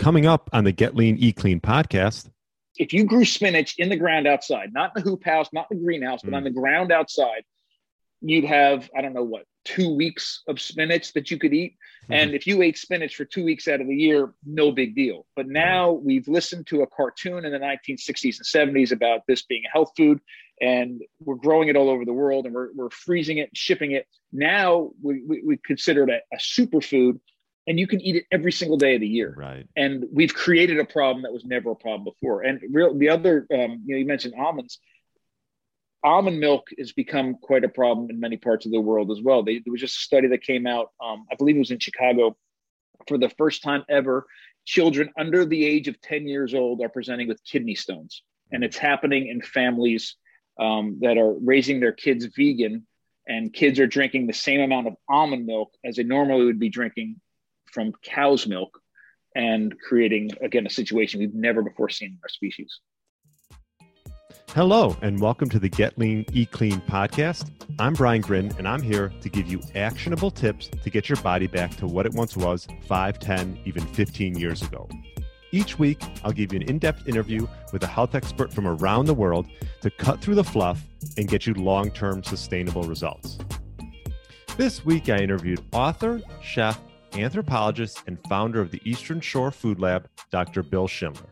Coming 0.00 0.24
up 0.24 0.48
on 0.54 0.64
the 0.64 0.72
Get 0.72 0.96
Lean, 0.96 1.18
Eat 1.18 1.36
Clean 1.36 1.60
podcast. 1.60 2.30
If 2.78 2.94
you 2.94 3.04
grew 3.04 3.26
spinach 3.26 3.74
in 3.76 3.90
the 3.90 3.98
ground 3.98 4.26
outside, 4.26 4.72
not 4.72 4.92
in 4.96 5.02
the 5.02 5.10
hoop 5.10 5.22
house, 5.22 5.50
not 5.52 5.66
in 5.70 5.76
the 5.76 5.84
greenhouse, 5.84 6.22
but 6.22 6.32
mm. 6.32 6.38
on 6.38 6.44
the 6.44 6.50
ground 6.50 6.90
outside, 6.90 7.44
you'd 8.22 8.46
have, 8.46 8.88
I 8.96 9.02
don't 9.02 9.12
know 9.12 9.24
what, 9.24 9.44
two 9.66 9.94
weeks 9.94 10.42
of 10.48 10.58
spinach 10.58 11.12
that 11.12 11.30
you 11.30 11.38
could 11.38 11.52
eat. 11.52 11.76
Mm-hmm. 12.04 12.12
And 12.14 12.34
if 12.34 12.46
you 12.46 12.62
ate 12.62 12.78
spinach 12.78 13.14
for 13.14 13.26
two 13.26 13.44
weeks 13.44 13.68
out 13.68 13.82
of 13.82 13.88
the 13.88 13.94
year, 13.94 14.32
no 14.46 14.72
big 14.72 14.94
deal. 14.94 15.26
But 15.36 15.48
now 15.48 15.90
we've 15.90 16.26
listened 16.28 16.66
to 16.68 16.80
a 16.80 16.86
cartoon 16.86 17.44
in 17.44 17.52
the 17.52 17.58
1960s 17.58 18.38
and 18.38 18.74
70s 18.74 18.92
about 18.92 19.26
this 19.28 19.42
being 19.42 19.64
a 19.66 19.70
health 19.70 19.92
food, 19.98 20.18
and 20.62 21.02
we're 21.22 21.34
growing 21.34 21.68
it 21.68 21.76
all 21.76 21.90
over 21.90 22.06
the 22.06 22.14
world 22.14 22.46
and 22.46 22.54
we're, 22.54 22.70
we're 22.74 22.88
freezing 22.88 23.36
it, 23.36 23.50
shipping 23.52 23.92
it. 23.92 24.06
Now 24.32 24.92
we, 25.02 25.22
we, 25.26 25.42
we 25.44 25.56
consider 25.58 26.04
it 26.04 26.08
a, 26.08 26.36
a 26.36 26.38
superfood 26.38 27.20
and 27.70 27.78
you 27.78 27.86
can 27.86 28.00
eat 28.00 28.16
it 28.16 28.24
every 28.32 28.50
single 28.50 28.76
day 28.76 28.96
of 28.96 29.00
the 29.00 29.06
year. 29.06 29.32
Right. 29.38 29.64
And 29.76 30.04
we've 30.12 30.34
created 30.34 30.80
a 30.80 30.84
problem 30.84 31.22
that 31.22 31.32
was 31.32 31.44
never 31.44 31.70
a 31.70 31.76
problem 31.76 32.02
before. 32.02 32.42
And 32.42 32.60
real, 32.68 32.98
the 32.98 33.10
other, 33.10 33.46
um, 33.54 33.84
you 33.86 33.94
know, 33.94 33.96
you 33.96 34.04
mentioned 34.04 34.34
almonds. 34.36 34.80
Almond 36.02 36.40
milk 36.40 36.66
has 36.78 36.90
become 36.90 37.36
quite 37.40 37.62
a 37.62 37.68
problem 37.68 38.10
in 38.10 38.18
many 38.18 38.38
parts 38.38 38.66
of 38.66 38.72
the 38.72 38.80
world 38.80 39.12
as 39.12 39.22
well. 39.22 39.44
They, 39.44 39.60
there 39.60 39.70
was 39.70 39.80
just 39.80 39.98
a 39.98 40.00
study 40.00 40.26
that 40.26 40.42
came 40.42 40.66
out, 40.66 40.88
um, 41.00 41.26
I 41.30 41.36
believe 41.36 41.54
it 41.54 41.60
was 41.60 41.70
in 41.70 41.78
Chicago, 41.78 42.36
for 43.06 43.18
the 43.18 43.30
first 43.38 43.62
time 43.62 43.84
ever. 43.88 44.26
Children 44.64 45.10
under 45.16 45.44
the 45.44 45.64
age 45.64 45.86
of 45.86 46.00
10 46.00 46.26
years 46.26 46.54
old 46.54 46.82
are 46.82 46.88
presenting 46.88 47.28
with 47.28 47.40
kidney 47.44 47.76
stones. 47.76 48.24
And 48.50 48.64
it's 48.64 48.78
happening 48.78 49.28
in 49.28 49.42
families 49.42 50.16
um, 50.58 50.98
that 51.02 51.18
are 51.18 51.34
raising 51.34 51.78
their 51.78 51.92
kids 51.92 52.26
vegan, 52.36 52.84
and 53.28 53.52
kids 53.52 53.78
are 53.78 53.86
drinking 53.86 54.26
the 54.26 54.32
same 54.32 54.60
amount 54.60 54.88
of 54.88 54.94
almond 55.08 55.46
milk 55.46 55.72
as 55.84 55.94
they 55.94 56.02
normally 56.02 56.46
would 56.46 56.58
be 56.58 56.68
drinking 56.68 57.20
from 57.72 57.92
cow's 58.02 58.46
milk 58.46 58.80
and 59.34 59.74
creating, 59.80 60.30
again, 60.40 60.66
a 60.66 60.70
situation 60.70 61.20
we've 61.20 61.34
never 61.34 61.62
before 61.62 61.88
seen 61.88 62.08
in 62.08 62.18
our 62.22 62.28
species. 62.28 62.80
Hello, 64.48 64.96
and 65.02 65.20
welcome 65.20 65.48
to 65.48 65.60
the 65.60 65.68
Get 65.68 65.96
Lean, 65.96 66.24
Eat 66.32 66.50
Clean 66.50 66.80
podcast. 66.80 67.52
I'm 67.78 67.92
Brian 67.92 68.20
Grin, 68.20 68.52
and 68.58 68.66
I'm 68.66 68.82
here 68.82 69.12
to 69.20 69.28
give 69.28 69.46
you 69.46 69.60
actionable 69.76 70.32
tips 70.32 70.68
to 70.82 70.90
get 70.90 71.08
your 71.08 71.20
body 71.22 71.46
back 71.46 71.76
to 71.76 71.86
what 71.86 72.04
it 72.04 72.12
once 72.12 72.36
was 72.36 72.66
5, 72.88 73.18
10, 73.20 73.60
even 73.64 73.86
15 73.86 74.36
years 74.36 74.62
ago. 74.62 74.88
Each 75.52 75.78
week, 75.78 76.02
I'll 76.24 76.32
give 76.32 76.52
you 76.52 76.60
an 76.60 76.68
in 76.68 76.78
depth 76.78 77.06
interview 77.06 77.46
with 77.72 77.84
a 77.84 77.86
health 77.86 78.16
expert 78.16 78.52
from 78.52 78.66
around 78.66 79.06
the 79.06 79.14
world 79.14 79.46
to 79.82 79.90
cut 79.90 80.20
through 80.20 80.36
the 80.36 80.44
fluff 80.44 80.84
and 81.16 81.28
get 81.28 81.46
you 81.46 81.54
long 81.54 81.92
term 81.92 82.24
sustainable 82.24 82.82
results. 82.82 83.38
This 84.56 84.84
week, 84.84 85.08
I 85.08 85.18
interviewed 85.18 85.64
author, 85.72 86.20
chef, 86.42 86.78
anthropologist 87.14 88.02
and 88.06 88.18
founder 88.28 88.60
of 88.60 88.70
the 88.70 88.80
Eastern 88.84 89.20
Shore 89.20 89.50
Food 89.50 89.80
Lab, 89.80 90.08
Dr. 90.30 90.62
Bill 90.62 90.86
Schindler. 90.86 91.28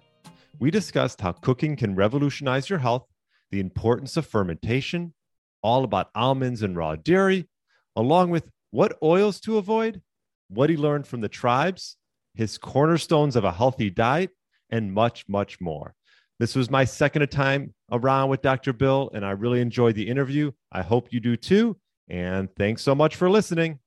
We 0.58 0.70
discussed 0.70 1.20
how 1.20 1.32
cooking 1.32 1.76
can 1.76 1.94
revolutionize 1.94 2.68
your 2.68 2.78
health, 2.78 3.06
the 3.50 3.60
importance 3.60 4.16
of 4.16 4.26
fermentation, 4.26 5.14
all 5.62 5.84
about 5.84 6.10
almonds 6.14 6.62
and 6.62 6.76
raw 6.76 6.96
dairy, 6.96 7.48
along 7.96 8.30
with 8.30 8.50
what 8.70 8.98
oils 9.02 9.40
to 9.40 9.58
avoid, 9.58 10.02
what 10.48 10.70
he 10.70 10.76
learned 10.76 11.06
from 11.06 11.20
the 11.20 11.28
tribes, 11.28 11.96
his 12.34 12.58
cornerstones 12.58 13.36
of 13.36 13.44
a 13.44 13.52
healthy 13.52 13.90
diet, 13.90 14.30
and 14.70 14.92
much, 14.92 15.24
much 15.28 15.60
more. 15.60 15.94
This 16.38 16.54
was 16.54 16.70
my 16.70 16.84
second 16.84 17.28
time 17.30 17.74
around 17.90 18.28
with 18.28 18.42
Dr. 18.42 18.72
Bill, 18.72 19.10
and 19.12 19.24
I 19.24 19.30
really 19.32 19.60
enjoyed 19.60 19.96
the 19.96 20.08
interview. 20.08 20.52
I 20.70 20.82
hope 20.82 21.12
you 21.12 21.20
do 21.20 21.36
too. 21.36 21.76
And 22.08 22.48
thanks 22.56 22.82
so 22.82 22.94
much 22.94 23.16
for 23.16 23.28
listening. 23.28 23.80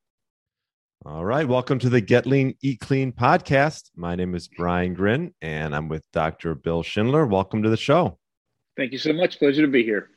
All 1.04 1.26
right. 1.26 1.48
Welcome 1.48 1.80
to 1.80 1.90
the 1.90 2.00
Get 2.00 2.28
Lean, 2.28 2.54
Eat 2.62 2.80
Clean 2.80 3.12
podcast. 3.12 3.90
My 3.96 4.16
name 4.16 4.36
is 4.36 4.48
Brian 4.48 4.94
Grin, 4.94 5.34
and 5.42 5.76
I'm 5.76 5.88
with 5.90 6.06
Dr. 6.12 6.54
Bill 6.54 6.84
Schindler. 6.84 7.26
Welcome 7.26 7.64
to 7.64 7.70
the 7.70 7.78
show. 7.78 8.20
Thank 8.78 8.92
you 8.92 9.00
so 9.00 9.12
much. 9.12 9.40
Pleasure 9.40 9.64
to 9.64 9.68
be 9.68 9.84
here. 9.84 10.12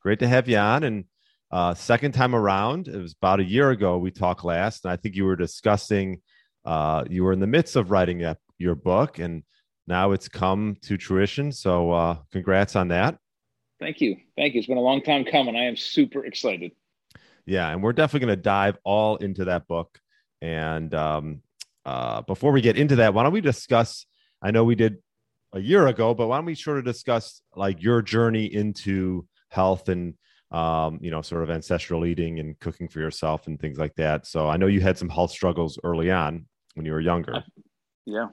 Great 0.00 0.20
to 0.20 0.28
have 0.28 0.48
you 0.48 0.56
on. 0.56 0.84
And 0.84 1.04
uh, 1.50 1.74
second 1.74 2.12
time 2.12 2.36
around, 2.36 2.86
it 2.86 2.96
was 2.96 3.16
about 3.20 3.40
a 3.40 3.44
year 3.44 3.70
ago 3.70 3.98
we 3.98 4.12
talked 4.12 4.44
last, 4.44 4.84
and 4.84 4.92
I 4.92 4.96
think 4.96 5.16
you 5.16 5.24
were 5.24 5.34
discussing, 5.34 6.20
uh, 6.64 7.02
you 7.10 7.24
were 7.24 7.32
in 7.32 7.40
the 7.40 7.48
midst 7.48 7.74
of 7.74 7.90
writing 7.90 8.24
your 8.56 8.76
book, 8.76 9.18
and 9.18 9.42
now 9.88 10.12
it's 10.12 10.28
come 10.28 10.76
to 10.82 10.96
fruition. 10.96 11.50
So, 11.50 11.90
uh, 11.90 12.18
congrats 12.30 12.76
on 12.76 12.86
that. 12.88 13.18
Thank 13.80 14.00
you. 14.00 14.16
Thank 14.36 14.54
you. 14.54 14.60
It's 14.60 14.68
been 14.68 14.78
a 14.78 14.80
long 14.80 15.02
time 15.02 15.24
coming. 15.24 15.56
I 15.56 15.64
am 15.64 15.74
super 15.74 16.24
excited. 16.24 16.70
Yeah, 17.46 17.68
and 17.72 17.82
we're 17.82 17.94
definitely 17.94 18.26
going 18.26 18.38
to 18.38 18.42
dive 18.42 18.78
all 18.84 19.16
into 19.16 19.46
that 19.46 19.66
book. 19.66 19.98
And 20.42 20.94
um, 20.94 21.42
uh, 21.84 22.22
before 22.22 22.52
we 22.52 22.60
get 22.60 22.78
into 22.78 22.96
that, 22.96 23.14
why 23.14 23.22
don't 23.22 23.32
we 23.32 23.40
discuss? 23.40 24.06
I 24.42 24.50
know 24.50 24.64
we 24.64 24.74
did 24.74 24.98
a 25.52 25.60
year 25.60 25.86
ago, 25.86 26.14
but 26.14 26.28
why 26.28 26.36
don't 26.36 26.46
we 26.46 26.54
sort 26.54 26.78
of 26.78 26.84
discuss 26.84 27.42
like 27.54 27.82
your 27.82 28.02
journey 28.02 28.46
into 28.46 29.26
health 29.50 29.88
and 29.88 30.14
um, 30.50 30.98
you 31.00 31.10
know, 31.10 31.22
sort 31.22 31.42
of 31.42 31.50
ancestral 31.50 32.04
eating 32.04 32.40
and 32.40 32.58
cooking 32.58 32.88
for 32.88 33.00
yourself 33.00 33.46
and 33.46 33.60
things 33.60 33.78
like 33.78 33.94
that. 33.96 34.26
So 34.26 34.48
I 34.48 34.56
know 34.56 34.66
you 34.66 34.80
had 34.80 34.98
some 34.98 35.08
health 35.08 35.30
struggles 35.30 35.78
early 35.84 36.10
on 36.10 36.46
when 36.74 36.86
you 36.86 36.92
were 36.92 37.00
younger. 37.00 37.44
Yeah, 38.04 38.28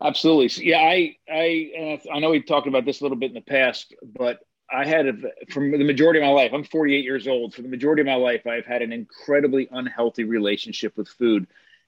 absolutely. 0.00 0.64
Yeah, 0.64 0.78
I 0.78 1.16
I 1.28 2.00
I 2.12 2.20
know 2.20 2.30
we 2.30 2.42
talked 2.42 2.68
about 2.68 2.84
this 2.84 3.00
a 3.00 3.04
little 3.04 3.18
bit 3.18 3.30
in 3.30 3.34
the 3.34 3.40
past, 3.40 3.94
but 4.02 4.38
I 4.72 4.86
had 4.86 5.06
a, 5.06 5.14
from 5.50 5.70
the 5.72 5.84
majority 5.84 6.20
of 6.20 6.24
my 6.24 6.32
life, 6.32 6.52
I'm 6.54 6.64
48 6.64 7.04
years 7.04 7.26
old. 7.26 7.54
For 7.54 7.62
the 7.62 7.68
majority 7.68 8.02
of 8.02 8.06
my 8.06 8.14
life, 8.14 8.46
I've 8.46 8.66
had 8.66 8.82
an 8.82 8.92
incredibly 8.92 9.68
unhealthy 9.70 10.24
relationship 10.24 10.96
with 10.96 11.08
food. 11.08 11.46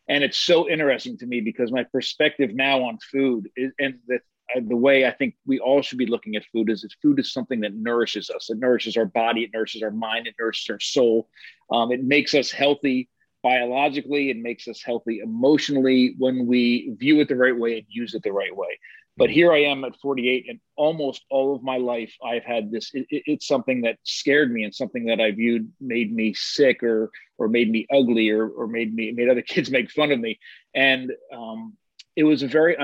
And 0.09 0.25
it's 0.25 0.39
so 0.39 0.69
interesting 0.69 1.17
to 1.19 1.27
me 1.27 1.41
because 1.41 1.71
my 1.71 1.85
perspective 1.85 2.51
now 2.55 2.83
on 2.83 2.99
food 2.99 3.49
is, 3.57 3.73
and 3.79 3.99
the, 4.09 4.19
the 4.67 4.77
way 4.77 5.07
I 5.07 5.13
think 5.13 5.35
we 5.47 5.61
all 5.61 5.81
should 5.81 5.99
be 5.99 6.07
looking 6.07 6.35
at 6.35 6.45
food 6.53 6.71
is 6.71 6.83
that 6.83 6.93
food 7.01 7.21
is 7.21 7.33
something 7.33 7.61
that 7.61 7.75
nourishes 7.75 8.31
us. 8.31 8.51
It 8.51 8.59
nourishes 8.59 8.97
our 8.97 9.07
body, 9.07 9.45
it 9.45 9.51
nourishes 9.55 9.83
our 9.83 9.91
mind, 9.91 10.27
it 10.27 10.35
nourishes 10.39 10.69
our 10.71 10.81
soul. 10.81 11.29
Um, 11.71 11.93
it 11.93 12.03
makes 12.03 12.35
us 12.35 12.51
healthy 12.51 13.09
biologically, 13.43 14.31
it 14.31 14.37
makes 14.37 14.69
us 14.69 14.83
healthy 14.83 15.19
emotionally 15.19 16.15
when 16.19 16.47
we 16.47 16.95
view 16.99 17.21
it 17.21 17.29
the 17.29 17.37
right 17.37 17.57
way 17.57 17.79
and 17.79 17.87
use 17.89 18.15
it 18.15 18.23
the 18.23 18.33
right 18.33 18.55
way. 18.57 18.79
But 19.17 19.31
here 19.31 19.53
I 19.53 19.65
am 19.65 19.85
at 19.85 19.99
48, 20.01 20.47
and 20.49 20.61
almost 20.75 21.25
all 21.31 21.55
of 21.55 21.63
my 21.63 21.77
life 21.77 22.15
I've 22.25 22.45
had 22.45 22.71
this. 22.71 22.91
It, 22.95 23.07
it, 23.11 23.23
it's 23.27 23.47
something 23.47 23.83
that 23.83 23.99
scared 24.05 24.51
me, 24.51 24.65
and 24.65 24.75
something 24.75 25.07
that 25.07 25.21
I 25.21 25.33
viewed 25.33 25.71
made 25.81 26.13
me 26.13 26.33
sick, 26.35 26.83
or 26.83 27.11
or 27.37 27.49
made 27.49 27.71
me 27.71 27.87
ugly, 27.93 28.31
or 28.31 28.49
or 28.49 28.67
made 28.67 28.95
me 28.95 29.13
made 29.13 29.29
other 29.29 29.43
kids 29.47 29.71
make 29.71 29.91
fun 29.91 30.13
of 30.13 30.21
me, 30.21 30.39
and 30.75 31.13
um, 31.35 31.77
it 32.17 32.25
was 32.25 32.43
a 32.43 32.49
very 32.49 32.77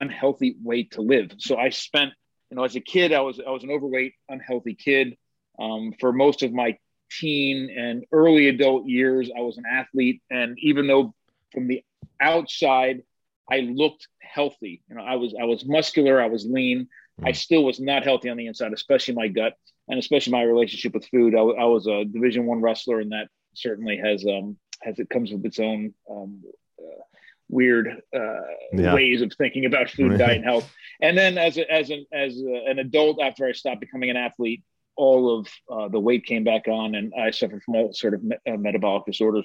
unhealthy 0.00 0.56
way 0.62 0.84
to 0.84 1.00
live. 1.02 1.32
So 1.38 1.56
I 1.56 1.70
spent, 1.70 2.12
you 2.50 2.56
know, 2.56 2.64
as 2.64 2.76
a 2.76 2.80
kid, 2.80 3.12
I 3.12 3.20
was 3.20 3.40
I 3.40 3.50
was 3.50 3.64
an 3.64 3.70
overweight, 3.70 4.14
unhealthy 4.28 4.74
kid. 4.74 5.16
Um, 5.58 5.92
for 5.98 6.12
most 6.12 6.42
of 6.42 6.52
my 6.52 6.78
teen 7.10 7.74
and 7.76 8.04
early 8.12 8.48
adult 8.48 8.86
years, 8.86 9.30
I 9.36 9.40
was 9.40 9.56
an 9.58 9.64
athlete, 9.70 10.22
and 10.30 10.58
even 10.60 10.86
though 10.86 11.14
from 11.52 11.68
the 11.68 11.82
outside 12.20 13.02
I 13.50 13.60
looked 13.60 14.08
healthy. 14.20 14.82
You 14.88 14.96
know, 14.96 15.02
I 15.02 15.16
was 15.16 15.34
I 15.40 15.44
was 15.44 15.64
muscular, 15.64 16.20
I 16.20 16.28
was 16.28 16.46
lean. 16.46 16.88
Mm. 17.20 17.28
I 17.28 17.32
still 17.32 17.64
was 17.64 17.80
not 17.80 18.04
healthy 18.04 18.28
on 18.28 18.36
the 18.36 18.46
inside, 18.46 18.72
especially 18.72 19.14
my 19.14 19.28
gut 19.28 19.54
and 19.88 19.98
especially 19.98 20.32
my 20.32 20.42
relationship 20.42 20.94
with 20.94 21.06
food. 21.06 21.34
I, 21.34 21.40
I 21.40 21.64
was 21.64 21.86
a 21.86 22.04
Division 22.04 22.46
One 22.46 22.60
wrestler, 22.60 23.00
and 23.00 23.12
that 23.12 23.28
certainly 23.54 23.96
has 23.98 24.24
um 24.24 24.56
has 24.82 24.98
it 24.98 25.10
comes 25.10 25.32
with 25.32 25.44
its 25.44 25.58
own 25.58 25.92
um, 26.10 26.42
uh, 26.78 27.02
weird 27.48 28.00
uh, 28.14 28.40
yeah. 28.72 28.94
ways 28.94 29.20
of 29.20 29.32
thinking 29.36 29.66
about 29.66 29.90
food, 29.90 30.18
diet, 30.18 30.36
and 30.36 30.44
health. 30.44 30.72
And 31.02 31.18
then 31.18 31.36
as 31.36 31.58
a, 31.58 31.70
as 31.70 31.90
an 31.90 32.06
as 32.12 32.40
a, 32.40 32.70
an 32.70 32.78
adult, 32.78 33.20
after 33.20 33.46
I 33.46 33.52
stopped 33.52 33.80
becoming 33.80 34.10
an 34.10 34.16
athlete, 34.16 34.62
all 34.96 35.38
of 35.38 35.48
uh, 35.70 35.88
the 35.88 36.00
weight 36.00 36.24
came 36.24 36.44
back 36.44 36.68
on, 36.68 36.94
and 36.94 37.12
I 37.18 37.30
suffered 37.30 37.62
from 37.62 37.76
all 37.76 37.92
sort 37.92 38.14
of 38.14 38.22
me- 38.22 38.36
uh, 38.48 38.56
metabolic 38.56 39.06
disorders 39.06 39.44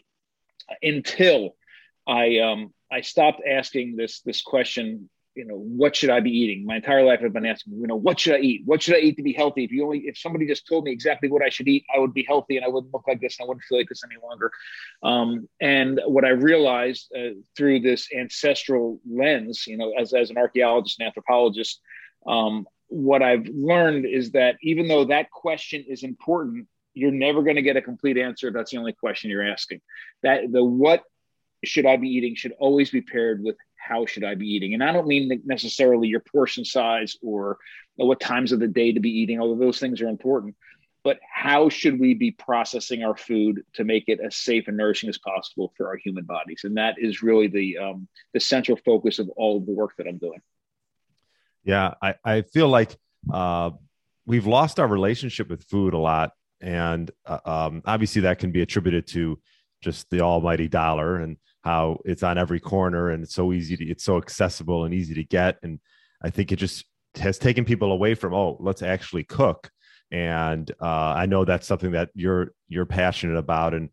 until 0.82 1.56
I 2.08 2.40
um, 2.40 2.74
I 2.96 3.02
stopped 3.02 3.42
asking 3.46 3.98
this 3.98 4.22
this 4.22 4.42
question. 4.42 5.10
You 5.36 5.44
know, 5.44 5.58
what 5.58 5.98
should 5.98 6.12
I 6.12 6.22
be 6.22 6.32
eating? 6.32 6.66
My 6.66 6.78
entire 6.78 7.04
life, 7.04 7.20
I've 7.22 7.34
been 7.34 7.46
asking. 7.46 7.74
You 7.74 7.88
know, 7.88 7.98
what 7.98 8.18
should 8.22 8.36
I 8.36 8.40
eat? 8.40 8.62
What 8.64 8.82
should 8.82 8.96
I 8.96 9.00
eat 9.00 9.18
to 9.18 9.24
be 9.24 9.34
healthy? 9.34 9.66
If 9.66 9.72
you 9.72 9.84
only, 9.84 10.00
if 10.08 10.18
somebody 10.18 10.48
just 10.48 10.66
told 10.66 10.86
me 10.86 10.92
exactly 10.92 11.30
what 11.30 11.44
I 11.44 11.50
should 11.50 11.68
eat, 11.68 11.84
I 11.94 12.00
would 12.00 12.14
be 12.14 12.24
healthy 12.24 12.56
and 12.56 12.66
I 12.66 12.70
wouldn't 12.70 12.94
look 12.94 13.04
like 13.06 13.20
this 13.20 13.38
and 13.38 13.46
I 13.46 13.48
wouldn't 13.50 13.66
feel 13.66 13.78
like 13.78 13.90
this 13.90 14.04
any 14.10 14.16
longer. 14.26 14.50
Um, 15.04 15.50
and 15.60 16.00
what 16.06 16.24
I 16.24 16.30
realized 16.30 17.12
uh, 17.14 17.36
through 17.58 17.82
this 17.82 18.08
ancestral 18.16 19.02
lens, 19.06 19.66
you 19.68 19.76
know, 19.76 19.92
as 20.00 20.14
as 20.14 20.30
an 20.30 20.38
archaeologist 20.38 21.02
and 21.02 21.08
anthropologist, 21.08 21.82
um, 22.26 22.66
what 22.88 23.22
I've 23.22 23.48
learned 23.48 24.06
is 24.06 24.32
that 24.32 24.56
even 24.62 24.88
though 24.88 25.04
that 25.06 25.32
question 25.32 25.84
is 25.86 26.04
important, 26.04 26.68
you're 26.94 27.12
never 27.12 27.44
going 27.44 27.58
to 27.58 27.62
get 27.62 27.76
a 27.76 27.82
complete 27.82 28.18
answer. 28.18 28.52
That's 28.52 28.72
the 28.72 28.78
only 28.78 28.94
question 28.94 29.30
you're 29.30 29.52
asking. 29.52 29.82
That 30.24 30.50
the 30.50 30.64
what 30.64 31.04
should 31.66 31.86
I 31.86 31.98
be 31.98 32.10
eating 32.10 32.36
should 32.36 32.54
always 32.60 32.90
be 32.92 33.02
paired 33.02 33.44
with 33.44 33.58
how 33.76 34.06
should 34.06 34.24
I 34.24 34.36
be 34.36 34.48
eating. 34.48 34.74
And 34.74 34.84
I 34.84 34.92
don't 34.92 35.08
mean 35.08 35.42
necessarily 35.46 36.08
your 36.08 36.22
portion 36.22 36.66
size 36.66 37.16
or 37.22 37.58
what 37.96 38.20
times 38.20 38.52
of 38.52 38.60
the 38.60 38.68
day 38.68 38.92
to 38.92 39.00
be 39.00 39.12
eating, 39.12 39.40
although 39.40 39.64
those 39.64 39.80
things 39.80 40.02
are 40.02 40.08
important. 40.08 40.56
but 41.06 41.20
how 41.32 41.70
should 41.70 42.00
we 42.00 42.16
be 42.16 42.32
processing 42.32 43.04
our 43.04 43.16
food 43.16 43.64
to 43.74 43.84
make 43.84 44.06
it 44.08 44.20
as 44.20 44.36
safe 44.36 44.68
and 44.68 44.76
nourishing 44.76 45.08
as 45.08 45.20
possible 45.20 45.72
for 45.78 45.88
our 45.88 45.98
human 45.98 46.26
bodies? 46.26 46.62
And 46.64 46.76
that 46.78 46.96
is 46.98 47.22
really 47.22 47.48
the 47.48 47.78
um, 47.78 48.08
the 48.34 48.40
central 48.40 48.76
focus 48.84 49.20
of 49.20 49.30
all 49.38 49.58
of 49.58 49.68
the 49.68 49.72
work 49.72 49.92
that 49.98 50.08
I'm 50.08 50.18
doing. 50.18 50.42
Yeah, 51.64 51.94
I, 52.02 52.16
I 52.26 52.42
feel 52.42 52.68
like 52.70 52.98
uh, 53.32 53.70
we've 54.26 54.48
lost 54.48 54.80
our 54.80 54.88
relationship 54.88 55.48
with 55.48 55.64
food 55.66 55.94
a 55.94 56.00
lot, 56.00 56.32
and 56.60 57.12
uh, 57.26 57.40
um, 57.46 57.84
obviously 57.86 58.24
that 58.24 58.40
can 58.40 58.52
be 58.52 58.64
attributed 58.64 59.06
to 59.10 59.40
just 59.82 60.10
the 60.10 60.22
almighty 60.22 60.68
dollar 60.68 61.18
and 61.18 61.38
how 61.66 61.98
it's 62.06 62.22
on 62.22 62.38
every 62.38 62.60
corner 62.60 63.10
and 63.10 63.24
it's 63.24 63.34
so 63.34 63.52
easy 63.52 63.76
to 63.76 63.84
it's 63.86 64.04
so 64.04 64.18
accessible 64.18 64.86
and 64.86 64.94
easy 64.94 65.16
to 65.16 65.24
get. 65.24 65.58
And 65.64 65.80
i 66.24 66.30
think 66.30 66.52
it 66.52 66.58
just 66.58 66.86
has 67.16 67.38
taken 67.38 67.66
people 67.66 67.92
away 67.92 68.14
from 68.14 68.34
oh 68.34 68.56
let's 68.60 68.84
actually 68.84 69.24
cook. 69.24 69.70
And 70.12 70.72
uh, 70.80 71.14
i 71.18 71.26
know 71.26 71.44
that's 71.44 71.68
something 71.68 71.92
that 71.92 72.10
you're 72.14 72.52
you're 72.70 72.86
passionate 72.86 73.38
about. 73.38 73.74
And 73.74 73.90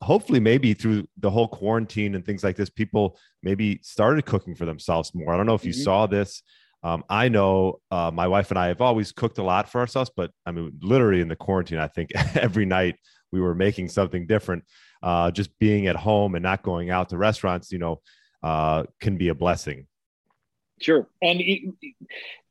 hopefully 0.00 0.38
maybe 0.38 0.74
through 0.74 1.08
the 1.16 1.30
whole 1.30 1.48
quarantine 1.48 2.14
and 2.14 2.24
things 2.24 2.44
like 2.44 2.54
this 2.54 2.70
people 2.70 3.18
maybe 3.42 3.80
started 3.82 4.24
cooking 4.24 4.54
for 4.54 4.64
themselves 4.64 5.12
more. 5.12 5.34
I 5.34 5.36
don't 5.36 5.46
know 5.46 5.54
if 5.54 5.64
you 5.64 5.72
mm-hmm. 5.72 5.82
saw 5.82 6.06
this. 6.06 6.42
Um, 6.84 7.02
i 7.08 7.28
know 7.28 7.80
uh, 7.90 8.12
my 8.14 8.28
wife 8.28 8.52
and 8.52 8.58
i 8.58 8.68
have 8.68 8.80
always 8.80 9.10
cooked 9.10 9.38
a 9.38 9.42
lot 9.42 9.68
for 9.68 9.80
ourselves 9.80 10.12
but 10.16 10.30
i 10.46 10.52
mean 10.52 10.78
literally 10.80 11.20
in 11.20 11.26
the 11.26 11.34
quarantine 11.34 11.78
i 11.78 11.88
think 11.88 12.12
every 12.36 12.66
night 12.66 12.94
we 13.32 13.40
were 13.40 13.54
making 13.54 13.88
something 13.88 14.26
different 14.26 14.64
uh, 15.02 15.30
just 15.30 15.56
being 15.58 15.86
at 15.86 15.96
home 15.96 16.34
and 16.34 16.42
not 16.42 16.62
going 16.62 16.90
out 16.90 17.10
to 17.10 17.18
restaurants, 17.18 17.70
you 17.70 17.78
know, 17.78 18.00
uh, 18.42 18.84
can 19.00 19.16
be 19.16 19.28
a 19.28 19.34
blessing. 19.34 19.86
Sure, 20.80 21.08
and 21.22 21.40
it, 21.40 21.74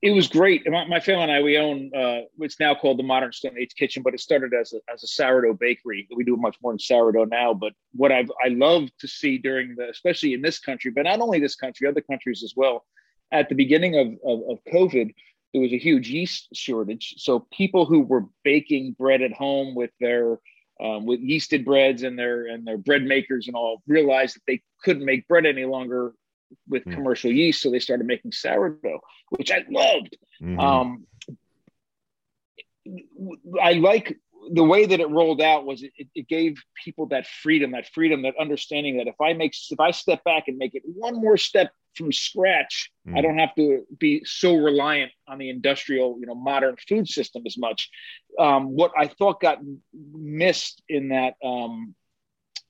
it 0.01 0.11
was 0.11 0.27
great. 0.27 0.69
My, 0.69 0.85
my, 0.85 0.99
family 0.99 1.23
and 1.23 1.31
I 1.31 1.41
we 1.41 1.57
own 1.57 1.91
uh, 1.95 2.21
now 2.59 2.75
called 2.75 2.99
the 2.99 3.03
Modern 3.03 3.31
Stone 3.31 3.57
Age 3.57 3.73
Kitchen, 3.77 4.03
but 4.03 4.13
it 4.13 4.19
started 4.19 4.53
as 4.53 4.73
a 4.73 4.79
as 4.91 5.03
a 5.03 5.07
sourdough 5.07 5.53
bakery. 5.53 6.07
We 6.13 6.25
do 6.25 6.35
much 6.35 6.57
more 6.61 6.73
in 6.73 6.79
sourdough 6.79 7.25
now. 7.25 7.53
But 7.53 7.71
what 7.93 8.11
I've 8.11 8.29
I 8.43 8.49
love 8.49 8.89
to 8.99 9.07
see 9.07 9.37
during 9.37 9.75
the 9.75 9.89
especially 9.89 10.33
in 10.33 10.41
this 10.41 10.59
country, 10.59 10.91
but 10.91 11.03
not 11.03 11.21
only 11.21 11.39
this 11.39 11.55
country, 11.55 11.87
other 11.87 12.01
countries 12.01 12.43
as 12.43 12.53
well. 12.55 12.85
At 13.31 13.49
the 13.49 13.55
beginning 13.55 13.97
of, 13.97 14.07
of, 14.25 14.49
of 14.49 14.59
COVID, 14.73 15.13
there 15.53 15.61
was 15.61 15.73
a 15.73 15.77
huge 15.77 16.09
yeast 16.09 16.49
shortage. 16.53 17.15
So 17.17 17.47
people 17.51 17.85
who 17.85 18.01
were 18.01 18.25
baking 18.43 18.95
bread 18.97 19.21
at 19.21 19.33
home 19.33 19.75
with 19.75 19.91
their 19.99 20.39
um, 20.79 21.05
with 21.05 21.21
yeasted 21.21 21.65
breads 21.65 22.03
and 22.03 22.17
their 22.17 22.47
and 22.47 22.65
their 22.65 22.77
bread 22.77 23.03
makers 23.03 23.47
and 23.47 23.55
all 23.55 23.81
realized 23.87 24.35
that 24.35 24.41
they 24.47 24.61
couldn't 24.83 25.05
make 25.05 25.27
bread 25.27 25.45
any 25.45 25.65
longer 25.65 26.13
with 26.67 26.85
mm. 26.85 26.93
commercial 26.93 27.31
yeast, 27.31 27.61
so 27.61 27.71
they 27.71 27.79
started 27.79 28.05
making 28.05 28.31
sourdough, 28.31 29.01
which 29.29 29.51
I 29.51 29.65
loved. 29.69 30.17
Mm-hmm. 30.41 30.59
Um, 30.59 31.07
I 33.61 33.73
like 33.73 34.17
the 34.51 34.63
way 34.63 34.85
that 34.85 34.99
it 34.99 35.09
rolled 35.09 35.41
out 35.41 35.65
was 35.65 35.83
it, 35.83 35.91
it, 36.15 36.27
gave 36.27 36.61
people 36.83 37.07
that 37.07 37.27
freedom, 37.27 37.71
that 37.71 37.87
freedom, 37.93 38.21
that 38.23 38.33
understanding 38.39 38.97
that 38.97 39.07
if 39.07 39.15
I 39.21 39.33
make 39.33 39.53
if 39.69 39.79
I 39.79 39.91
step 39.91 40.23
back 40.23 40.43
and 40.47 40.57
make 40.57 40.75
it 40.75 40.83
one 40.85 41.15
more 41.15 41.37
step 41.37 41.71
from 41.97 42.11
scratch. 42.11 42.91
Mm. 43.07 43.17
I 43.17 43.21
don't 43.21 43.39
have 43.39 43.55
to 43.55 43.85
be 43.97 44.21
so 44.23 44.55
reliant 44.55 45.11
on 45.27 45.39
the 45.39 45.49
industrial, 45.49 46.17
you 46.19 46.27
know, 46.27 46.35
modern 46.35 46.75
food 46.87 47.07
system 47.07 47.43
as 47.45 47.57
much. 47.57 47.89
Um, 48.39 48.67
what 48.75 48.91
I 48.97 49.07
thought 49.07 49.41
got 49.41 49.59
missed 49.93 50.83
in 50.87 51.09
that 51.09 51.33
um, 51.43 51.95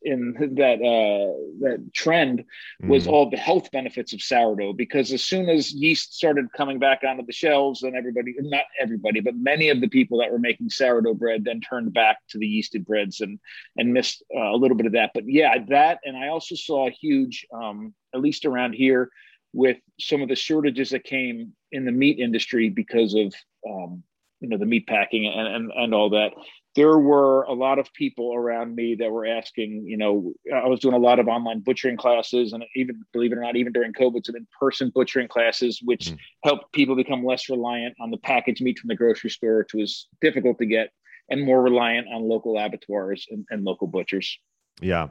in 0.03 0.33
that 0.55 0.75
uh, 0.75 1.33
that 1.59 1.93
trend 1.93 2.43
was 2.87 3.07
mm. 3.07 3.11
all 3.11 3.29
the 3.29 3.37
health 3.37 3.71
benefits 3.71 4.13
of 4.13 4.21
sourdough 4.21 4.73
because 4.73 5.11
as 5.11 5.23
soon 5.23 5.49
as 5.49 5.73
yeast 5.73 6.15
started 6.15 6.51
coming 6.53 6.79
back 6.79 7.01
onto 7.07 7.25
the 7.25 7.33
shelves 7.33 7.83
and 7.83 7.95
everybody 7.95 8.35
not 8.39 8.65
everybody 8.79 9.19
but 9.19 9.35
many 9.35 9.69
of 9.69 9.81
the 9.81 9.87
people 9.87 10.19
that 10.19 10.31
were 10.31 10.39
making 10.39 10.69
sourdough 10.69 11.15
bread 11.15 11.43
then 11.43 11.59
turned 11.61 11.93
back 11.93 12.17
to 12.29 12.37
the 12.37 12.45
yeasted 12.45 12.85
breads 12.85 13.21
and 13.21 13.39
and 13.77 13.91
missed 13.91 14.23
uh, 14.35 14.51
a 14.51 14.57
little 14.57 14.77
bit 14.77 14.85
of 14.85 14.93
that 14.93 15.11
but 15.13 15.23
yeah 15.27 15.55
that 15.67 15.99
and 16.05 16.15
i 16.15 16.27
also 16.27 16.55
saw 16.55 16.87
a 16.87 16.91
huge 16.91 17.45
um, 17.51 17.93
at 18.13 18.21
least 18.21 18.45
around 18.45 18.73
here, 18.73 19.09
with 19.53 19.77
some 19.99 20.21
of 20.21 20.29
the 20.29 20.35
shortages 20.35 20.89
that 20.89 21.03
came 21.03 21.53
in 21.71 21.85
the 21.85 21.91
meat 21.91 22.19
industry 22.19 22.69
because 22.69 23.13
of 23.13 23.33
um, 23.67 24.03
you 24.39 24.49
know 24.49 24.57
the 24.57 24.65
meat 24.65 24.87
packing 24.87 25.25
and, 25.25 25.47
and 25.47 25.71
and 25.71 25.93
all 25.93 26.09
that. 26.09 26.33
There 26.77 26.97
were 26.97 27.43
a 27.43 27.53
lot 27.53 27.79
of 27.79 27.91
people 27.93 28.33
around 28.33 28.75
me 28.75 28.95
that 28.95 29.11
were 29.11 29.25
asking. 29.25 29.83
You 29.85 29.97
know, 29.97 30.33
I 30.55 30.67
was 30.67 30.79
doing 30.79 30.95
a 30.95 30.99
lot 30.99 31.19
of 31.19 31.27
online 31.27 31.59
butchering 31.59 31.97
classes, 31.97 32.53
and 32.53 32.63
even 32.75 33.03
believe 33.11 33.33
it 33.33 33.37
or 33.37 33.41
not, 33.41 33.57
even 33.57 33.73
during 33.73 33.91
COVID, 33.91 34.25
some 34.25 34.37
in-person 34.37 34.91
butchering 34.95 35.27
classes, 35.27 35.81
which 35.83 36.11
mm. 36.11 36.17
helped 36.45 36.71
people 36.71 36.95
become 36.95 37.25
less 37.25 37.49
reliant 37.49 37.95
on 37.99 38.11
the 38.11 38.17
packaged 38.17 38.61
meat 38.61 38.79
from 38.79 38.87
the 38.87 38.95
grocery 38.95 39.31
store, 39.31 39.57
which 39.57 39.73
was 39.73 40.07
difficult 40.21 40.59
to 40.59 40.65
get, 40.65 40.91
and 41.29 41.43
more 41.43 41.61
reliant 41.61 42.07
on 42.13 42.29
local 42.29 42.57
abattoirs 42.57 43.25
and, 43.29 43.45
and 43.49 43.65
local 43.65 43.87
butchers. 43.87 44.37
Yeah. 44.79 45.09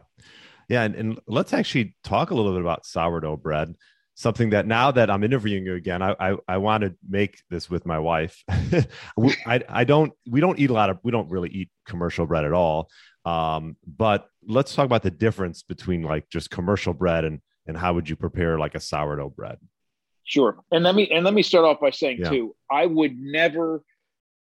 Yeah, 0.68 0.82
and, 0.82 0.94
and 0.94 1.20
let's 1.26 1.52
actually 1.52 1.96
talk 2.02 2.30
a 2.30 2.34
little 2.34 2.52
bit 2.52 2.60
about 2.60 2.86
sourdough 2.86 3.36
bread. 3.36 3.74
Something 4.18 4.50
that 4.50 4.66
now 4.66 4.90
that 4.90 5.10
I'm 5.10 5.22
interviewing 5.22 5.66
you 5.66 5.74
again, 5.74 6.02
I 6.02 6.16
I, 6.18 6.36
I 6.48 6.56
want 6.56 6.82
to 6.82 6.94
make 7.06 7.42
this 7.50 7.70
with 7.70 7.84
my 7.86 7.98
wife. 7.98 8.42
I 8.48 9.62
I 9.68 9.84
don't 9.84 10.12
we 10.28 10.40
don't 10.40 10.58
eat 10.58 10.70
a 10.70 10.72
lot 10.72 10.90
of 10.90 10.98
we 11.04 11.12
don't 11.12 11.30
really 11.30 11.50
eat 11.50 11.70
commercial 11.86 12.26
bread 12.26 12.44
at 12.44 12.52
all. 12.52 12.88
Um, 13.26 13.76
but 13.86 14.28
let's 14.46 14.74
talk 14.74 14.86
about 14.86 15.02
the 15.02 15.10
difference 15.10 15.62
between 15.62 16.02
like 16.02 16.28
just 16.30 16.50
commercial 16.50 16.94
bread 16.94 17.24
and 17.24 17.40
and 17.66 17.76
how 17.76 17.94
would 17.94 18.08
you 18.08 18.16
prepare 18.16 18.58
like 18.58 18.74
a 18.74 18.80
sourdough 18.80 19.30
bread? 19.30 19.58
Sure. 20.24 20.58
And 20.72 20.82
let 20.82 20.94
me 20.94 21.08
and 21.10 21.24
let 21.24 21.34
me 21.34 21.42
start 21.42 21.64
off 21.64 21.80
by 21.80 21.90
saying 21.90 22.18
yeah. 22.20 22.30
too, 22.30 22.56
I 22.70 22.86
would 22.86 23.16
never 23.16 23.82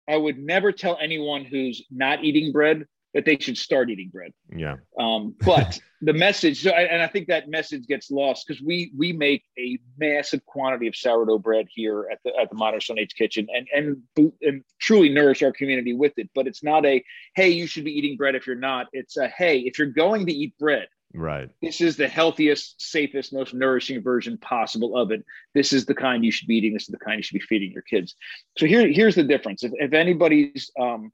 I 0.07 0.17
would 0.17 0.39
never 0.39 0.71
tell 0.71 0.97
anyone 1.01 1.45
who's 1.45 1.85
not 1.91 2.23
eating 2.23 2.51
bread 2.51 2.85
that 3.13 3.25
they 3.25 3.37
should 3.37 3.57
start 3.57 3.89
eating 3.89 4.09
bread. 4.09 4.31
Yeah. 4.55 4.75
Um, 4.99 5.35
but 5.41 5.79
the 6.01 6.13
message, 6.13 6.63
so, 6.63 6.71
and 6.71 7.01
I 7.01 7.07
think 7.07 7.27
that 7.27 7.49
message 7.49 7.87
gets 7.87 8.11
lost 8.11 8.45
because 8.47 8.61
we 8.61 8.91
we 8.97 9.13
make 9.13 9.43
a 9.57 9.79
massive 9.97 10.45
quantity 10.45 10.87
of 10.87 10.95
sourdough 10.95 11.39
bread 11.39 11.67
here 11.69 12.07
at 12.11 12.19
the 12.23 12.31
at 12.39 12.49
the 12.49 12.55
Modern 12.55 12.81
Stone 12.81 12.99
Age 12.99 13.15
Kitchen, 13.17 13.47
and 13.53 13.67
and 13.73 14.31
and 14.41 14.63
truly 14.79 15.09
nourish 15.09 15.41
our 15.41 15.51
community 15.51 15.93
with 15.93 16.13
it. 16.17 16.29
But 16.35 16.47
it's 16.47 16.63
not 16.63 16.85
a 16.85 17.03
hey, 17.35 17.49
you 17.49 17.67
should 17.67 17.85
be 17.85 17.97
eating 17.97 18.17
bread 18.17 18.35
if 18.35 18.45
you're 18.45 18.55
not. 18.55 18.87
It's 18.93 19.17
a 19.17 19.27
hey, 19.27 19.59
if 19.59 19.79
you're 19.79 19.87
going 19.87 20.25
to 20.27 20.33
eat 20.33 20.57
bread. 20.57 20.87
Right. 21.13 21.49
This 21.61 21.81
is 21.81 21.95
the 21.95 22.07
healthiest, 22.07 22.81
safest, 22.81 23.33
most 23.33 23.53
nourishing 23.53 24.03
version 24.03 24.37
possible 24.37 24.97
of 24.97 25.11
it. 25.11 25.23
This 25.53 25.71
is 25.73 25.85
the 25.85 25.95
kind 25.95 26.23
you 26.23 26.31
should 26.31 26.47
be 26.47 26.57
eating. 26.57 26.73
This 26.73 26.83
is 26.83 26.89
the 26.89 26.99
kind 26.99 27.17
you 27.17 27.23
should 27.23 27.39
be 27.39 27.39
feeding 27.39 27.71
your 27.71 27.81
kids. 27.81 28.15
So 28.57 28.65
here, 28.65 28.87
here's 28.87 29.15
the 29.15 29.23
difference. 29.23 29.63
If, 29.63 29.71
if 29.75 29.93
anybody's 29.93 30.69
um, 30.79 31.11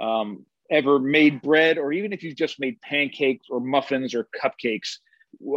um, 0.00 0.46
ever 0.70 0.98
made 0.98 1.42
bread, 1.42 1.78
or 1.78 1.92
even 1.92 2.12
if 2.12 2.22
you've 2.22 2.36
just 2.36 2.60
made 2.60 2.80
pancakes 2.80 3.46
or 3.50 3.60
muffins 3.60 4.14
or 4.14 4.28
cupcakes, 4.40 4.98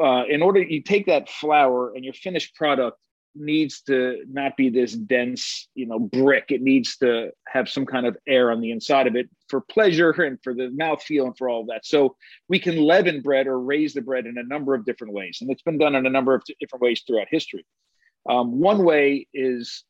uh, 0.01 0.23
in 0.25 0.41
order 0.41 0.61
you 0.61 0.81
take 0.81 1.05
that 1.05 1.29
flour 1.29 1.93
and 1.95 2.03
your 2.03 2.13
finished 2.13 2.55
product 2.55 2.97
needs 3.35 3.81
to 3.83 4.23
not 4.29 4.57
be 4.57 4.69
this 4.69 4.93
dense, 4.93 5.69
you 5.73 5.85
know, 5.85 5.99
brick. 5.99 6.45
It 6.49 6.61
needs 6.61 6.97
to 6.97 7.31
have 7.47 7.69
some 7.69 7.85
kind 7.85 8.05
of 8.05 8.17
air 8.27 8.51
on 8.51 8.59
the 8.59 8.71
inside 8.71 9.07
of 9.07 9.15
it 9.15 9.29
for 9.49 9.61
pleasure 9.61 10.11
and 10.11 10.37
for 10.43 10.53
the 10.53 10.69
mouth 10.69 11.01
feel 11.01 11.25
and 11.25 11.37
for 11.37 11.49
all 11.49 11.61
of 11.61 11.67
that. 11.67 11.85
So 11.85 12.15
we 12.49 12.59
can 12.59 12.77
leaven 12.77 13.21
bread 13.21 13.47
or 13.47 13.59
raise 13.59 13.93
the 13.93 14.01
bread 14.01 14.25
in 14.25 14.37
a 14.37 14.43
number 14.43 14.75
of 14.75 14.85
different 14.85 15.13
ways, 15.13 15.37
and 15.41 15.49
it's 15.49 15.61
been 15.61 15.77
done 15.77 15.95
in 15.95 16.05
a 16.05 16.09
number 16.09 16.35
of 16.35 16.43
different 16.59 16.83
ways 16.83 17.03
throughout 17.07 17.27
history. 17.29 17.65
Um, 18.29 18.59
one 18.59 18.83
way 18.83 19.27
is 19.33 19.83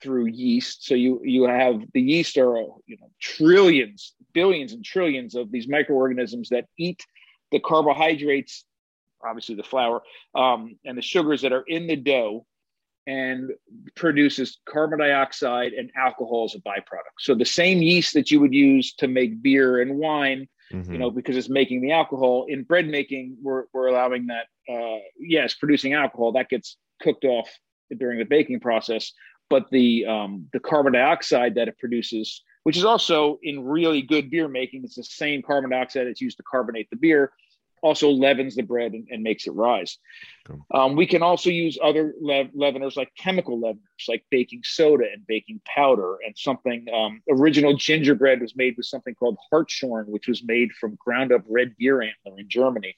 through 0.00 0.26
yeast. 0.26 0.84
So 0.84 0.94
you 0.94 1.20
you 1.24 1.44
have 1.44 1.82
the 1.92 2.00
yeast 2.00 2.36
are 2.38 2.56
you 2.86 2.96
know 3.00 3.10
trillions, 3.20 4.14
billions, 4.32 4.72
and 4.72 4.84
trillions 4.84 5.34
of 5.34 5.50
these 5.50 5.68
microorganisms 5.68 6.48
that 6.50 6.66
eat 6.78 7.04
the 7.50 7.60
carbohydrates, 7.60 8.64
obviously 9.24 9.54
the 9.54 9.62
flour, 9.62 10.02
um, 10.34 10.76
and 10.84 10.96
the 10.96 11.02
sugars 11.02 11.42
that 11.42 11.52
are 11.52 11.64
in 11.66 11.86
the 11.86 11.96
dough, 11.96 12.46
and 13.06 13.50
produces 13.94 14.58
carbon 14.68 14.98
dioxide 14.98 15.72
and 15.72 15.90
alcohol 15.96 16.44
as 16.44 16.54
a 16.54 16.60
byproduct. 16.60 17.18
So 17.18 17.34
the 17.34 17.44
same 17.44 17.82
yeast 17.82 18.14
that 18.14 18.30
you 18.30 18.40
would 18.40 18.54
use 18.54 18.94
to 18.94 19.08
make 19.08 19.42
beer 19.42 19.80
and 19.80 19.96
wine. 19.96 20.48
Mm-hmm. 20.70 20.92
You 20.92 20.98
know, 20.98 21.10
because 21.10 21.34
it's 21.34 21.48
making 21.48 21.80
the 21.80 21.92
alcohol 21.92 22.44
in 22.46 22.62
bread 22.62 22.86
making, 22.86 23.38
we're, 23.40 23.64
we're 23.72 23.86
allowing 23.86 24.26
that, 24.26 24.48
uh, 24.70 24.98
yes, 25.18 25.54
producing 25.54 25.94
alcohol 25.94 26.32
that 26.32 26.50
gets 26.50 26.76
cooked 27.00 27.24
off 27.24 27.48
during 27.96 28.18
the 28.18 28.26
baking 28.26 28.60
process 28.60 29.12
but 29.50 29.70
the 29.70 30.06
um, 30.06 30.46
the 30.52 30.60
carbon 30.60 30.92
dioxide 30.92 31.54
that 31.56 31.68
it 31.68 31.78
produces, 31.78 32.42
which 32.64 32.76
is 32.76 32.84
also 32.84 33.38
in 33.42 33.64
really 33.64 34.02
good 34.02 34.30
beer 34.30 34.48
making, 34.48 34.84
it's 34.84 34.96
the 34.96 35.04
same 35.04 35.42
carbon 35.42 35.70
dioxide 35.70 36.06
that's 36.06 36.20
used 36.20 36.36
to 36.38 36.42
carbonate 36.42 36.88
the 36.90 36.96
beer, 36.96 37.32
also 37.82 38.10
leavens 38.10 38.56
the 38.56 38.62
bread 38.62 38.92
and, 38.92 39.06
and 39.10 39.22
makes 39.22 39.46
it 39.46 39.52
rise. 39.52 39.98
Okay. 40.48 40.60
Um, 40.74 40.96
we 40.96 41.06
can 41.06 41.22
also 41.22 41.50
use 41.50 41.78
other 41.82 42.14
lev- 42.20 42.52
leaveners 42.56 42.96
like 42.96 43.12
chemical 43.16 43.58
leaveners, 43.60 44.08
like 44.08 44.24
baking 44.30 44.62
soda 44.64 45.04
and 45.12 45.26
baking 45.26 45.60
powder, 45.64 46.16
and 46.24 46.36
something. 46.36 46.86
Um, 46.92 47.22
original 47.30 47.76
gingerbread 47.76 48.40
was 48.40 48.56
made 48.56 48.76
with 48.76 48.86
something 48.86 49.14
called 49.14 49.38
hartshorn, 49.50 50.06
which 50.06 50.28
was 50.28 50.42
made 50.44 50.72
from 50.72 50.96
ground 50.96 51.32
up 51.32 51.42
red 51.48 51.74
deer 51.78 52.02
antler 52.02 52.38
in 52.38 52.48
Germany. 52.48 52.96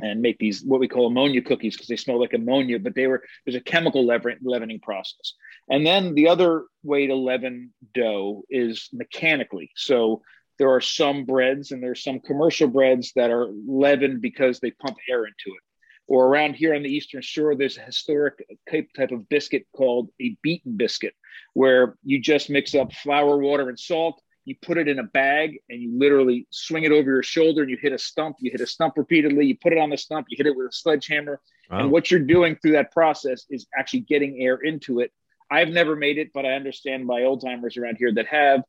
And 0.00 0.20
make 0.20 0.38
these 0.38 0.62
what 0.62 0.80
we 0.80 0.88
call 0.88 1.06
ammonia 1.06 1.42
cookies 1.42 1.74
because 1.74 1.88
they 1.88 1.96
smell 1.96 2.20
like 2.20 2.32
ammonia 2.32 2.78
but 2.78 2.94
they 2.94 3.06
were 3.06 3.22
there's 3.44 3.56
a 3.56 3.60
chemical 3.60 4.06
leavening 4.06 4.80
process. 4.80 5.34
And 5.68 5.86
then 5.86 6.14
the 6.14 6.28
other 6.28 6.64
way 6.82 7.06
to 7.06 7.14
leaven 7.14 7.72
dough 7.94 8.42
is 8.50 8.88
mechanically. 8.92 9.70
So 9.76 10.22
there 10.58 10.70
are 10.70 10.80
some 10.80 11.24
breads 11.24 11.72
and 11.72 11.82
there's 11.82 12.02
some 12.02 12.20
commercial 12.20 12.68
breads 12.68 13.12
that 13.16 13.30
are 13.30 13.48
leavened 13.66 14.20
because 14.20 14.60
they 14.60 14.70
pump 14.70 14.96
air 15.08 15.24
into 15.24 15.56
it. 15.56 15.62
Or 16.06 16.26
around 16.26 16.54
here 16.54 16.74
on 16.74 16.82
the 16.82 16.94
eastern 16.94 17.22
shore 17.22 17.54
there's 17.54 17.78
a 17.78 17.82
historic 17.82 18.34
type, 18.70 18.88
type 18.96 19.10
of 19.10 19.28
biscuit 19.28 19.66
called 19.74 20.10
a 20.20 20.36
beaten 20.42 20.76
biscuit 20.76 21.14
where 21.54 21.96
you 22.04 22.20
just 22.20 22.50
mix 22.50 22.74
up 22.74 22.92
flour 22.92 23.38
water 23.38 23.68
and 23.68 23.78
salt 23.78 24.20
you 24.44 24.54
put 24.60 24.78
it 24.78 24.88
in 24.88 24.98
a 24.98 25.04
bag 25.04 25.58
and 25.68 25.80
you 25.80 25.98
literally 25.98 26.46
swing 26.50 26.84
it 26.84 26.92
over 26.92 27.10
your 27.10 27.22
shoulder 27.22 27.62
and 27.62 27.70
you 27.70 27.78
hit 27.80 27.92
a 27.92 27.98
stump. 27.98 28.36
You 28.40 28.50
hit 28.50 28.60
a 28.60 28.66
stump 28.66 28.94
repeatedly. 28.96 29.46
You 29.46 29.56
put 29.56 29.72
it 29.72 29.78
on 29.78 29.90
the 29.90 29.96
stump. 29.96 30.26
You 30.28 30.36
hit 30.36 30.46
it 30.46 30.56
with 30.56 30.66
a 30.66 30.72
sledgehammer. 30.72 31.40
Wow. 31.70 31.80
and 31.80 31.90
what 31.90 32.10
you're 32.10 32.20
doing 32.20 32.56
through 32.56 32.72
that 32.72 32.92
process 32.92 33.46
is 33.48 33.66
actually 33.76 34.00
getting 34.00 34.42
air 34.42 34.56
into 34.56 35.00
it. 35.00 35.12
I've 35.50 35.68
never 35.68 35.96
made 35.96 36.18
it 36.18 36.30
but 36.32 36.44
i 36.44 36.52
understand 36.52 37.06
my 37.06 37.22
old 37.22 37.42
timers 37.42 37.76
around 37.76 37.96
here 37.98 38.12
that 38.14 38.26
have. 38.26 38.62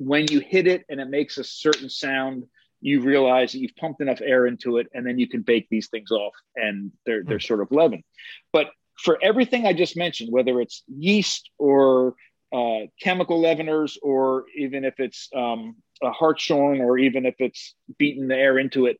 When 0.00 0.26
you 0.30 0.38
hit 0.38 0.68
it 0.68 0.84
and 0.88 1.00
it 1.00 1.08
makes 1.10 1.38
a 1.38 1.44
certain 1.44 1.90
sound 1.90 2.44
you 2.80 3.00
realize 3.00 3.50
that 3.50 3.58
you've 3.58 3.74
pumped 3.74 4.00
enough 4.00 4.20
air 4.20 4.46
into 4.46 4.76
it 4.76 4.86
and 4.94 5.04
then 5.04 5.18
you 5.18 5.26
can 5.26 5.42
bake 5.42 5.66
these 5.68 5.88
things 5.88 6.12
off 6.12 6.34
and 6.54 6.92
they're 7.04 7.24
they're 7.24 7.38
hmm. 7.38 7.42
sort 7.42 7.60
of 7.60 7.72
leavened. 7.72 8.04
But 8.52 8.68
for 8.98 9.18
everything 9.22 9.66
i 9.66 9.72
just 9.72 9.96
mentioned 9.96 10.30
whether 10.32 10.60
it's 10.60 10.82
yeast 10.88 11.50
or 11.58 12.14
uh, 12.52 12.86
chemical 13.00 13.40
leaveners, 13.42 13.96
or 14.02 14.44
even 14.56 14.84
if 14.84 14.94
it's 14.98 15.28
um, 15.34 15.76
a 16.02 16.10
hartshorn, 16.10 16.80
or 16.80 16.98
even 16.98 17.26
if 17.26 17.34
it's 17.38 17.74
beaten 17.98 18.28
the 18.28 18.36
air 18.36 18.58
into 18.58 18.86
it, 18.86 18.98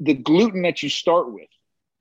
the 0.00 0.14
gluten 0.14 0.62
that 0.62 0.82
you 0.82 0.88
start 0.88 1.32
with 1.32 1.48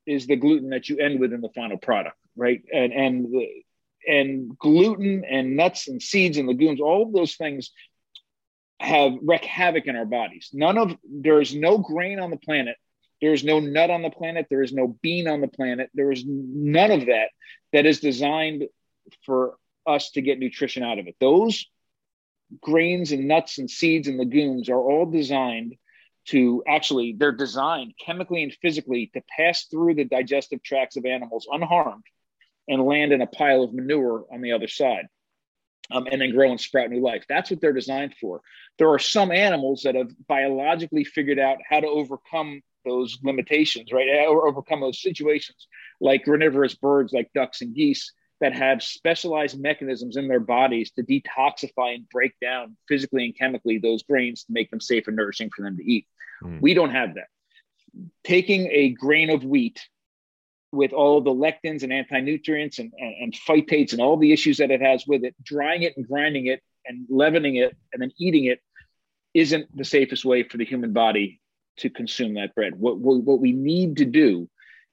is 0.06 0.28
the 0.28 0.36
gluten 0.36 0.70
that 0.70 0.90
you 0.90 0.98
end 0.98 1.20
with 1.20 1.34
in 1.34 1.42
the 1.42 1.50
final 1.50 1.78
product, 1.78 2.18
right? 2.36 2.62
And 2.74 2.94
and 2.94 3.28
and 4.08 4.58
gluten 4.58 5.24
and 5.26 5.56
nuts 5.56 5.88
and 5.88 6.02
seeds 6.02 6.38
and 6.38 6.48
legumes, 6.48 6.80
all 6.82 7.04
of 7.04 7.14
those 7.14 7.36
things 7.36 7.72
have 8.80 9.14
wreak 9.22 9.44
havoc 9.46 9.86
in 9.88 9.96
our 9.96 10.06
bodies. 10.06 10.50
None 10.54 10.78
of 10.78 10.96
there 11.10 11.42
is 11.42 11.56
no 11.56 11.78
grain 11.78 12.20
on 12.20 12.30
the 12.30 12.38
planet. 12.38 12.76
There 13.22 13.34
is 13.34 13.44
no 13.44 13.60
nut 13.60 13.90
on 13.90 14.02
the 14.02 14.10
planet. 14.10 14.48
There 14.50 14.62
is 14.62 14.74
no 14.74 14.88
bean 15.02 15.28
on 15.28 15.42
the 15.42 15.48
planet. 15.48 15.90
There 15.94 16.12
is 16.12 16.24
none 16.28 16.92
of 16.92 17.06
that 17.08 17.30
that 17.72 17.86
is 17.86 18.00
designed 18.00 18.66
for 19.26 19.56
us 19.88 20.12
to 20.12 20.22
get 20.22 20.40
nutrition 20.40 20.84
out 20.84 21.00
of 21.00 21.08
it. 21.08 21.16
Those 21.20 21.66
grains 22.62 23.12
and 23.12 23.28
nuts 23.28 23.58
and 23.58 23.70
seeds 23.70 24.08
and 24.08 24.18
legumes 24.18 24.70
are 24.70 24.80
all 24.80 25.06
designed 25.06 25.76
to 26.28 26.64
actually, 26.68 27.16
they're 27.18 27.32
designed 27.32 27.94
chemically 28.04 28.44
and 28.44 28.54
physically 28.62 29.12
to 29.14 29.22
pass 29.38 29.66
through 29.66 29.94
the 29.96 30.06
digestive 30.06 30.64
tracts 30.64 30.98
of 30.98 31.06
animals 31.06 31.48
unharmed 31.52 32.04
and 32.68 32.84
land 32.84 33.12
in 33.12 33.22
a 33.22 33.28
pile 33.28 33.64
of 33.64 33.74
manure 33.74 34.26
on 34.32 34.42
the 34.42 34.52
other 34.54 34.68
side. 34.68 35.08
Um, 35.92 36.08
and 36.12 36.20
then 36.20 36.32
grow 36.32 36.50
and 36.50 36.60
sprout 36.60 36.90
new 36.90 37.00
life. 37.00 37.26
That's 37.30 37.52
what 37.52 37.62
they're 37.62 37.72
designed 37.72 38.16
for. 38.20 38.42
There 38.80 38.90
are 38.90 38.98
some 38.98 39.32
animals 39.32 39.84
that 39.84 39.94
have 39.94 40.10
biologically 40.28 41.04
figured 41.04 41.38
out 41.38 41.60
how 41.70 41.80
to 41.80 41.86
overcome 41.86 42.64
those 42.86 43.20
limitations, 43.22 43.92
right? 43.92 44.26
Or 44.28 44.48
overcome 44.48 44.82
those 44.82 45.00
situations, 45.00 45.68
like 46.02 46.26
carnivorous 46.26 46.74
birds 46.74 47.14
like 47.14 47.30
ducks 47.36 47.62
and 47.62 47.76
geese 47.76 48.14
that 48.42 48.54
have 48.54 48.84
specialized 48.84 49.60
mechanisms 49.60 50.18
in 50.18 50.28
their 50.28 50.40
bodies 50.40 50.92
to 50.92 51.04
detoxify 51.04 51.96
and 51.96 52.10
break 52.10 52.34
down 52.42 52.76
physically 52.88 53.26
and 53.26 53.38
chemically 53.38 53.78
those 53.78 54.04
grains 54.04 54.44
to 54.44 54.54
make 54.54 54.70
them 54.72 54.82
safe 54.82 55.08
and 55.08 55.16
nourishing 55.16 55.50
for 55.56 55.64
them 55.64 55.78
to 55.78 55.84
eat. 55.84 56.06
Mm. 56.44 56.62
We 56.62 56.74
don't 56.74 56.92
have 56.92 57.16
that. 57.16 57.28
Taking 58.24 58.68
a 58.72 58.90
grain 58.90 59.30
of 59.30 59.44
wheat 59.46 59.80
with 60.72 60.92
all 60.92 61.22
the 61.22 61.32
lectins 61.32 61.84
and 61.84 61.94
anti-nutrients 61.94 62.80
and, 62.80 62.92
and, 62.98 63.16
and 63.22 63.34
phytates 63.34 63.94
and 63.94 64.02
all 64.02 64.18
the 64.18 64.34
issues 64.34 64.58
that 64.58 64.72
it 64.72 64.82
has 64.82 65.06
with 65.08 65.24
it, 65.24 65.34
drying 65.42 65.84
it 65.84 65.96
and 65.96 66.06
grinding 66.06 66.48
it 66.48 66.62
and 66.86 67.06
leavening 67.10 67.56
it 67.56 67.76
and 67.94 68.02
then 68.02 68.12
eating 68.20 68.46
it 68.46 68.60
isn't 69.34 69.76
the 69.76 69.86
safest 69.86 70.26
way 70.26 70.44
for 70.44 70.58
the 70.58 70.66
human 70.66 70.92
body 70.92 71.40
to 71.78 71.90
consume 71.90 72.34
that 72.34 72.54
bread. 72.54 72.78
What, 72.78 72.98
what, 72.98 73.22
what 73.24 73.40
we 73.40 73.54
need 73.54 73.98
to 73.98 74.06
do 74.06 74.50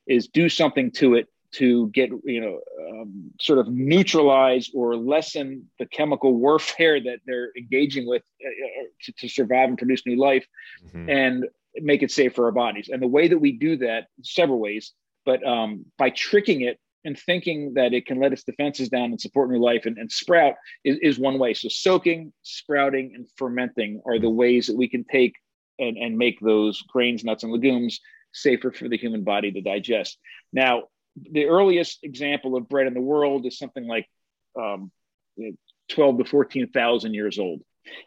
is 0.07 0.29
do 0.29 0.49
something 0.49 0.91
to 0.93 1.15
it 1.15 1.29
to 1.53 1.89
get 1.89 2.11
you 2.25 2.41
know 2.41 2.61
um, 2.89 3.31
sort 3.41 3.59
of 3.59 3.69
neutralize 3.69 4.71
or 4.75 4.97
lessen 4.97 5.69
the 5.79 5.87
chemical 5.87 6.35
warfare 6.35 7.01
that 7.01 7.19
they're 7.27 7.51
engaging 7.57 8.07
with 8.07 8.23
uh, 8.45 8.49
uh, 8.49 8.85
to, 9.03 9.13
to, 9.13 9.29
survive 9.29 9.69
and 9.69 9.79
produce 9.79 10.03
new 10.07 10.17
life 10.17 10.47
mm-hmm. 10.87 11.09
and 11.09 11.45
make 11.77 12.03
it 12.03 12.11
safe 12.11 12.35
for 12.35 12.47
our 12.47 12.53
bodies. 12.53 12.89
And 12.93 13.01
the 13.03 13.09
way 13.09 13.29
that 13.29 13.39
we 13.39 13.53
do 13.53 13.77
that 13.79 14.07
several 14.23 14.59
ways 14.59 14.93
but 15.25 15.45
um, 15.47 15.85
by 15.99 16.11
tricking 16.11 16.63
it 16.63 16.79
and 17.05 17.19
thinking 17.19 17.75
that 17.75 17.93
it 17.93 18.07
can 18.07 18.21
let 18.21 18.33
its 18.33 18.45
defenses 18.45 18.89
down 18.89 19.07
and 19.07 19.21
support 19.21 19.51
new 19.51 19.59
life 19.59 19.87
and, 19.87 19.99
and 19.99 20.11
sprout 20.11 20.55
is, 20.85 20.99
is, 21.03 21.19
one 21.19 21.39
way. 21.39 21.53
So 21.53 21.69
soaking 21.69 22.33
sprouting 22.43 23.13
and 23.15 23.27
fermenting 23.37 24.01
are 24.07 24.21
the 24.21 24.31
ways 24.31 24.67
that 24.69 24.77
we 24.77 24.89
can 24.89 25.05
take 25.05 25.35
and, 25.79 25.97
and 25.97 26.17
make 26.17 26.39
those 26.41 26.81
grains 26.83 27.25
nuts 27.25 27.43
and 27.43 27.53
legumes 27.53 28.01
safer 28.33 28.71
for 28.71 28.89
the 28.89 28.97
human 28.97 29.25
body 29.25 29.51
to 29.51 29.61
digest. 29.61 30.19
Now 30.53 30.85
the 31.17 31.47
earliest 31.47 32.01
example 32.03 32.57
of 32.57 32.69
bread 32.69 32.87
in 32.87 32.95
the 32.95 33.01
world 33.01 33.47
is 33.47 33.59
something 33.59 33.87
like 33.87 34.07
um, 34.61 34.91
12 35.91 36.19
to 36.19 36.25
14,000 36.25 37.15
years 37.15 37.39
old. 37.39 37.63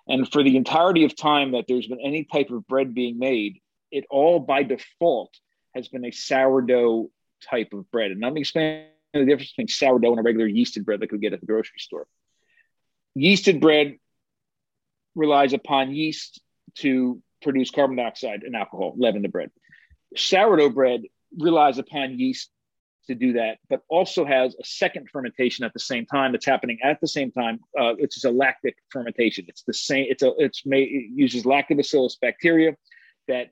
And 0.08 0.32
for 0.32 0.44
the 0.44 0.56
entirety 0.56 1.04
of 1.04 1.16
time 1.16 1.52
that 1.52 1.66
there's 1.68 1.88
been 1.88 2.00
any 2.02 2.24
type 2.24 2.50
of 2.50 2.66
bread 2.68 2.94
being 2.94 3.20
made, 3.20 3.60
it 3.92 4.06
all 4.10 4.40
by 4.40 4.64
default 4.64 5.34
has 5.76 5.88
been 5.88 6.06
a 6.06 6.12
sourdough 6.12 7.10
type 7.50 7.74
of 7.74 7.90
bread. 7.92 8.12
And 8.12 8.22
let 8.22 8.34
me 8.34 8.42
explain 8.42 8.86
the 9.14 9.26
difference 9.26 9.52
between 9.52 9.68
sourdough 9.68 10.12
and 10.12 10.20
a 10.20 10.24
regular 10.24 10.48
yeasted 10.48 10.86
bread 10.86 11.02
that 11.02 11.10
could 11.10 11.22
get 11.22 11.34
at 11.34 11.42
the 11.42 11.46
grocery 11.46 11.80
store. 11.80 12.08
Yeasted 13.18 13.60
bread 13.60 13.98
relies 15.14 15.54
upon 15.54 15.94
yeast 15.94 16.42
to 16.76 17.22
produce 17.42 17.72
carbon 17.72 17.98
dioxide 17.98 18.44
and 18.44 18.56
alcohol, 18.56 18.94
leaven 18.98 19.22
the 19.22 19.30
bread. 19.30 19.52
Sourdough 20.16 20.70
bread 20.70 21.04
relies 21.38 21.78
upon 21.78 22.18
yeast 22.18 22.50
to 23.06 23.16
do 23.16 23.34
that, 23.34 23.58
but 23.70 23.82
also 23.90 24.26
has 24.26 24.56
a 24.56 24.64
second 24.64 25.10
fermentation 25.10 25.66
at 25.66 25.74
the 25.74 25.80
same 25.80 26.06
time 26.06 26.32
that's 26.32 26.46
happening 26.46 26.78
at 26.84 27.00
the 27.02 27.08
same 27.08 27.32
time, 27.32 27.60
uh, 27.80 27.94
which 28.00 28.18
is 28.18 28.24
a 28.24 28.32
lactic 28.32 28.76
fermentation. 28.90 29.46
It's 29.48 29.64
the 29.64 29.74
same. 29.74 30.06
It's 30.10 30.24
a 30.24 30.32
it's 30.38 30.66
made 30.66 30.90
it 30.90 31.12
uses 31.14 31.44
lactobacillus 31.44 32.20
bacteria 32.20 32.76
that 33.28 33.52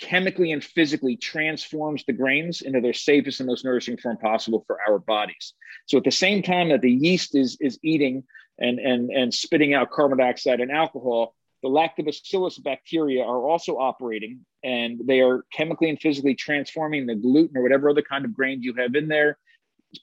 chemically 0.00 0.50
and 0.50 0.64
physically 0.64 1.16
transforms 1.16 2.04
the 2.04 2.12
grains 2.12 2.62
into 2.62 2.80
their 2.80 2.92
safest 2.92 3.40
and 3.40 3.46
most 3.46 3.64
nourishing 3.64 3.96
form 3.96 4.16
possible 4.16 4.64
for 4.66 4.78
our 4.86 4.98
bodies. 4.98 5.54
So 5.86 5.98
at 5.98 6.04
the 6.04 6.10
same 6.10 6.42
time 6.42 6.70
that 6.70 6.80
the 6.80 6.90
yeast 6.90 7.34
is 7.34 7.56
is 7.60 7.78
eating 7.82 8.24
and 8.58 8.78
and 8.78 9.10
and 9.10 9.32
spitting 9.32 9.74
out 9.74 9.90
carbon 9.90 10.18
dioxide 10.18 10.60
and 10.60 10.72
alcohol, 10.72 11.34
the 11.62 11.68
lactobacillus 11.68 12.62
bacteria 12.62 13.22
are 13.22 13.48
also 13.48 13.78
operating 13.78 14.40
and 14.64 15.00
they 15.06 15.20
are 15.20 15.44
chemically 15.52 15.88
and 15.88 16.00
physically 16.00 16.34
transforming 16.34 17.06
the 17.06 17.14
gluten 17.14 17.56
or 17.56 17.62
whatever 17.62 17.88
other 17.88 18.02
kind 18.02 18.24
of 18.24 18.34
grains 18.34 18.64
you 18.64 18.74
have 18.74 18.94
in 18.94 19.08
there, 19.08 19.38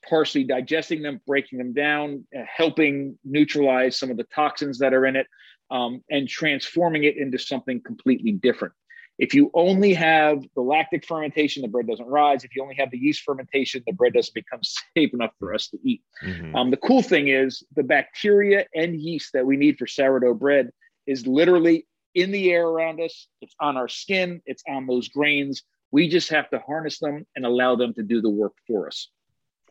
partially 0.08 0.44
digesting 0.44 1.02
them, 1.02 1.20
breaking 1.28 1.58
them 1.58 1.74
down, 1.74 2.26
uh, 2.38 2.44
helping 2.48 3.18
neutralize 3.26 4.00
some 4.00 4.10
of 4.10 4.18
the 4.18 4.26
toxins 4.36 4.80
that 4.80 4.94
are 4.94 5.06
in 5.06 5.16
it, 5.16 5.28
um, 5.70 6.02
and 6.10 6.28
transforming 6.30 7.04
it 7.04 7.18
into 7.18 7.38
something 7.38 7.82
completely 7.82 8.32
different. 8.32 8.74
If 9.18 9.34
you 9.34 9.52
only 9.54 9.94
have 9.96 10.42
the 10.56 10.62
lactic 10.62 11.06
fermentation, 11.06 11.62
the 11.62 11.68
bread 11.68 11.88
doesn't 11.88 12.08
rise. 12.08 12.46
If 12.46 12.56
you 12.56 12.64
only 12.64 12.76
have 12.76 12.90
the 12.90 12.98
yeast 12.98 13.24
fermentation, 13.24 13.84
the 13.86 13.92
bread 13.92 14.14
doesn't 14.14 14.34
become 14.34 14.62
safe 14.96 15.14
enough 15.14 15.32
for 15.40 15.54
us 15.54 15.68
to 15.70 15.78
eat. 15.84 16.02
Mm-hmm. 16.24 16.56
Um, 16.56 16.72
the 16.72 16.78
cool 16.78 17.02
thing 17.02 17.28
is 17.28 17.62
the 17.76 17.84
bacteria 17.84 18.66
and 18.74 18.96
yeast 18.96 19.34
that 19.34 19.46
we 19.46 19.58
need 19.58 19.78
for 19.78 19.88
sourdough 19.88 20.36
bread 20.36 20.72
is 21.10 21.26
literally 21.26 21.88
in 22.14 22.32
the 22.32 22.52
air 22.52 22.66
around 22.66 23.02
us, 23.02 23.28
it's 23.42 23.56
on 23.60 23.78
our 23.78 23.88
skin, 23.88 24.42
it's 24.46 24.64
on 24.68 24.86
those 24.86 25.10
grains. 25.10 25.64
We 25.92 26.08
just 26.08 26.30
have 26.30 26.50
to 26.52 26.60
harness 26.60 27.00
them 27.00 27.26
and 27.36 27.46
allow 27.46 27.76
them 27.76 27.94
to 27.96 28.04
do 28.04 28.22
the 28.22 28.30
work 28.30 28.54
for 28.68 28.88
us. 28.88 29.10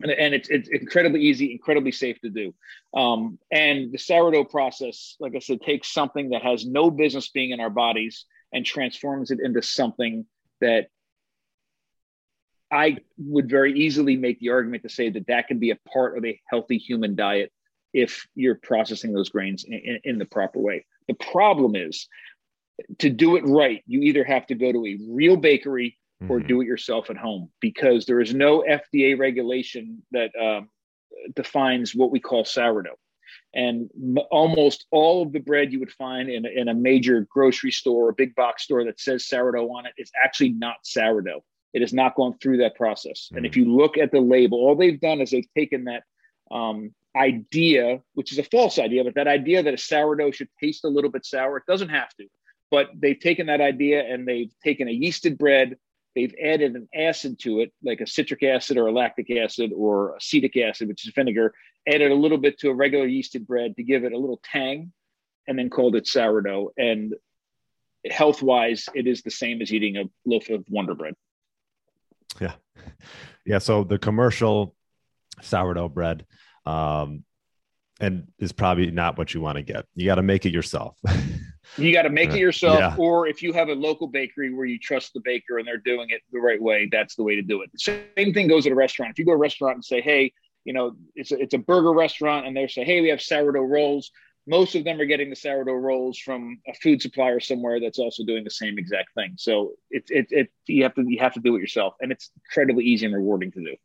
And, 0.02 0.10
and 0.10 0.34
it's, 0.34 0.48
it's 0.48 0.68
incredibly 0.68 1.22
easy, 1.22 1.52
incredibly 1.52 1.92
safe 1.92 2.20
to 2.20 2.30
do. 2.30 2.54
Um, 2.94 3.38
and 3.52 3.92
the 3.92 3.98
sourdough 3.98 4.44
process, 4.44 5.16
like 5.20 5.34
I 5.36 5.40
said, 5.40 5.60
takes 5.60 5.92
something 5.92 6.30
that 6.30 6.42
has 6.42 6.66
no 6.66 6.90
business 6.90 7.28
being 7.28 7.50
in 7.50 7.60
our 7.60 7.70
bodies 7.70 8.24
and 8.52 8.64
transforms 8.64 9.30
it 9.30 9.40
into 9.40 9.62
something 9.62 10.26
that 10.60 10.88
I 12.70 12.98
would 13.16 13.48
very 13.48 13.78
easily 13.78 14.16
make 14.16 14.40
the 14.40 14.50
argument 14.50 14.82
to 14.82 14.88
say 14.88 15.10
that 15.10 15.26
that 15.28 15.48
can 15.48 15.58
be 15.58 15.70
a 15.70 15.78
part 15.92 16.18
of 16.18 16.24
a 16.24 16.40
healthy 16.48 16.78
human 16.78 17.14
diet 17.14 17.52
if 17.92 18.26
you're 18.34 18.56
processing 18.56 19.12
those 19.12 19.30
grains 19.30 19.64
in, 19.64 19.72
in, 19.72 20.00
in 20.04 20.18
the 20.18 20.26
proper 20.26 20.58
way. 20.58 20.84
The 21.08 21.14
problem 21.14 21.74
is 21.74 22.06
to 22.98 23.10
do 23.10 23.36
it 23.36 23.44
right, 23.46 23.82
you 23.86 24.02
either 24.02 24.24
have 24.24 24.46
to 24.46 24.54
go 24.54 24.70
to 24.72 24.86
a 24.86 24.98
real 25.08 25.36
bakery 25.36 25.98
or 26.28 26.38
mm-hmm. 26.38 26.48
do 26.48 26.60
it 26.60 26.66
yourself 26.66 27.10
at 27.10 27.16
home 27.16 27.50
because 27.60 28.06
there 28.06 28.20
is 28.20 28.34
no 28.34 28.64
FDA 28.68 29.18
regulation 29.18 30.02
that 30.10 30.30
um, 30.40 30.68
defines 31.34 31.94
what 31.94 32.10
we 32.10 32.20
call 32.20 32.44
sourdough. 32.44 32.98
And 33.54 33.88
m- 33.94 34.24
almost 34.30 34.86
all 34.90 35.22
of 35.22 35.32
the 35.32 35.38
bread 35.38 35.72
you 35.72 35.78
would 35.80 35.92
find 35.92 36.28
in 36.28 36.44
a, 36.44 36.48
in 36.48 36.68
a 36.68 36.74
major 36.74 37.26
grocery 37.30 37.70
store 37.70 38.08
or 38.08 38.12
big 38.12 38.34
box 38.34 38.64
store 38.64 38.84
that 38.84 39.00
says 39.00 39.26
sourdough 39.26 39.68
on 39.68 39.86
it 39.86 39.92
is 39.96 40.10
actually 40.22 40.50
not 40.50 40.76
sourdough. 40.82 41.44
It 41.72 41.82
has 41.82 41.92
not 41.92 42.16
gone 42.16 42.36
through 42.42 42.58
that 42.58 42.74
process. 42.74 43.28
Mm. 43.32 43.36
And 43.38 43.46
if 43.46 43.56
you 43.56 43.64
look 43.64 43.96
at 43.96 44.10
the 44.10 44.20
label, 44.20 44.58
all 44.58 44.76
they've 44.76 45.00
done 45.00 45.20
is 45.20 45.30
they've 45.30 45.52
taken 45.56 45.84
that 45.84 46.02
um, 46.50 46.94
idea, 47.16 48.00
which 48.14 48.32
is 48.32 48.38
a 48.38 48.44
false 48.44 48.78
idea, 48.78 49.04
but 49.04 49.14
that 49.14 49.28
idea 49.28 49.62
that 49.62 49.74
a 49.74 49.78
sourdough 49.78 50.30
should 50.30 50.48
taste 50.60 50.84
a 50.84 50.88
little 50.88 51.10
bit 51.10 51.24
sour, 51.24 51.56
it 51.56 51.66
doesn't 51.66 51.88
have 51.88 52.14
to. 52.16 52.26
But 52.70 52.90
they've 52.94 53.18
taken 53.18 53.46
that 53.46 53.60
idea 53.60 54.02
and 54.02 54.26
they've 54.26 54.52
taken 54.62 54.88
a 54.88 54.92
yeasted 54.98 55.38
bread, 55.38 55.76
they've 56.14 56.34
added 56.42 56.74
an 56.74 56.88
acid 56.94 57.38
to 57.40 57.60
it, 57.60 57.72
like 57.82 58.00
a 58.00 58.06
citric 58.06 58.42
acid 58.42 58.76
or 58.76 58.86
a 58.88 58.92
lactic 58.92 59.30
acid 59.30 59.72
or 59.74 60.16
acetic 60.16 60.56
acid, 60.56 60.88
which 60.88 61.06
is 61.06 61.14
vinegar, 61.14 61.54
added 61.88 62.10
a 62.10 62.14
little 62.14 62.38
bit 62.38 62.58
to 62.58 62.68
a 62.68 62.74
regular 62.74 63.06
yeasted 63.06 63.46
bread 63.46 63.76
to 63.76 63.82
give 63.82 64.04
it 64.04 64.12
a 64.12 64.18
little 64.18 64.40
tang, 64.44 64.92
and 65.46 65.58
then 65.58 65.70
called 65.70 65.96
it 65.96 66.06
sourdough. 66.06 66.72
And 66.76 67.14
health 68.10 68.42
wise, 68.42 68.86
it 68.94 69.06
is 69.06 69.22
the 69.22 69.30
same 69.30 69.62
as 69.62 69.72
eating 69.72 69.96
a 69.96 70.04
loaf 70.26 70.50
of 70.50 70.64
Wonder 70.68 70.94
Bread. 70.94 71.14
Yeah. 72.40 72.54
Yeah. 73.46 73.60
So 73.60 73.82
the 73.82 73.98
commercial 73.98 74.74
sourdough 75.40 75.88
bread 75.88 76.26
um, 76.66 77.24
and 78.00 78.28
is 78.38 78.52
probably 78.52 78.90
not 78.90 79.18
what 79.18 79.34
you 79.34 79.40
want 79.40 79.56
to 79.56 79.62
get. 79.62 79.86
You 79.94 80.06
got 80.06 80.16
to 80.16 80.22
make 80.22 80.46
it 80.46 80.52
yourself. 80.52 80.96
you 81.76 81.92
got 81.92 82.02
to 82.02 82.10
make 82.10 82.30
it 82.30 82.38
yourself, 82.38 82.78
yeah. 82.78 82.94
or 82.96 83.26
if 83.26 83.42
you 83.42 83.52
have 83.52 83.68
a 83.68 83.74
local 83.74 84.06
bakery 84.06 84.54
where 84.54 84.66
you 84.66 84.78
trust 84.78 85.12
the 85.14 85.20
baker 85.24 85.58
and 85.58 85.66
they're 85.66 85.78
doing 85.78 86.10
it 86.10 86.22
the 86.32 86.38
right 86.38 86.60
way, 86.60 86.88
that's 86.90 87.16
the 87.16 87.22
way 87.22 87.34
to 87.34 87.42
do 87.42 87.62
it. 87.62 87.70
Same 87.76 88.32
thing 88.32 88.46
goes 88.48 88.66
at 88.66 88.72
a 88.72 88.76
restaurant. 88.76 89.10
If 89.10 89.18
you 89.18 89.24
go 89.24 89.32
to 89.32 89.36
a 89.36 89.38
restaurant 89.38 89.74
and 89.74 89.84
say, 89.84 90.00
"Hey, 90.00 90.32
you 90.64 90.72
know, 90.72 90.96
it's 91.14 91.32
a, 91.32 91.40
it's 91.40 91.54
a 91.54 91.58
burger 91.58 91.92
restaurant," 91.92 92.46
and 92.46 92.56
they 92.56 92.68
say, 92.68 92.84
"Hey, 92.84 93.00
we 93.00 93.08
have 93.08 93.20
sourdough 93.20 93.62
rolls," 93.62 94.12
most 94.48 94.74
of 94.74 94.82
them 94.82 94.98
are 95.00 95.04
getting 95.04 95.28
the 95.28 95.36
sourdough 95.36 95.74
rolls 95.74 96.18
from 96.18 96.58
a 96.66 96.74
food 96.74 97.02
supplier 97.02 97.38
somewhere 97.38 97.80
that's 97.80 97.98
also 97.98 98.24
doing 98.24 98.44
the 98.44 98.50
same 98.50 98.78
exact 98.78 99.12
thing. 99.14 99.34
So 99.36 99.72
it's 99.90 100.10
it, 100.10 100.28
it 100.30 100.48
you 100.66 100.84
have 100.84 100.94
to 100.94 101.04
you 101.06 101.18
have 101.18 101.34
to 101.34 101.40
do 101.40 101.54
it 101.56 101.60
yourself, 101.60 101.94
and 102.00 102.10
it's 102.10 102.30
incredibly 102.46 102.84
easy 102.84 103.06
and 103.06 103.14
rewarding 103.14 103.52
to 103.52 103.60
do. 103.60 103.76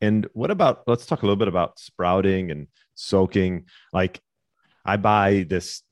And 0.00 0.26
what 0.32 0.50
about 0.50 0.82
let's 0.86 1.06
talk 1.06 1.22
a 1.22 1.26
little 1.26 1.36
bit 1.36 1.48
about 1.48 1.78
sprouting 1.78 2.50
and 2.50 2.68
soaking. 2.98 3.66
Like 3.92 4.20
I 4.84 4.96
buy 4.96 5.46
this 5.48 5.82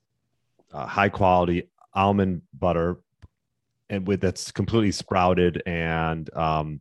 uh, 0.72 0.86
high 0.86 1.08
quality 1.08 1.70
almond 1.94 2.42
butter 2.52 2.98
and 3.88 4.06
with 4.06 4.20
that's 4.20 4.50
completely 4.50 4.92
sprouted 4.92 5.62
and 5.64 6.28
um, 6.36 6.80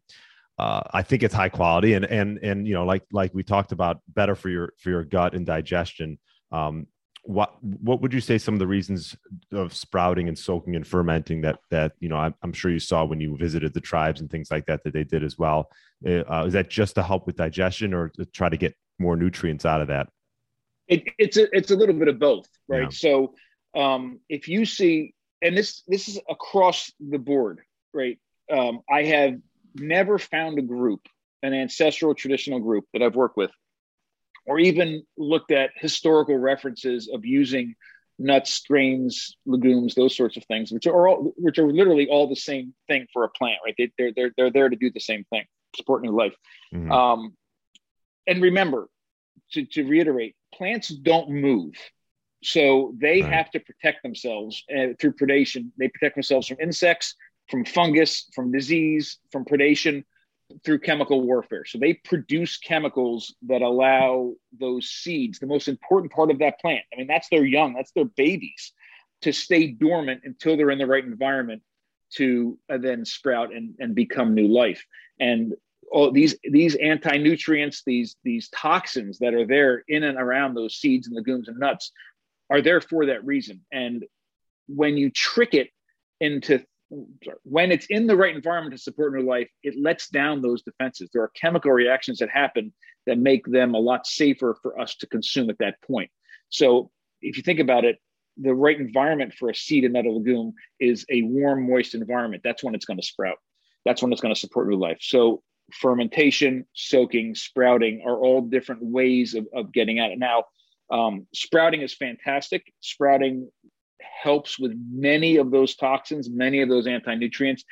uh, 0.57 0.81
I 0.91 1.03
think 1.03 1.23
it's 1.23 1.33
high 1.33 1.49
quality 1.49 1.93
and 1.93 2.05
and 2.05 2.39
and 2.41 2.67
you 2.67 2.73
know 2.73 2.85
like 2.85 3.03
like 3.11 3.33
we 3.33 3.43
talked 3.43 3.71
about 3.71 3.99
better 4.07 4.35
for 4.35 4.49
your 4.49 4.73
for 4.79 4.89
your 4.89 5.03
gut 5.03 5.35
and 5.35 5.45
digestion. 5.45 6.17
Um, 6.51 6.87
what 7.25 7.55
what 7.63 8.01
would 8.01 8.13
you 8.13 8.21
say 8.21 8.37
some 8.37 8.53
of 8.53 8.59
the 8.59 8.67
reasons 8.67 9.15
of 9.51 9.75
sprouting 9.75 10.27
and 10.27 10.37
soaking 10.37 10.75
and 10.75 10.85
fermenting 10.85 11.41
that 11.41 11.59
that 11.71 11.93
you 11.99 12.07
know 12.07 12.17
I'm, 12.17 12.35
I'm 12.43 12.53
sure 12.53 12.69
you 12.69 12.79
saw 12.79 13.03
when 13.03 13.19
you 13.19 13.35
visited 13.35 13.73
the 13.73 13.81
tribes 13.81 14.21
and 14.21 14.29
things 14.29 14.51
like 14.51 14.67
that 14.67 14.83
that 14.83 14.93
they 14.93 15.03
did 15.03 15.23
as 15.23 15.37
well? 15.37 15.69
Uh, 16.05 16.45
is 16.45 16.53
that 16.53 16.69
just 16.69 16.95
to 16.95 17.03
help 17.03 17.25
with 17.25 17.35
digestion 17.35 17.93
or 17.93 18.09
to 18.09 18.25
try 18.25 18.49
to 18.49 18.57
get 18.57 18.75
more 18.99 19.15
nutrients 19.15 19.65
out 19.65 19.81
of 19.81 19.87
that? 19.87 20.07
It, 20.87 21.03
it's 21.17 21.37
a 21.37 21.47
it's 21.55 21.71
a 21.71 21.75
little 21.75 21.95
bit 21.95 22.07
of 22.07 22.19
both 22.19 22.47
right? 22.67 22.83
Yeah. 22.83 22.89
so 22.89 23.33
um, 23.75 24.19
if 24.29 24.47
you 24.47 24.65
see 24.65 25.15
and 25.41 25.57
this 25.57 25.81
this 25.87 26.07
is 26.07 26.19
across 26.29 26.91
the 26.99 27.17
board 27.19 27.61
right? 27.93 28.19
Um, 28.51 28.81
i 28.91 29.03
have 29.03 29.39
never 29.73 30.19
found 30.19 30.59
a 30.59 30.61
group 30.61 31.01
an 31.41 31.55
ancestral 31.55 32.13
traditional 32.13 32.59
group 32.59 32.85
that 32.93 33.01
i've 33.01 33.15
worked 33.15 33.35
with 33.35 33.49
or 34.45 34.59
even 34.59 35.03
looked 35.17 35.51
at 35.51 35.71
historical 35.75 36.37
references 36.37 37.09
of 37.11 37.25
using 37.25 37.75
nuts, 38.17 38.63
grains, 38.67 39.35
legumes, 39.45 39.95
those 39.95 40.15
sorts 40.15 40.37
of 40.37 40.45
things, 40.45 40.71
which 40.71 40.87
are 40.87 41.07
all, 41.07 41.33
which 41.37 41.59
are 41.59 41.71
literally 41.71 42.07
all 42.07 42.27
the 42.27 42.35
same 42.35 42.73
thing 42.87 43.07
for 43.11 43.23
a 43.23 43.29
plant, 43.29 43.57
right? 43.65 43.75
They, 43.77 44.03
are 44.03 44.11
they're 44.15 44.31
they're 44.37 44.51
there 44.51 44.69
to 44.69 44.75
do 44.75 44.91
the 44.91 44.99
same 44.99 45.25
thing, 45.25 45.45
support 45.75 46.03
new 46.03 46.15
life. 46.15 46.35
Mm-hmm. 46.73 46.91
Um, 46.91 47.33
and 48.27 48.41
remember, 48.41 48.87
to, 49.51 49.65
to 49.65 49.83
reiterate, 49.83 50.35
plants 50.53 50.89
don't 50.89 51.29
move. 51.29 51.73
So 52.43 52.93
they 52.99 53.21
right. 53.21 53.31
have 53.31 53.51
to 53.51 53.59
protect 53.59 54.03
themselves 54.03 54.63
uh, 54.69 54.93
through 54.99 55.13
predation. 55.13 55.71
They 55.77 55.87
protect 55.89 56.15
themselves 56.15 56.47
from 56.47 56.57
insects, 56.61 57.15
from 57.49 57.65
fungus, 57.65 58.29
from 58.33 58.51
disease, 58.51 59.17
from 59.31 59.45
predation 59.45 60.03
through 60.63 60.79
chemical 60.79 61.21
warfare. 61.21 61.65
So 61.65 61.77
they 61.79 61.93
produce 61.93 62.57
chemicals 62.57 63.33
that 63.47 63.61
allow 63.61 64.33
those 64.57 64.89
seeds, 64.89 65.39
the 65.39 65.47
most 65.47 65.67
important 65.67 66.11
part 66.13 66.31
of 66.31 66.39
that 66.39 66.59
plant. 66.59 66.83
I 66.93 66.97
mean, 66.97 67.07
that's 67.07 67.29
their 67.29 67.45
young, 67.45 67.73
that's 67.73 67.91
their 67.91 68.05
babies, 68.05 68.71
to 69.21 69.31
stay 69.31 69.67
dormant 69.67 70.21
until 70.23 70.55
they're 70.55 70.69
in 70.69 70.77
the 70.77 70.85
right 70.85 71.03
environment 71.03 71.63
to 72.13 72.59
uh, 72.71 72.77
then 72.77 73.05
sprout 73.05 73.53
and, 73.53 73.75
and 73.79 73.95
become 73.95 74.35
new 74.35 74.47
life. 74.47 74.85
And 75.19 75.55
all 75.91 76.11
these 76.11 76.35
these 76.43 76.75
anti-nutrients, 76.75 77.83
these 77.85 78.15
these 78.23 78.49
toxins 78.49 79.19
that 79.19 79.33
are 79.33 79.45
there 79.45 79.83
in 79.87 80.03
and 80.03 80.17
around 80.17 80.53
those 80.53 80.75
seeds 80.75 81.07
and 81.07 81.15
legumes 81.15 81.47
and 81.47 81.59
nuts 81.59 81.91
are 82.49 82.61
there 82.61 82.81
for 82.81 83.07
that 83.07 83.25
reason. 83.25 83.61
And 83.71 84.05
when 84.67 84.97
you 84.97 85.09
trick 85.09 85.53
it 85.53 85.69
into 86.19 86.63
when 87.43 87.71
it's 87.71 87.85
in 87.87 88.07
the 88.07 88.15
right 88.15 88.35
environment 88.35 88.75
to 88.75 88.81
support 88.81 89.13
new 89.13 89.25
life, 89.25 89.49
it 89.63 89.75
lets 89.81 90.07
down 90.09 90.41
those 90.41 90.63
defenses. 90.63 91.09
There 91.11 91.21
are 91.23 91.31
chemical 91.39 91.71
reactions 91.71 92.19
that 92.19 92.29
happen 92.29 92.73
that 93.05 93.17
make 93.17 93.45
them 93.45 93.73
a 93.73 93.79
lot 93.79 94.07
safer 94.07 94.57
for 94.61 94.79
us 94.79 94.95
to 94.95 95.07
consume 95.07 95.49
at 95.49 95.57
that 95.59 95.81
point. 95.81 96.09
So 96.49 96.91
if 97.21 97.37
you 97.37 97.43
think 97.43 97.59
about 97.59 97.85
it, 97.85 97.97
the 98.37 98.53
right 98.53 98.79
environment 98.79 99.33
for 99.33 99.49
a 99.49 99.55
seed 99.55 99.83
and 99.83 99.93
nut 99.93 100.05
legume 100.05 100.53
is 100.79 101.05
a 101.09 101.21
warm, 101.23 101.69
moist 101.69 101.95
environment. 101.95 102.43
That's 102.43 102.63
when 102.63 102.75
it's 102.75 102.85
going 102.85 102.99
to 102.99 103.05
sprout. 103.05 103.37
That's 103.85 104.01
when 104.01 104.11
it's 104.11 104.21
going 104.21 104.33
to 104.33 104.39
support 104.39 104.67
new 104.67 104.77
life. 104.77 104.97
So 105.01 105.41
fermentation, 105.73 106.65
soaking, 106.73 107.35
sprouting 107.35 108.03
are 108.05 108.17
all 108.17 108.41
different 108.41 108.83
ways 108.83 109.35
of, 109.35 109.47
of 109.53 109.71
getting 109.71 109.99
at 109.99 110.11
it. 110.11 110.19
Now, 110.19 110.45
um, 110.91 111.27
sprouting 111.33 111.81
is 111.81 111.93
fantastic. 111.93 112.71
Sprouting 112.81 113.49
helps 114.23 114.57
with 114.59 114.73
many 114.91 115.37
of 115.37 115.51
those 115.51 115.75
toxins, 115.75 116.29
many 116.29 116.61
of 116.61 116.69
those 116.69 116.87
anti 116.87 117.15
nutrients. 117.15 117.63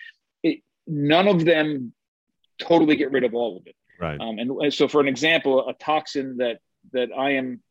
None 0.85 1.27
of 1.27 1.45
them 1.45 1.93
totally 2.59 2.95
get 2.95 3.11
rid 3.11 3.23
of 3.23 3.33
all 3.33 3.57
of 3.57 3.67
it. 3.67 3.75
Right. 3.99 4.19
Um, 4.19 4.37
and, 4.37 4.73
so, 4.73 4.87
for 4.87 4.99
an 4.99 5.07
example, 5.07 5.67
a 5.69 5.73
toxin 5.73 6.37
that 6.37 6.59
that 6.91 7.09
I 7.17 7.31
am 7.31 7.61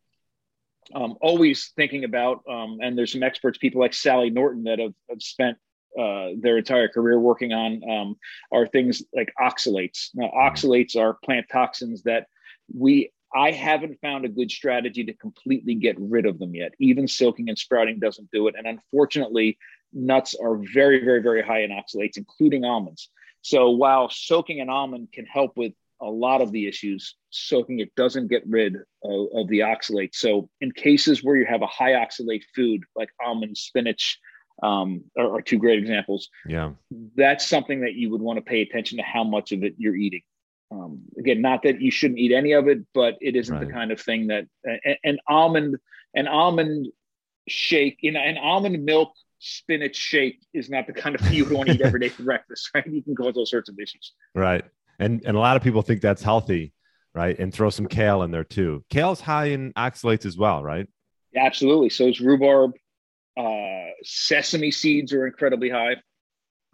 um, 0.95 1.17
always 1.21 1.73
thinking 1.77 2.05
about, 2.05 2.43
um, 2.49 2.79
and 2.81 2.97
there's 2.97 3.13
some 3.13 3.23
experts, 3.23 3.59
people 3.59 3.81
like 3.81 3.95
Sally 3.95 4.31
Norton, 4.31 4.65
that 4.65 4.79
have, 4.79 4.95
have 5.11 5.23
spent 5.23 5.59
uh, 5.99 6.31
their 6.41 6.59
entire 6.59 6.89
career 6.89 7.21
working 7.21 7.53
on, 7.53 7.83
um, 7.89 8.17
are 8.51 8.67
things 8.67 9.03
like 9.15 9.33
oxalates. 9.41 10.09
Now, 10.15 10.29
mm-hmm. 10.29 10.39
oxalates 10.39 10.97
are 10.97 11.19
plant 11.25 11.47
toxins 11.53 12.03
that 12.05 12.27
we 12.75 13.13
I 13.35 13.51
haven't 13.51 14.01
found 14.01 14.25
a 14.25 14.29
good 14.29 14.51
strategy 14.51 15.05
to 15.05 15.15
completely 15.15 15.75
get 15.75 15.97
rid 15.99 16.27
of 16.27 16.39
them 16.39 16.55
yet. 16.55 16.73
Even 16.79 17.09
soaking 17.09 17.49
and 17.49 17.59
sprouting 17.59 17.99
doesn't 17.99 18.31
do 18.31 18.49
it. 18.49 18.55
And 18.57 18.67
unfortunately, 18.67 19.59
nuts 19.93 20.35
are 20.35 20.57
very, 20.75 21.05
very, 21.05 21.23
very 21.23 21.43
high 21.43 21.63
in 21.63 21.71
oxalates, 21.71 22.17
including 22.17 22.65
almonds. 22.65 23.11
So 23.43 23.71
while 23.71 24.09
soaking 24.11 24.61
an 24.61 24.69
almond 24.69 25.09
can 25.13 25.27
help 25.27 25.57
with 25.57 25.73
a 26.01 26.07
lot 26.07 26.41
of 26.41 26.53
the 26.53 26.67
issues, 26.67 27.17
soaking 27.31 27.79
it 27.79 27.95
doesn't 27.95 28.29
get 28.29 28.43
rid 28.47 28.77
of, 29.05 29.29
of 29.35 29.49
the 29.49 29.61
oxalate. 29.61 30.15
So 30.15 30.49
in 30.61 30.73
cases 30.73 31.23
where 31.23 31.37
you 31.37 31.47
have 31.47 31.63
a 31.63 31.67
high 31.67 31.93
oxalate 31.93 32.43
food 32.55 32.83
like 32.97 33.11
almonds, 33.25 33.61
spinach, 33.61 34.19
um, 34.63 35.05
are, 35.17 35.37
are 35.37 35.43
two 35.43 35.59
great 35.59 35.79
examples. 35.79 36.29
Yeah, 36.47 36.73
that's 37.17 37.49
something 37.49 37.81
that 37.81 37.95
you 37.95 38.11
would 38.11 38.21
want 38.21 38.37
to 38.37 38.43
pay 38.43 38.63
attention 38.63 38.99
to 38.99 39.05
how 39.05 39.25
much 39.25 39.53
of 39.53 39.63
it 39.63 39.75
you're 39.79 39.97
eating. 39.97 40.23
Um, 40.73 41.03
again, 41.19 41.43
not 41.43 41.63
that 41.65 41.81
you 41.81 41.91
shouldn't 41.91 42.19
eat 42.19 42.33
any 42.33 42.53
of 42.53 42.67
it, 42.67 42.79
but 42.95 43.17
it 43.21 43.37
isn't 43.37 43.55
right. 43.55 43.67
the 43.67 43.73
kind 43.73 43.93
of 43.93 44.01
thing 44.01 44.29
that 44.29 44.47
an 45.05 45.19
almond, 45.29 45.77
an 46.15 46.29
almond 46.29 46.89
shake, 47.47 47.99
you 48.01 48.13
know, 48.13 48.21
an 48.21 48.39
almond 48.39 48.83
milk 48.85 49.13
spinach 49.39 49.97
shake 49.97 50.41
is 50.55 50.71
not 50.71 50.87
the 50.87 50.93
kind 50.93 51.15
of 51.15 51.21
thing 51.21 51.35
you 51.35 51.45
would 51.45 51.53
want 51.53 51.69
to 51.69 51.75
eat 51.75 51.83
every 51.83 52.01
day 52.01 52.09
for 52.09 52.23
breakfast, 52.25 52.71
right? 52.75 52.87
You 52.87 53.03
can 53.03 53.15
cause 53.15 53.37
all 53.37 53.45
sorts 53.45 53.69
of 53.69 53.79
issues. 53.79 54.13
Right. 54.35 54.65
And 54.99 55.23
and 55.27 55.37
a 55.37 55.41
lot 55.41 55.57
of 55.57 55.63
people 55.63 55.83
think 55.83 56.01
that's 56.01 56.23
healthy, 56.23 56.73
right? 57.15 57.39
And 57.39 57.53
throw 57.53 57.69
some 57.69 57.87
kale 57.87 58.23
in 58.23 58.31
there 58.31 58.45
too. 58.45 58.85
Kale's 58.89 59.21
high 59.21 59.47
in 59.47 59.73
oxalates 59.75 60.25
as 60.25 60.39
well, 60.39 60.63
right? 60.63 60.89
Yeah, 61.33 61.45
absolutely. 61.45 61.91
So 61.91 62.07
is 62.07 62.21
rhubarb. 62.21 62.73
Uh, 63.37 63.91
sesame 64.05 64.71
seeds 64.71 65.13
are 65.13 65.27
incredibly 65.27 65.71
high. 65.71 65.97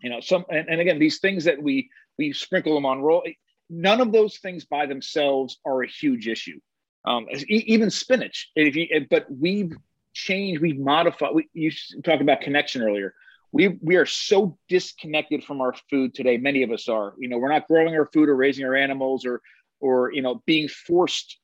You 0.03 0.11
know, 0.11 0.21
some 0.21 0.45
and, 0.51 0.69
and 0.69 0.81
again, 0.81 0.99
these 0.99 1.19
things 1.19 1.45
that 1.45 1.61
we 1.61 1.91
we 2.19 2.33
sprinkle 2.33 2.75
them 2.75 2.87
on 2.87 3.01
roll 3.01 3.23
none 3.71 4.01
of 4.01 4.13
those 4.13 4.39
things 4.39 4.65
by 4.65 4.87
themselves 4.87 5.59
are 5.65 5.83
a 5.83 5.89
huge 5.89 6.29
issue. 6.29 6.61
Um, 7.05 7.27
even 7.49 7.91
spinach, 7.91 8.51
you, 8.55 9.07
but 9.09 9.27
we've 9.31 9.73
changed, 10.13 10.61
we've 10.61 10.79
modified. 10.79 11.35
We, 11.35 11.49
you 11.55 11.71
talked 12.05 12.21
about 12.21 12.41
connection 12.41 12.83
earlier. 12.83 13.15
We 13.53 13.79
we 13.81 13.97
are 13.97 14.05
so 14.05 14.59
disconnected 14.69 15.45
from 15.45 15.61
our 15.61 15.75
food 15.89 16.15
today. 16.15 16.37
Many 16.37 16.63
of 16.63 16.71
us 16.71 16.89
are. 16.89 17.15
You 17.19 17.29
know, 17.29 17.39
we're 17.39 17.53
not 17.53 17.67
growing 17.67 17.95
our 17.95 18.07
food 18.07 18.29
or 18.29 18.37
raising 18.37 18.67
our 18.67 18.75
animals 18.75 19.25
or 19.25 19.41
or 19.81 20.13
you 20.13 20.23
know 20.23 20.43
being 20.45 20.69
forced 20.69 21.39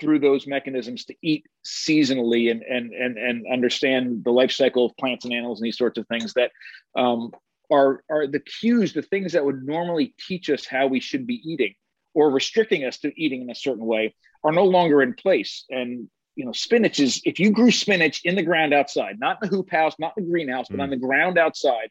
through 0.00 0.20
those 0.20 0.46
mechanisms 0.46 1.04
to 1.06 1.14
eat 1.22 1.44
seasonally 1.64 2.50
and 2.50 2.62
and 2.62 2.92
and 2.92 3.18
and 3.18 3.44
understand 3.52 4.24
the 4.24 4.30
life 4.30 4.52
cycle 4.52 4.86
of 4.86 4.96
plants 4.96 5.24
and 5.24 5.34
animals 5.34 5.60
and 5.60 5.66
these 5.66 5.76
sorts 5.76 5.98
of 5.98 6.06
things 6.08 6.32
that 6.34 6.50
um, 6.96 7.32
are 7.72 8.02
are 8.10 8.26
the 8.26 8.40
cues, 8.40 8.92
the 8.92 9.02
things 9.02 9.32
that 9.32 9.44
would 9.44 9.64
normally 9.64 10.14
teach 10.18 10.50
us 10.50 10.66
how 10.66 10.86
we 10.86 11.00
should 11.00 11.26
be 11.26 11.40
eating 11.44 11.74
or 12.14 12.30
restricting 12.30 12.84
us 12.84 12.98
to 12.98 13.12
eating 13.20 13.42
in 13.42 13.50
a 13.50 13.54
certain 13.54 13.86
way 13.86 14.14
are 14.44 14.52
no 14.52 14.64
longer 14.64 15.02
in 15.02 15.14
place. 15.14 15.64
And 15.70 16.08
you 16.34 16.44
know, 16.44 16.52
spinach 16.52 17.00
is 17.00 17.20
if 17.24 17.38
you 17.38 17.50
grew 17.50 17.70
spinach 17.70 18.22
in 18.24 18.36
the 18.36 18.42
ground 18.42 18.72
outside, 18.72 19.18
not 19.18 19.38
in 19.42 19.48
the 19.48 19.56
hoop 19.56 19.70
house, 19.70 19.94
not 19.98 20.14
in 20.16 20.24
the 20.24 20.30
greenhouse, 20.30 20.66
but 20.68 20.78
mm. 20.78 20.82
on 20.82 20.90
the 20.90 20.96
ground 20.96 21.38
outside, 21.38 21.90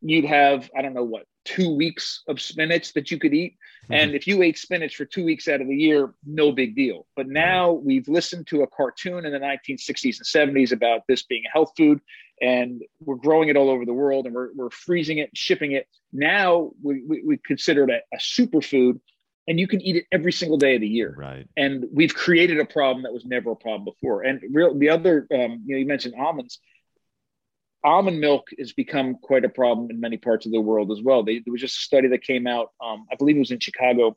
you'd 0.00 0.24
have 0.24 0.70
I 0.76 0.82
don't 0.82 0.94
know 0.94 1.04
what 1.04 1.24
two 1.46 1.74
weeks 1.74 2.22
of 2.28 2.40
spinach 2.40 2.92
that 2.92 3.10
you 3.10 3.18
could 3.18 3.32
eat. 3.32 3.56
Mm-hmm. 3.84 3.92
And 3.94 4.14
if 4.14 4.26
you 4.26 4.42
ate 4.42 4.58
spinach 4.58 4.96
for 4.96 5.04
two 5.04 5.24
weeks 5.24 5.48
out 5.48 5.60
of 5.60 5.68
the 5.68 5.76
year, 5.76 6.12
no 6.26 6.52
big 6.52 6.74
deal. 6.76 7.06
But 7.16 7.28
now 7.28 7.72
we've 7.72 8.08
listened 8.08 8.48
to 8.48 8.62
a 8.62 8.66
cartoon 8.66 9.24
in 9.24 9.32
the 9.32 9.38
1960s 9.38 10.18
and 10.18 10.54
70s 10.54 10.72
about 10.72 11.02
this 11.08 11.22
being 11.22 11.44
a 11.46 11.50
health 11.50 11.72
food, 11.76 12.00
and 12.42 12.82
we're 13.00 13.16
growing 13.16 13.48
it 13.48 13.56
all 13.56 13.70
over 13.70 13.86
the 13.86 13.94
world 13.94 14.26
and 14.26 14.34
we're, 14.34 14.50
we're 14.54 14.70
freezing 14.70 15.18
it, 15.18 15.30
shipping 15.34 15.72
it. 15.72 15.86
Now 16.12 16.72
we, 16.82 17.02
we, 17.06 17.22
we 17.24 17.36
consider 17.38 17.84
it 17.84 17.90
a, 17.90 18.16
a 18.16 18.18
superfood 18.18 19.00
and 19.48 19.60
you 19.60 19.68
can 19.68 19.80
eat 19.80 19.96
it 19.96 20.04
every 20.12 20.32
single 20.32 20.58
day 20.58 20.74
of 20.74 20.80
the 20.80 20.88
year. 20.88 21.14
Right. 21.16 21.48
And 21.56 21.86
we've 21.92 22.14
created 22.14 22.58
a 22.58 22.64
problem 22.64 23.04
that 23.04 23.12
was 23.12 23.24
never 23.24 23.52
a 23.52 23.56
problem 23.56 23.84
before. 23.84 24.22
And 24.22 24.42
real, 24.52 24.76
the 24.76 24.90
other, 24.90 25.26
um, 25.32 25.62
you 25.64 25.74
know, 25.74 25.78
you 25.78 25.86
mentioned 25.86 26.14
almonds. 26.18 26.58
Almond 27.84 28.20
milk 28.20 28.48
has 28.58 28.72
become 28.72 29.16
quite 29.16 29.44
a 29.44 29.48
problem 29.48 29.90
in 29.90 30.00
many 30.00 30.16
parts 30.16 30.46
of 30.46 30.52
the 30.52 30.60
world 30.60 30.90
as 30.90 31.02
well. 31.02 31.22
They, 31.22 31.38
there 31.38 31.52
was 31.52 31.60
just 31.60 31.78
a 31.78 31.82
study 31.82 32.08
that 32.08 32.22
came 32.22 32.46
out, 32.46 32.72
um, 32.84 33.06
I 33.12 33.16
believe 33.16 33.36
it 33.36 33.40
was 33.40 33.50
in 33.50 33.60
Chicago, 33.60 34.16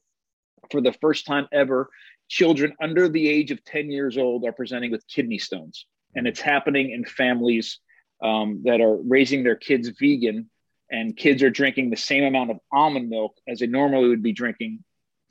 for 0.72 0.82
the 0.82 0.94
first 0.94 1.26
time 1.26 1.48
ever. 1.52 1.90
Children 2.28 2.76
under 2.82 3.10
the 3.10 3.28
age 3.28 3.52
of 3.52 3.64
10 3.66 3.92
years 3.92 4.18
old 4.18 4.46
are 4.46 4.52
presenting 4.52 4.92
with 4.92 5.08
kidney 5.08 5.38
stones. 5.38 5.86
And 6.16 6.28
it's 6.28 6.40
happening 6.40 6.92
in 6.92 7.06
families 7.06 7.80
um, 8.24 8.62
that 8.66 8.82
are 8.82 8.98
raising 8.98 9.44
their 9.44 9.56
kids 9.56 9.90
vegan, 10.00 10.50
and 10.92 11.16
kids 11.16 11.44
are 11.44 11.50
drinking 11.50 11.90
the 11.90 11.98
same 11.98 12.24
amount 12.24 12.52
of 12.52 12.58
almond 12.72 13.10
milk 13.10 13.36
as 13.48 13.60
they 13.60 13.68
normally 13.68 14.10
would 14.10 14.24
be 14.24 14.34
drinking 14.34 14.84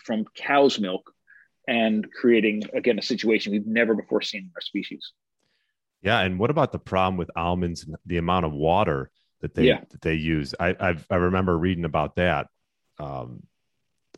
from 0.05 0.25
cow's 0.37 0.79
milk 0.79 1.13
and 1.67 2.11
creating 2.13 2.63
again 2.73 2.99
a 2.99 3.03
situation 3.03 3.53
we've 3.53 3.67
never 3.67 3.95
before 3.95 4.23
seen 4.23 4.43
in 4.43 4.51
our 4.55 4.61
species 4.61 5.13
yeah 6.03 6.21
and 6.21 6.39
what 6.39 6.51
about 6.51 6.73
the 6.73 6.79
problem 6.79 7.17
with 7.17 7.31
almonds 7.37 7.85
and 7.85 7.97
the 8.07 8.19
amount 8.19 8.47
of 8.47 8.53
water 8.53 9.11
that 9.41 9.55
they 9.55 9.65
yeah. 9.65 9.81
that 9.91 10.01
they 10.01 10.15
use 10.15 10.55
i 10.59 10.75
I've, 10.79 11.07
i 11.11 11.17
remember 11.17 11.57
reading 11.57 11.85
about 11.85 12.17
that 12.17 12.49
um, 13.01 13.45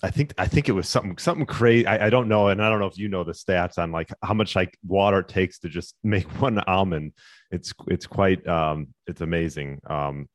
I 0.03 0.11
think 0.11 0.33
I 0.39 0.47
think 0.47 0.69
it 0.69 0.73
was 0.73 0.89
something 0.89 1.19
something 1.19 1.47
crazy. 1.47 1.87
I, 1.87 2.07
I, 2.07 2.11
don't 2.11 2.29
know, 2.29 2.49
and 2.49 2.63
I 2.63 2.71
don't 2.71 2.81
know 2.81 2.87
if 2.87 2.97
you 2.97 3.09
know 3.09 3.23
the 3.23 3.33
stats 3.33 3.77
on 3.77 3.93
like 3.93 4.11
how 4.23 4.33
much 4.33 4.57
like 4.57 4.79
water 4.87 5.19
it 5.19 5.29
takes 5.29 5.59
to 5.61 5.69
just 5.69 5.95
make 6.03 6.27
one 6.41 6.59
almond. 6.61 7.13
It's 7.51 7.75
it's 7.89 8.07
quite 8.07 8.47
um, 8.47 8.89
it's 9.07 9.21
amazing. 9.21 9.81
Um, 9.87 10.29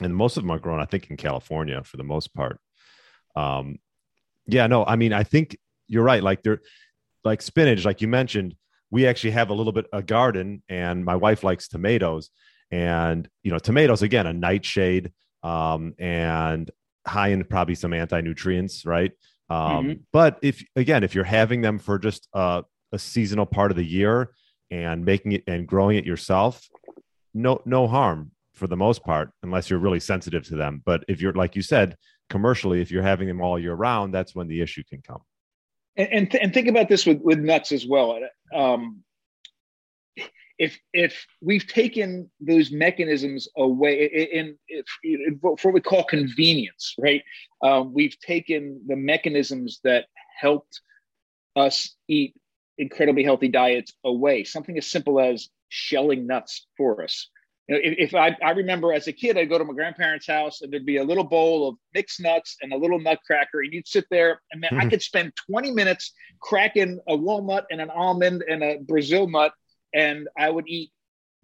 and 0.00 0.14
most 0.14 0.36
of 0.36 0.44
them 0.44 0.52
are 0.52 0.58
grown, 0.58 0.80
I 0.80 0.84
think, 0.84 1.10
in 1.10 1.16
California 1.16 1.82
for 1.82 1.96
the 1.96 2.04
most 2.04 2.32
part. 2.34 2.60
Um, 3.36 3.78
yeah, 4.46 4.66
no, 4.68 4.84
I 4.84 4.96
mean, 4.96 5.12
I 5.12 5.24
think 5.24 5.58
you're 5.86 6.04
right. 6.04 6.22
Like 6.22 6.42
they're 6.42 6.60
like 7.24 7.42
spinach, 7.42 7.84
like 7.84 8.00
you 8.00 8.08
mentioned, 8.08 8.54
we 8.90 9.06
actually 9.06 9.32
have 9.32 9.50
a 9.50 9.54
little 9.54 9.72
bit 9.72 9.86
a 9.92 10.02
garden, 10.02 10.62
and 10.68 11.04
my 11.04 11.16
wife 11.16 11.44
likes 11.44 11.68
tomatoes, 11.68 12.30
and 12.70 13.28
you 13.42 13.50
know, 13.50 13.58
tomatoes 13.58 14.02
again 14.02 14.26
a 14.26 14.32
nightshade, 14.32 15.12
um, 15.42 15.94
and 15.98 16.70
high 17.06 17.28
in 17.28 17.44
probably 17.44 17.74
some 17.74 17.92
anti 17.92 18.20
nutrients, 18.20 18.84
right? 18.84 19.12
Um, 19.50 19.58
mm-hmm. 19.58 19.92
But 20.12 20.38
if 20.42 20.62
again, 20.76 21.04
if 21.04 21.14
you're 21.14 21.24
having 21.24 21.60
them 21.62 21.78
for 21.78 21.98
just 21.98 22.28
a, 22.34 22.64
a 22.92 22.98
seasonal 22.98 23.46
part 23.46 23.70
of 23.70 23.76
the 23.76 23.84
year 23.84 24.32
and 24.70 25.04
making 25.04 25.32
it 25.32 25.44
and 25.46 25.66
growing 25.66 25.96
it 25.96 26.04
yourself, 26.04 26.66
no 27.34 27.60
no 27.64 27.86
harm 27.86 28.32
for 28.54 28.66
the 28.66 28.76
most 28.76 29.04
part, 29.04 29.30
unless 29.42 29.70
you're 29.70 29.78
really 29.78 30.00
sensitive 30.00 30.46
to 30.48 30.56
them. 30.56 30.82
But 30.84 31.04
if 31.08 31.20
you're 31.20 31.32
like 31.32 31.56
you 31.56 31.62
said, 31.62 31.96
commercially, 32.28 32.80
if 32.80 32.90
you're 32.90 33.02
having 33.02 33.28
them 33.28 33.40
all 33.40 33.58
year 33.58 33.74
round, 33.74 34.12
that's 34.12 34.34
when 34.34 34.48
the 34.48 34.60
issue 34.60 34.82
can 34.88 35.00
come. 35.02 35.22
And 35.98 36.08
and, 36.12 36.30
th- 36.30 36.42
and 36.42 36.54
think 36.54 36.68
about 36.68 36.88
this 36.88 37.04
with 37.04 37.20
with 37.20 37.38
nuts 37.38 37.72
as 37.72 37.86
well. 37.86 38.18
Um, 38.54 39.02
if 40.58 40.78
if 40.92 41.26
we've 41.40 41.66
taken 41.66 42.30
those 42.40 42.70
mechanisms 42.70 43.48
away 43.56 44.06
in, 44.06 44.56
in, 44.70 44.84
in 45.04 45.38
what 45.40 45.72
we 45.72 45.80
call 45.80 46.04
convenience, 46.04 46.94
right? 46.98 47.22
Um, 47.62 47.92
we've 47.92 48.18
taken 48.20 48.80
the 48.86 48.96
mechanisms 48.96 49.80
that 49.84 50.06
helped 50.40 50.80
us 51.56 51.94
eat 52.08 52.34
incredibly 52.78 53.24
healthy 53.24 53.48
diets 53.48 53.92
away. 54.04 54.44
Something 54.44 54.78
as 54.78 54.86
simple 54.86 55.20
as 55.20 55.48
shelling 55.68 56.26
nuts 56.26 56.66
for 56.76 57.04
us 57.04 57.28
you 57.68 57.74
know, 57.74 57.80
if, 57.82 57.94
if, 57.98 58.14
I, 58.14 58.36
I 58.42 58.50
remember 58.50 58.92
as 58.92 59.06
a 59.08 59.12
kid, 59.12 59.36
I'd 59.36 59.48
go 59.48 59.58
to 59.58 59.64
my 59.64 59.74
grandparents' 59.74 60.26
house 60.26 60.62
and 60.62 60.72
there'd 60.72 60.86
be 60.86 60.96
a 60.96 61.04
little 61.04 61.24
bowl 61.24 61.68
of 61.68 61.76
mixed 61.94 62.20
nuts 62.20 62.56
and 62.62 62.72
a 62.72 62.76
little 62.76 62.98
nutcracker, 62.98 63.60
and 63.60 63.72
you'd 63.72 63.86
sit 63.86 64.06
there, 64.10 64.40
and 64.52 64.60
man, 64.60 64.70
mm-hmm. 64.72 64.86
I 64.86 64.90
could 64.90 65.02
spend 65.02 65.32
20 65.50 65.72
minutes 65.72 66.12
cracking 66.40 66.98
a 67.06 67.14
walnut 67.14 67.66
and 67.70 67.80
an 67.80 67.90
almond 67.90 68.42
and 68.48 68.62
a 68.62 68.78
Brazil 68.78 69.28
nut, 69.28 69.52
and 69.94 70.28
I 70.36 70.48
would 70.50 70.66
eat 70.66 70.90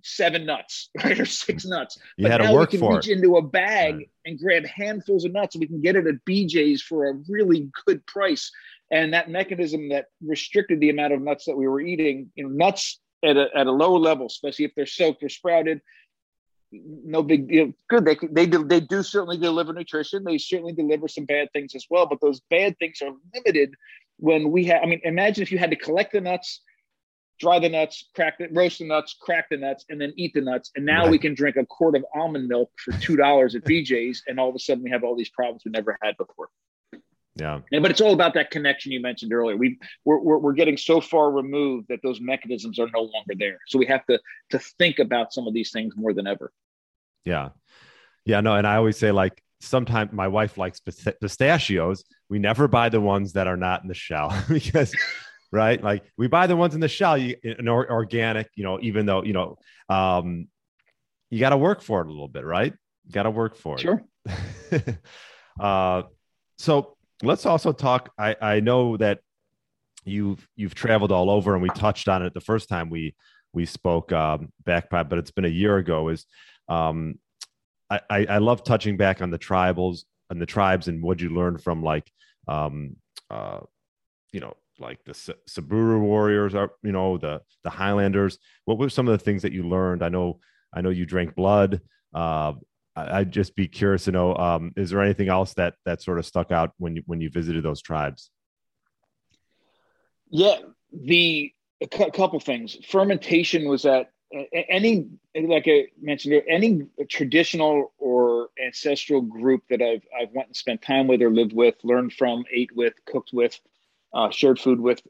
seven 0.02 0.46
nuts, 0.46 0.90
right, 1.04 1.18
or 1.18 1.26
six 1.26 1.64
nuts. 1.64 1.98
You 2.16 2.24
but 2.24 2.32
had 2.32 2.40
now 2.40 2.48
to 2.48 2.54
work 2.54 2.72
we 2.72 2.78
can 2.78 2.88
reach 2.88 3.08
it. 3.08 3.12
into 3.12 3.36
a 3.36 3.42
bag 3.42 3.96
right. 3.96 4.10
and 4.24 4.38
grab 4.38 4.64
handfuls 4.64 5.24
of 5.24 5.32
nuts, 5.32 5.54
and 5.54 5.60
we 5.60 5.66
can 5.66 5.82
get 5.82 5.96
it 5.96 6.06
at 6.06 6.24
BJ's 6.28 6.82
for 6.82 7.08
a 7.08 7.14
really 7.28 7.70
good 7.86 8.04
price. 8.06 8.50
And 8.90 9.12
that 9.12 9.30
mechanism 9.30 9.88
that 9.90 10.06
restricted 10.22 10.80
the 10.80 10.90
amount 10.90 11.12
of 11.12 11.20
nuts 11.20 11.46
that 11.46 11.56
we 11.56 11.66
were 11.66 11.80
eating, 11.80 12.30
you 12.34 12.44
know, 12.44 12.50
nuts 12.50 13.00
at 13.24 13.36
a, 13.36 13.48
at 13.56 13.66
a 13.66 13.72
lower 13.72 13.98
level, 13.98 14.26
especially 14.26 14.66
if 14.66 14.74
they're 14.76 14.86
soaked 14.86 15.22
or 15.22 15.28
sprouted, 15.28 15.80
no 16.84 17.22
big 17.22 17.48
deal. 17.48 17.72
Good. 17.88 18.04
They 18.04 18.16
they 18.30 18.46
do 18.46 18.64
they 18.64 18.80
do 18.80 19.02
certainly 19.02 19.38
deliver 19.38 19.72
nutrition. 19.72 20.24
They 20.24 20.38
certainly 20.38 20.72
deliver 20.72 21.08
some 21.08 21.24
bad 21.24 21.48
things 21.52 21.74
as 21.74 21.86
well. 21.90 22.06
But 22.06 22.20
those 22.20 22.40
bad 22.50 22.78
things 22.78 23.00
are 23.02 23.12
limited 23.34 23.74
when 24.18 24.50
we 24.50 24.64
have. 24.66 24.82
I 24.82 24.86
mean, 24.86 25.00
imagine 25.04 25.42
if 25.42 25.52
you 25.52 25.58
had 25.58 25.70
to 25.70 25.76
collect 25.76 26.12
the 26.12 26.20
nuts, 26.20 26.60
dry 27.38 27.58
the 27.58 27.68
nuts, 27.68 28.08
crack 28.14 28.38
the 28.38 28.48
roast 28.50 28.78
the 28.78 28.86
nuts, 28.86 29.16
crack 29.20 29.46
the 29.50 29.56
nuts, 29.56 29.84
and 29.88 30.00
then 30.00 30.12
eat 30.16 30.32
the 30.34 30.40
nuts. 30.40 30.70
And 30.76 30.84
now 30.84 31.02
right. 31.02 31.10
we 31.10 31.18
can 31.18 31.34
drink 31.34 31.56
a 31.56 31.66
quart 31.66 31.96
of 31.96 32.04
almond 32.14 32.48
milk 32.48 32.70
for 32.76 32.92
two 32.92 33.16
dollars 33.16 33.54
at 33.54 33.64
BJ's, 33.64 34.22
and 34.26 34.38
all 34.38 34.48
of 34.48 34.54
a 34.54 34.58
sudden 34.58 34.84
we 34.84 34.90
have 34.90 35.04
all 35.04 35.16
these 35.16 35.30
problems 35.30 35.62
we 35.64 35.70
never 35.70 35.98
had 36.02 36.16
before. 36.16 36.48
Yeah. 37.36 37.60
And, 37.72 37.82
but 37.82 37.90
it's 37.90 38.00
all 38.00 38.12
about 38.12 38.34
that 38.34 38.50
connection 38.50 38.92
you 38.92 39.00
mentioned 39.00 39.32
earlier. 39.32 39.56
We 39.56 39.78
we're, 40.04 40.20
we're, 40.20 40.38
we're 40.38 40.52
getting 40.52 40.76
so 40.76 41.00
far 41.00 41.30
removed 41.30 41.88
that 41.88 42.00
those 42.02 42.20
mechanisms 42.20 42.78
are 42.78 42.88
no 42.94 43.00
longer 43.00 43.34
there. 43.36 43.58
So 43.66 43.78
we 43.78 43.86
have 43.86 44.06
to 44.06 44.20
to 44.50 44.58
think 44.58 44.98
about 45.00 45.32
some 45.32 45.46
of 45.46 45.54
these 45.54 45.72
things 45.72 45.94
more 45.96 46.12
than 46.12 46.26
ever. 46.26 46.52
Yeah. 47.24 47.50
Yeah. 48.24 48.40
No. 48.40 48.54
And 48.54 48.66
I 48.66 48.76
always 48.76 48.98
say, 48.98 49.12
like, 49.12 49.42
sometimes 49.60 50.12
my 50.12 50.28
wife 50.28 50.58
likes 50.58 50.80
pistachios. 50.80 52.04
We 52.28 52.38
never 52.38 52.68
buy 52.68 52.88
the 52.88 53.00
ones 53.00 53.32
that 53.32 53.46
are 53.46 53.56
not 53.56 53.82
in 53.82 53.88
the 53.88 53.94
shell 53.94 54.34
because, 54.48 54.94
right? 55.52 55.82
Like, 55.82 56.04
we 56.16 56.26
buy 56.26 56.46
the 56.46 56.56
ones 56.56 56.74
in 56.74 56.80
the 56.80 56.88
shell, 56.88 57.16
you, 57.16 57.36
an 57.42 57.68
organic, 57.68 58.48
you 58.54 58.64
know, 58.64 58.78
even 58.82 59.06
though, 59.06 59.22
you 59.22 59.32
know, 59.32 59.56
um, 59.88 60.48
you 61.30 61.40
got 61.40 61.50
to 61.50 61.56
work 61.56 61.82
for 61.82 62.00
it 62.00 62.06
a 62.06 62.10
little 62.10 62.28
bit, 62.28 62.44
right? 62.44 62.72
You 63.06 63.12
got 63.12 63.24
to 63.24 63.30
work 63.30 63.56
for 63.56 63.76
it. 63.76 63.80
Sure. 63.80 64.02
uh, 65.60 66.02
so 66.58 66.96
let's 67.22 67.46
also 67.46 67.72
talk. 67.72 68.10
I, 68.18 68.36
I 68.40 68.60
know 68.60 68.96
that 68.98 69.20
you've 70.04 70.46
you've 70.56 70.74
traveled 70.74 71.12
all 71.12 71.30
over, 71.30 71.54
and 71.54 71.62
we 71.62 71.70
touched 71.70 72.08
on 72.08 72.22
it 72.22 72.34
the 72.34 72.40
first 72.40 72.68
time 72.68 72.90
we 72.90 73.14
we 73.52 73.66
spoke 73.66 74.12
um, 74.12 74.52
back, 74.64 74.90
but 74.90 75.12
it's 75.12 75.30
been 75.30 75.44
a 75.44 75.48
year 75.48 75.76
ago. 75.76 76.08
Is 76.08 76.26
um, 76.68 77.18
I, 77.90 78.26
I 78.28 78.38
love 78.38 78.64
touching 78.64 78.96
back 78.96 79.22
on 79.22 79.30
the 79.30 79.38
tribals 79.38 80.04
and 80.30 80.40
the 80.40 80.46
tribes 80.46 80.88
and 80.88 81.02
what 81.02 81.20
you 81.20 81.30
learned 81.30 81.62
from 81.62 81.82
like 81.82 82.10
um, 82.48 82.96
uh, 83.30 83.60
you 84.32 84.40
know 84.40 84.54
like 84.78 84.98
the 85.04 85.14
Samburu 85.46 86.00
warriors 86.00 86.54
are 86.54 86.72
you 86.82 86.92
know 86.92 87.18
the 87.18 87.42
the 87.62 87.70
Highlanders. 87.70 88.38
What 88.64 88.78
were 88.78 88.88
some 88.88 89.06
of 89.06 89.12
the 89.16 89.24
things 89.24 89.42
that 89.42 89.52
you 89.52 89.68
learned? 89.68 90.02
I 90.02 90.08
know 90.08 90.40
I 90.74 90.80
know 90.80 90.90
you 90.90 91.06
drank 91.06 91.34
blood. 91.34 91.80
Uh, 92.12 92.54
I, 92.96 93.20
would 93.20 93.32
just 93.32 93.54
be 93.54 93.68
curious 93.68 94.04
to 94.04 94.12
know: 94.12 94.36
um, 94.36 94.72
is 94.76 94.90
there 94.90 95.02
anything 95.02 95.28
else 95.28 95.54
that 95.54 95.74
that 95.84 96.02
sort 96.02 96.18
of 96.18 96.26
stuck 96.26 96.50
out 96.50 96.72
when 96.78 96.96
you 96.96 97.02
when 97.06 97.20
you 97.20 97.30
visited 97.30 97.64
those 97.64 97.82
tribes? 97.82 98.30
Yeah, 100.30 100.58
the 100.92 101.52
a 101.80 101.86
couple 101.86 102.40
things. 102.40 102.76
Fermentation 102.88 103.68
was 103.68 103.84
at 103.84 104.10
any 104.52 105.08
like 105.34 105.64
I 105.66 105.86
mentioned, 106.00 106.42
any 106.48 106.86
traditional 107.08 107.92
or 107.98 108.48
ancestral 108.64 109.20
group 109.20 109.62
that 109.70 109.82
I've 109.82 110.06
I've 110.18 110.32
went 110.32 110.48
and 110.48 110.56
spent 110.56 110.82
time 110.82 111.06
with 111.06 111.22
or 111.22 111.30
lived 111.30 111.52
with, 111.52 111.74
learned 111.82 112.12
from, 112.12 112.44
ate 112.52 112.74
with, 112.74 112.94
cooked 113.06 113.30
with, 113.32 113.58
uh, 114.12 114.30
shared 114.30 114.58
food 114.58 114.80
with, 114.80 115.02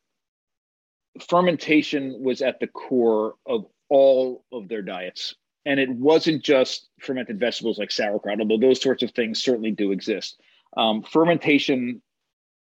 fermentation 1.28 2.22
was 2.22 2.42
at 2.42 2.60
the 2.60 2.66
core 2.66 3.34
of 3.46 3.66
all 3.88 4.44
of 4.52 4.68
their 4.68 4.82
diets, 4.82 5.34
and 5.66 5.78
it 5.78 5.90
wasn't 5.90 6.42
just 6.42 6.88
fermented 7.00 7.38
vegetables 7.38 7.78
like 7.78 7.90
sauerkraut, 7.90 8.40
although 8.40 8.58
those 8.58 8.80
sorts 8.80 9.02
of 9.02 9.10
things 9.12 9.42
certainly 9.42 9.70
do 9.70 9.92
exist. 9.92 10.40
Um, 10.76 11.02
fermentation 11.02 12.02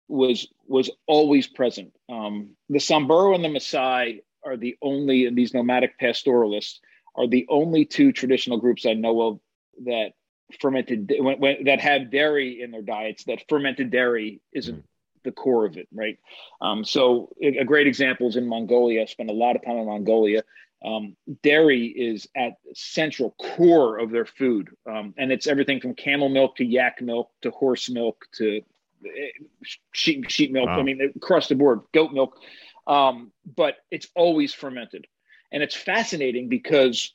was 0.09 0.49
was 0.69 0.91
always 1.07 1.47
present. 1.47 1.93
Um, 2.09 2.51
the 2.69 2.79
Samburu 2.79 3.35
and 3.35 3.45
the 3.45 3.49
Maasai 3.49 4.21
are 4.47 4.57
the 4.57 4.77
only, 4.81 5.27
and 5.27 5.37
these 5.37 5.53
nomadic 5.53 5.99
pastoralists 5.99 6.81
are 7.17 7.27
the 7.27 7.47
only 7.49 7.85
two 7.85 8.13
traditional 8.13 8.59
groups 8.59 8.87
I 8.87 8.95
know 8.95 9.21
of 9.23 9.41
that 9.85 10.13
fermented 10.61 11.13
when, 11.19 11.39
when, 11.41 11.65
that 11.65 11.81
have 11.81 12.11
dairy 12.11 12.63
in 12.63 12.71
their 12.71 12.83
diets 12.83 13.25
that 13.25 13.43
fermented 13.49 13.91
dairy 13.91 14.41
isn't 14.53 14.79
mm. 14.79 14.85
the 15.25 15.33
core 15.33 15.67
of 15.67 15.77
it 15.77 15.89
right? 15.93 16.19
Um, 16.61 16.85
so 16.85 17.31
a 17.43 17.65
great 17.65 17.87
example 17.87 18.29
is 18.29 18.37
in 18.37 18.49
mongolia. 18.49 19.03
I 19.03 19.07
spent 19.07 19.31
a 19.31 19.35
lot 19.35 19.57
of 19.57 19.65
time 19.65 19.77
in 19.77 19.87
mongolia. 19.87 20.45
Um, 20.85 21.17
dairy 21.43 21.87
is 21.87 22.29
at 22.37 22.59
central 22.75 23.35
core 23.41 23.99
of 23.99 24.11
their 24.11 24.27
food. 24.27 24.69
Um, 24.89 25.15
and 25.17 25.33
it's 25.33 25.47
everything 25.47 25.81
from 25.81 25.95
camel 25.95 26.29
milk 26.29 26.57
to 26.57 26.65
yak 26.65 27.01
milk 27.01 27.31
to 27.43 27.51
horse 27.51 27.91
milk 27.91 28.25
to 28.35 28.61
eh, 29.05 29.45
sheep, 29.93 30.29
sheep 30.29 30.53
milk. 30.53 30.69
Wow. 30.69 30.79
i 30.79 30.83
mean 30.83 31.13
across 31.17 31.49
the 31.49 31.55
board 31.55 31.81
goat 31.93 32.13
milk 32.13 32.39
um, 32.87 33.33
but 33.57 33.77
it's 33.91 34.09
always 34.15 34.55
fermented 34.55 35.07
and 35.53 35.63
it's 35.63 35.75
fascinating 35.75 36.49
because 36.49 37.13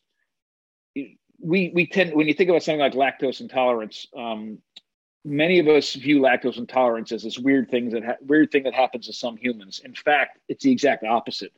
we 1.39 1.71
we 1.73 1.87
tend 1.87 2.13
when 2.13 2.27
you 2.27 2.33
think 2.33 2.49
about 2.49 2.63
something 2.63 2.79
like 2.79 2.93
lactose 2.93 3.41
intolerance, 3.41 4.07
um, 4.15 4.59
many 5.25 5.59
of 5.59 5.67
us 5.67 5.93
view 5.93 6.19
lactose 6.21 6.57
intolerance 6.57 7.11
as 7.11 7.23
this 7.23 7.39
weird 7.39 7.69
thing 7.69 7.89
that 7.89 8.03
ha- 8.03 8.17
weird 8.21 8.51
thing 8.51 8.63
that 8.63 8.73
happens 8.73 9.07
to 9.07 9.13
some 9.13 9.37
humans. 9.37 9.81
In 9.83 9.93
fact, 9.93 10.39
it's 10.47 10.63
the 10.63 10.71
exact 10.71 11.03
opposite. 11.03 11.51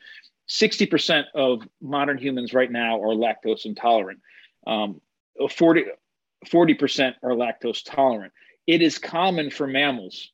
Sixty 0.46 0.86
percent 0.86 1.28
of 1.36 1.62
modern 1.82 2.18
humans 2.18 2.54
right 2.54 2.72
now 2.72 3.02
are 3.02 3.16
lactose 3.16 3.66
intolerant. 3.66 4.20
Um, 4.66 5.02
40 5.50 5.86
percent 6.76 7.16
are 7.24 7.32
lactose 7.32 7.84
tolerant. 7.84 8.34
It 8.68 8.82
is 8.82 8.98
common 8.98 9.50
for 9.50 9.68
mammals 9.68 10.32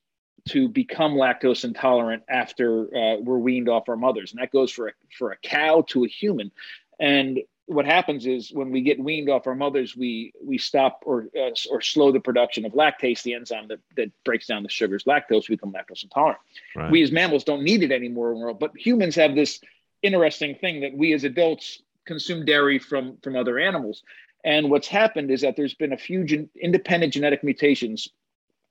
to 0.50 0.68
become 0.68 1.14
lactose 1.14 1.64
intolerant 1.64 2.24
after 2.30 2.86
uh, 2.96 3.18
we're 3.20 3.38
weaned 3.38 3.70
off 3.70 3.90
our 3.90 3.98
mothers, 3.98 4.32
and 4.32 4.42
that 4.42 4.52
goes 4.52 4.72
for 4.72 4.90
a, 4.90 4.92
for 5.18 5.32
a 5.32 5.38
cow 5.38 5.84
to 5.90 6.04
a 6.04 6.08
human. 6.08 6.52
And 7.00 7.40
what 7.66 7.86
happens 7.86 8.26
is 8.26 8.52
when 8.52 8.72
we 8.72 8.82
get 8.82 9.00
weaned 9.00 9.30
off 9.30 9.46
our 9.46 9.56
mothers, 9.56 9.96
we 9.96 10.34
we 10.44 10.58
stop 10.58 11.04
or 11.06 11.28
uh, 11.38 11.52
or 11.70 11.82
slow 11.82 12.12
the 12.12 12.20
production 12.20 12.66
of 12.66 12.74
lactase, 12.74 13.22
the 13.22 13.36
enzyme 13.36 13.68
that, 13.68 13.80
that 13.96 14.12
breaks 14.24 14.48
down 14.48 14.64
the 14.64 14.70
sugars. 14.70 15.04
Lactose, 15.04 15.50
we 15.50 15.56
become 15.56 15.72
lactose 15.72 16.04
intolerant. 16.04 16.40
Right. 16.76 16.92
We 16.92 17.04
as 17.04 17.12
mammals 17.12 17.44
don't 17.44 17.64
need 17.64 17.84
it 17.84 17.92
anymore, 17.92 18.54
but 18.54 18.72
humans 18.76 19.16
have 19.16 19.36
this 19.36 19.60
interesting 20.02 20.56
thing 20.56 20.82
that 20.82 20.94
we 20.96 21.14
as 21.14 21.24
adults 21.24 21.82
consume 22.06 22.44
dairy 22.44 22.80
from 22.80 23.18
from 23.22 23.36
other 23.36 23.60
animals. 23.60 24.04
And 24.44 24.72
what's 24.72 24.88
happened 24.88 25.32
is 25.32 25.42
that 25.42 25.56
there's 25.56 25.76
been 25.76 25.94
a 25.94 25.98
few 25.98 26.24
gen- 26.24 26.50
independent 26.60 27.14
genetic 27.14 27.44
mutations 27.44 28.10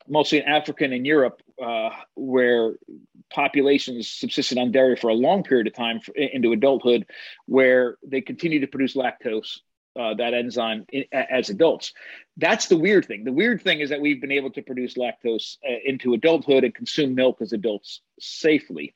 mostly 0.09 0.39
in 0.39 0.45
Africa 0.45 0.85
and 0.85 0.95
in 0.95 1.05
Europe, 1.05 1.43
uh, 1.63 1.91
where 2.15 2.75
populations 3.31 4.09
subsisted 4.09 4.59
on 4.59 4.73
dairy 4.73 4.97
for 4.97 5.09
a 5.09 5.15
long 5.15 5.43
period 5.43 5.67
of 5.67 5.75
time 5.75 6.01
for, 6.01 6.13
into 6.15 6.53
adulthood, 6.53 7.07
where 7.47 7.97
they 8.07 8.21
continue 8.21 8.61
to 8.61 8.67
produce 8.67 8.95
lactose, 8.95 9.59
uh, 9.99 10.15
that 10.15 10.35
enzyme, 10.35 10.87
in, 10.93 11.05
as 11.13 11.51
adults. 11.51 11.93
That's 12.37 12.69
the 12.69 12.77
weird 12.77 13.07
thing. 13.07 13.25
The 13.25 13.33
weird 13.33 13.63
thing 13.63 13.81
is 13.81 13.91
that 13.91 14.01
we've 14.01 14.21
been 14.21 14.33
able 14.33 14.51
to 14.53 14.63
produce 14.63 14.95
lactose 14.95 15.57
uh, 15.69 15.75
into 15.85 16.15
adulthood 16.15 16.65
and 16.65 16.75
consume 16.75 17.15
milk 17.15 17.39
as 17.41 17.53
adults 17.53 18.01
safely. 18.21 18.95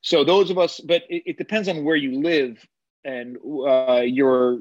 So 0.00 0.22
those 0.24 0.50
of 0.50 0.58
us, 0.58 0.80
but 0.80 1.02
it, 1.08 1.22
it 1.26 1.38
depends 1.38 1.68
on 1.68 1.84
where 1.84 1.96
you 1.96 2.22
live 2.22 2.64
and 3.04 3.36
uh, 3.66 4.02
your, 4.02 4.60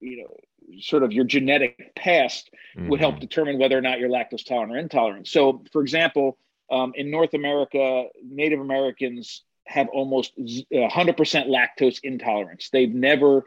you 0.00 0.18
know, 0.18 0.36
sort 0.80 1.02
of 1.02 1.12
your 1.12 1.24
genetic 1.24 1.94
past 1.96 2.50
mm-hmm. 2.76 2.88
would 2.88 3.00
help 3.00 3.14
mm-hmm. 3.14 3.20
determine 3.20 3.58
whether 3.58 3.76
or 3.76 3.80
not 3.80 3.98
you're 3.98 4.08
lactose 4.08 4.44
tolerant 4.44 4.72
or 4.72 4.78
intolerant. 4.78 5.26
So, 5.26 5.64
for 5.72 5.82
example, 5.82 6.38
um, 6.70 6.92
in 6.94 7.10
North 7.10 7.34
America, 7.34 8.04
Native 8.24 8.60
Americans 8.60 9.44
have 9.66 9.88
almost 9.88 10.36
100% 10.38 10.66
lactose 10.72 12.00
intolerance. 12.02 12.70
They've 12.72 12.92
never, 12.92 13.44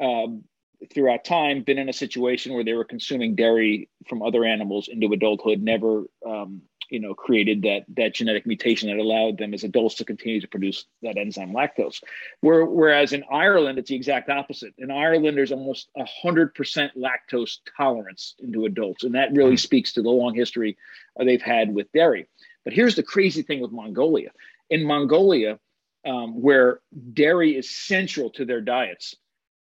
um, 0.00 0.44
throughout 0.92 1.24
time, 1.24 1.62
been 1.62 1.78
in 1.78 1.88
a 1.88 1.92
situation 1.92 2.54
where 2.54 2.64
they 2.64 2.74
were 2.74 2.84
consuming 2.84 3.34
dairy 3.34 3.88
from 4.08 4.22
other 4.22 4.44
animals 4.44 4.88
into 4.88 5.12
adulthood, 5.12 5.62
never 5.62 6.04
um, 6.26 6.62
you 6.90 7.00
know 7.00 7.14
created 7.14 7.62
that 7.62 7.84
that 7.96 8.14
genetic 8.14 8.46
mutation 8.46 8.88
that 8.88 8.98
allowed 8.98 9.38
them 9.38 9.54
as 9.54 9.64
adults 9.64 9.96
to 9.96 10.04
continue 10.04 10.40
to 10.40 10.48
produce 10.48 10.86
that 11.02 11.16
enzyme 11.16 11.52
lactose. 11.52 12.02
Where, 12.40 12.64
whereas 12.64 13.12
in 13.12 13.24
ireland 13.30 13.78
it's 13.78 13.88
the 13.88 13.96
exact 13.96 14.30
opposite. 14.30 14.74
In 14.78 14.90
ireland 14.90 15.36
there's 15.36 15.52
almost 15.52 15.88
100% 15.96 16.52
lactose 16.96 17.58
tolerance 17.76 18.34
into 18.38 18.66
adults 18.66 19.04
and 19.04 19.14
that 19.14 19.32
really 19.32 19.50
hmm. 19.50 19.56
speaks 19.56 19.92
to 19.94 20.02
the 20.02 20.10
long 20.10 20.34
history 20.34 20.76
they've 21.18 21.42
had 21.42 21.74
with 21.74 21.90
dairy. 21.92 22.26
But 22.64 22.72
here's 22.72 22.96
the 22.96 23.02
crazy 23.02 23.42
thing 23.42 23.60
with 23.60 23.72
mongolia. 23.72 24.30
In 24.70 24.84
mongolia 24.84 25.58
um, 26.06 26.40
where 26.40 26.80
dairy 27.12 27.56
is 27.56 27.70
central 27.70 28.30
to 28.30 28.44
their 28.44 28.60
diets 28.60 29.16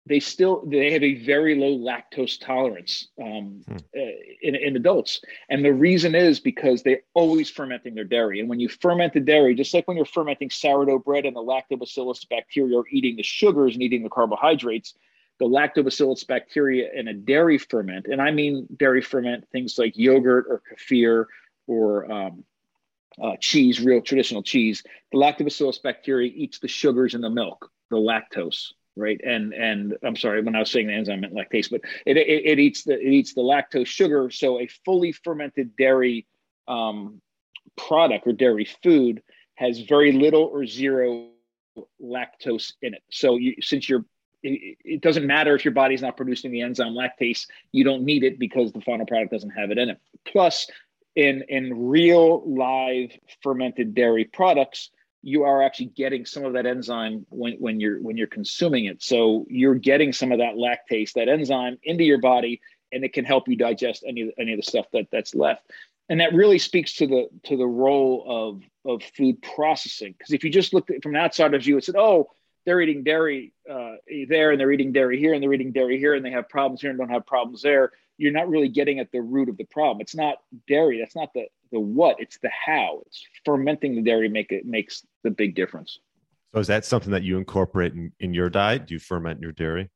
they 0.06 0.20
still 0.20 0.62
they 0.66 0.92
have 0.92 1.02
a 1.02 1.14
very 1.24 1.54
low 1.54 1.78
lactose 1.78 2.38
tolerance 2.38 3.08
um, 3.20 3.62
hmm. 3.66 3.76
uh, 3.96 4.00
in, 4.42 4.54
in 4.54 4.76
adults. 4.76 5.20
And 5.48 5.64
the 5.64 5.72
reason 5.72 6.14
is 6.14 6.40
because 6.40 6.82
they're 6.82 7.02
always 7.14 7.48
fermenting 7.48 7.94
their 7.94 8.04
dairy. 8.04 8.40
And 8.40 8.48
when 8.48 8.60
you 8.60 8.68
ferment 8.68 9.14
the 9.14 9.20
dairy 9.20 9.54
just 9.54 9.72
like 9.72 9.88
when 9.88 9.96
you're 9.96 10.06
fermenting 10.06 10.50
sourdough 10.50 10.98
bread 11.00 11.24
and 11.24 11.34
the 11.34 11.40
lactobacillus 11.40 12.28
bacteria 12.28 12.78
are 12.78 12.88
eating 12.90 13.16
the 13.16 13.22
sugars 13.22 13.74
and 13.74 13.82
eating 13.82 14.02
the 14.02 14.10
carbohydrates 14.10 14.94
the 15.38 15.46
lactobacillus 15.46 16.26
bacteria 16.26 16.90
in 16.94 17.08
a 17.08 17.14
dairy 17.14 17.58
ferment 17.58 18.06
and 18.06 18.20
i 18.20 18.30
mean 18.30 18.66
dairy 18.76 19.02
ferment 19.02 19.44
things 19.50 19.78
like 19.78 19.96
yogurt 19.96 20.46
or 20.48 20.62
kefir 20.72 21.26
or 21.66 22.10
um, 22.10 22.44
uh, 23.22 23.36
cheese 23.40 23.80
real 23.80 24.00
traditional 24.00 24.42
cheese 24.42 24.82
the 25.12 25.18
lactobacillus 25.18 25.82
bacteria 25.82 26.30
eats 26.34 26.58
the 26.58 26.68
sugars 26.68 27.14
in 27.14 27.20
the 27.20 27.30
milk 27.30 27.70
the 27.90 27.96
lactose 27.96 28.72
right? 28.96 29.20
And 29.24 29.52
and 29.52 29.96
I'm 30.02 30.16
sorry 30.16 30.42
when 30.42 30.54
I 30.54 30.60
was 30.60 30.70
saying 30.70 30.86
the 30.86 30.94
enzyme 30.94 31.20
meant 31.20 31.34
lactase, 31.34 31.70
but 31.70 31.80
it, 32.06 32.16
it, 32.16 32.46
it 32.46 32.58
eats 32.58 32.84
the 32.84 32.94
it 32.94 33.12
eats 33.12 33.34
the 33.34 33.42
lactose 33.42 33.86
sugar. 33.86 34.30
So 34.30 34.60
a 34.60 34.66
fully 34.84 35.12
fermented 35.12 35.76
dairy 35.76 36.26
um, 36.68 37.20
product 37.76 38.26
or 38.26 38.32
dairy 38.32 38.68
food 38.82 39.22
has 39.56 39.80
very 39.80 40.12
little 40.12 40.44
or 40.44 40.66
zero 40.66 41.28
lactose 42.02 42.72
in 42.82 42.94
it. 42.94 43.02
So 43.10 43.36
you, 43.36 43.56
since 43.60 43.88
you're 43.88 44.04
it, 44.42 44.78
it 44.84 45.00
doesn't 45.00 45.26
matter 45.26 45.54
if 45.54 45.64
your 45.64 45.74
body's 45.74 46.02
not 46.02 46.16
producing 46.16 46.52
the 46.52 46.60
enzyme 46.60 46.94
lactase, 46.94 47.46
you 47.72 47.84
don't 47.84 48.04
need 48.04 48.22
it 48.24 48.38
because 48.38 48.72
the 48.72 48.80
final 48.80 49.06
product 49.06 49.32
doesn't 49.32 49.50
have 49.50 49.70
it 49.70 49.78
in 49.78 49.90
it. 49.90 49.98
Plus, 50.24 50.68
in 51.16 51.44
in 51.48 51.88
real 51.88 52.42
live 52.46 53.10
fermented 53.42 53.94
dairy 53.94 54.24
products, 54.24 54.90
you 55.24 55.44
are 55.44 55.62
actually 55.62 55.86
getting 55.86 56.26
some 56.26 56.44
of 56.44 56.52
that 56.52 56.66
enzyme 56.66 57.26
when, 57.30 57.54
when 57.54 57.80
you're 57.80 58.00
when 58.00 58.16
you're 58.16 58.26
consuming 58.26 58.84
it. 58.84 59.02
So 59.02 59.46
you're 59.48 59.74
getting 59.74 60.12
some 60.12 60.32
of 60.32 60.38
that 60.38 60.54
lactase 60.54 61.14
that 61.14 61.28
enzyme 61.28 61.78
into 61.82 62.04
your 62.04 62.18
body 62.18 62.60
and 62.92 63.02
it 63.04 63.14
can 63.14 63.24
help 63.24 63.48
you 63.48 63.56
digest 63.56 64.04
any 64.06 64.30
any 64.38 64.52
of 64.52 64.58
the 64.58 64.62
stuff 64.62 64.86
that 64.92 65.08
that's 65.10 65.34
left. 65.34 65.62
And 66.10 66.20
that 66.20 66.34
really 66.34 66.58
speaks 66.58 66.94
to 66.96 67.06
the 67.06 67.28
to 67.44 67.56
the 67.56 67.66
role 67.66 68.24
of 68.26 68.62
of 68.84 69.02
food 69.16 69.40
processing. 69.40 70.14
Because 70.16 70.34
if 70.34 70.44
you 70.44 70.50
just 70.50 70.74
looked 70.74 70.90
at 70.90 71.02
from 71.02 71.14
an 71.14 71.22
outsider's 71.22 71.64
view 71.64 71.76
and 71.76 71.84
said 71.84 71.96
oh 71.96 72.30
they're 72.66 72.80
eating 72.80 73.02
dairy 73.02 73.52
uh, 73.70 73.92
there 74.28 74.50
and 74.50 74.60
they're 74.60 74.72
eating 74.72 74.92
dairy 74.92 75.18
here 75.18 75.34
and 75.34 75.42
they're 75.42 75.52
eating 75.52 75.72
dairy 75.72 75.98
here 75.98 76.14
and 76.14 76.24
they 76.24 76.30
have 76.30 76.48
problems 76.48 76.80
here 76.80 76.90
and 76.90 76.98
don't 76.98 77.10
have 77.10 77.26
problems 77.26 77.62
there 77.62 77.92
you're 78.16 78.32
not 78.32 78.48
really 78.48 78.68
getting 78.68 78.98
at 79.00 79.10
the 79.12 79.20
root 79.20 79.48
of 79.48 79.56
the 79.56 79.64
problem 79.64 80.00
it's 80.00 80.14
not 80.14 80.36
dairy 80.66 80.98
that's 81.00 81.16
not 81.16 81.32
the 81.34 81.46
the 81.74 81.80
what, 81.80 82.16
it's 82.20 82.38
the 82.38 82.48
how. 82.48 83.02
It's 83.06 83.22
fermenting 83.44 83.96
the 83.96 84.02
dairy 84.02 84.28
make 84.28 84.50
it 84.50 84.64
makes 84.64 85.04
the 85.22 85.30
big 85.30 85.54
difference. 85.54 85.98
So 86.54 86.60
is 86.60 86.68
that 86.68 86.84
something 86.84 87.10
that 87.10 87.24
you 87.24 87.36
incorporate 87.36 87.92
in, 87.92 88.12
in 88.20 88.32
your 88.32 88.48
diet? 88.48 88.86
Do 88.86 88.94
you 88.94 89.00
ferment 89.00 89.40
your 89.40 89.52
dairy? 89.52 89.90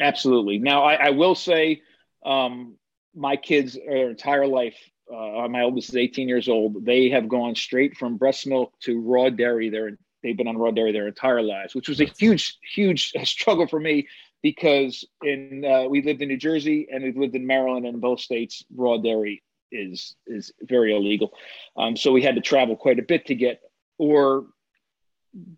Absolutely. 0.00 0.58
Now 0.58 0.84
I, 0.84 0.94
I 0.94 1.10
will 1.10 1.34
say 1.34 1.82
um, 2.24 2.76
my 3.14 3.36
kids 3.36 3.74
their 3.74 4.10
entire 4.10 4.46
life, 4.46 4.76
uh, 5.12 5.48
my 5.48 5.62
oldest 5.62 5.88
is 5.88 5.96
18 5.96 6.28
years 6.28 6.48
old. 6.48 6.84
They 6.84 7.10
have 7.10 7.28
gone 7.28 7.56
straight 7.56 7.96
from 7.96 8.16
breast 8.16 8.46
milk 8.46 8.72
to 8.82 9.00
raw 9.00 9.28
dairy. 9.28 9.70
They're 9.70 9.98
they've 10.22 10.36
been 10.36 10.48
on 10.48 10.56
raw 10.56 10.70
dairy 10.70 10.92
their 10.92 11.08
entire 11.08 11.42
lives, 11.42 11.74
which 11.74 11.88
was 11.88 12.00
a 12.00 12.04
huge, 12.04 12.58
huge 12.74 13.12
struggle 13.24 13.66
for 13.66 13.80
me 13.80 14.06
because 14.42 15.04
in 15.22 15.64
uh, 15.64 15.88
we 15.88 16.02
lived 16.02 16.22
in 16.22 16.28
New 16.28 16.36
Jersey 16.36 16.88
and 16.92 17.02
we've 17.02 17.16
lived 17.16 17.34
in 17.34 17.46
Maryland 17.46 17.86
and 17.86 17.94
in 17.94 18.00
both 18.00 18.20
states 18.20 18.64
raw 18.74 18.96
dairy 18.96 19.42
is 19.72 20.16
is 20.26 20.52
very 20.62 20.94
illegal. 20.94 21.32
Um, 21.76 21.96
so 21.96 22.12
we 22.12 22.22
had 22.22 22.34
to 22.36 22.40
travel 22.40 22.76
quite 22.76 22.98
a 22.98 23.02
bit 23.02 23.26
to 23.26 23.34
get 23.34 23.60
or 23.98 24.46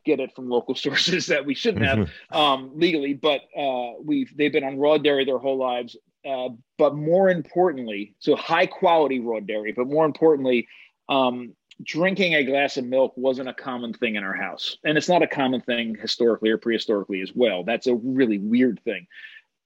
get 0.05 0.21
it 0.21 0.35
from 0.35 0.49
local 0.49 0.75
sources 0.87 1.27
that 1.27 1.45
we 1.45 1.55
shouldn't 1.55 1.85
have 1.85 2.11
um, 2.33 2.73
legally. 2.75 3.15
But 3.15 3.43
uh, 3.57 3.93
we've 4.03 4.35
they've 4.37 4.53
been 4.53 4.65
on 4.65 4.79
raw 4.79 4.99
dairy 4.99 5.25
their 5.25 5.39
whole 5.39 5.59
lives. 5.59 5.97
Uh, 6.29 6.51
but 6.77 6.95
more 6.95 7.31
importantly, 7.31 8.15
so 8.19 8.37
high 8.37 8.67
quality 8.67 9.21
raw 9.21 9.41
dairy. 9.41 9.73
But 9.73 9.87
more 9.87 10.05
importantly, 10.05 10.69
um, 11.09 11.55
drinking 11.83 12.35
a 12.35 12.45
glass 12.45 12.77
of 12.77 12.85
milk 12.85 13.13
wasn't 13.17 13.49
a 13.49 13.55
common 13.55 13.93
thing 13.93 14.17
in 14.17 14.25
our 14.25 14.35
house, 14.35 14.77
and 14.85 14.99
it's 14.99 15.09
not 15.09 15.23
a 15.23 15.27
common 15.27 15.61
thing 15.61 15.97
historically 16.01 16.51
or 16.51 16.59
prehistorically 16.59 17.23
as 17.23 17.33
well. 17.35 17.65
That's 17.65 17.87
a 17.87 17.95
really 17.95 18.39
weird 18.39 18.81
thing 18.85 19.07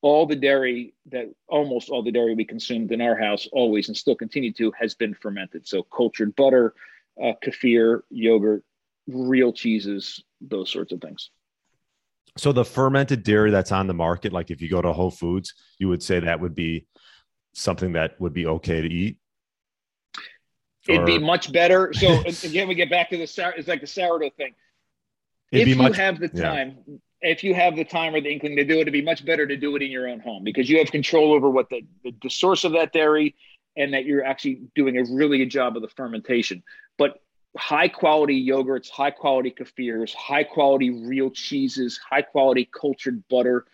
all 0.05 0.27
the 0.27 0.37
dairy 0.37 0.93
that 1.07 1.33
almost 1.49 1.89
all 1.89 2.03
the 2.03 2.13
dairy 2.13 2.35
we 2.35 2.45
consumed 2.45 2.93
in 2.93 3.01
our 3.01 3.17
house 3.17 3.49
always 3.53 3.89
and 3.89 3.97
still 3.97 4.15
continue 4.15 4.53
to 4.53 4.71
has 4.79 4.95
been 4.95 5.15
fermented. 5.15 5.67
So 5.67 5.83
cultured 5.83 6.37
butter, 6.37 6.75
uh, 7.19 7.33
kefir, 7.43 8.03
yogurt, 8.11 8.65
real 9.07 9.51
cheeses, 9.51 10.23
those 10.43 10.71
sorts 10.71 10.93
of 10.93 11.01
things. 11.01 11.31
So 12.37 12.53
the 12.53 12.67
fermented 12.67 13.23
dairy 13.23 13.51
that's 13.51 13.73
on 13.73 13.87
the 13.87 13.95
market, 13.95 14.31
like 14.31 14.51
if 14.51 14.61
you 14.61 14.69
go 14.69 14.83
to 14.83 14.93
Whole 14.93 15.11
Foods, 15.11 15.55
you 15.79 15.89
would 15.89 16.03
say 16.03 16.21
that 16.21 16.39
would 16.39 16.55
be 16.55 16.87
something 17.55 17.93
that 17.93 18.21
would 18.21 18.35
be 18.35 18.47
okay 18.47 18.83
to 18.83 18.89
eat? 18.89 19.17
It'd 20.89 21.03
or... 21.03 21.07
be 21.07 21.19
much 21.19 21.53
better. 21.53 21.93
So 21.93 22.21
again, 22.45 22.69
we 22.69 22.75
get 22.75 22.91
back 22.91 23.11
to 23.11 23.17
the. 23.17 23.53
It's 23.57 23.69
like 23.69 23.81
the 23.81 23.87
sourdough 23.87 24.31
thing. 24.37 24.55
It'd 25.53 25.69
if 25.69 25.77
you 25.77 25.83
much... 25.83 25.97
have 25.97 26.21
the 26.21 26.29
time, 26.29 26.79
yeah. 26.87 26.97
if 27.21 27.45
you 27.45 27.55
have 27.55 27.77
the 27.77 27.85
time 27.85 28.15
or 28.15 28.21
the 28.21 28.33
inkling 28.33 28.57
to 28.57 28.65
do 28.65 28.79
it, 28.79 28.83
it'd 28.83 28.93
be 28.93 29.03
much 29.03 29.25
better 29.25 29.47
to 29.47 29.57
do 29.57 29.75
it 29.77 29.83
in 29.83 29.91
your 29.91 30.09
own 30.09 30.21
home 30.21 30.45
because 30.45 30.69
you 30.69 30.79
have 30.79 30.91
control 30.91 31.33
over 31.33 31.49
what 31.49 31.69
the, 31.71 31.87
the, 32.03 32.15
the 32.23 32.31
source 32.31 32.65
of 32.65 32.73
that 32.73 32.93
dairy 32.93 33.35
and 33.77 33.95
that 33.95 34.05
you're 34.05 34.25
actually 34.25 34.63
doing 34.75 34.99
a 34.99 35.05
really 35.13 35.39
good 35.39 35.51
job 35.51 35.77
of 35.77 35.83
the 35.83 35.89
fermentation. 35.89 36.63
But 36.97 37.21
high 37.57 37.89
quality 37.89 38.47
yogurts, 38.47 38.89
high 38.89 39.11
quality 39.11 39.51
kefirs, 39.51 40.15
high 40.15 40.45
quality 40.45 40.91
real 40.91 41.31
cheeses, 41.31 41.99
high 41.99 42.23
quality 42.23 42.69
cultured 42.73 43.23
butter, 43.29 43.67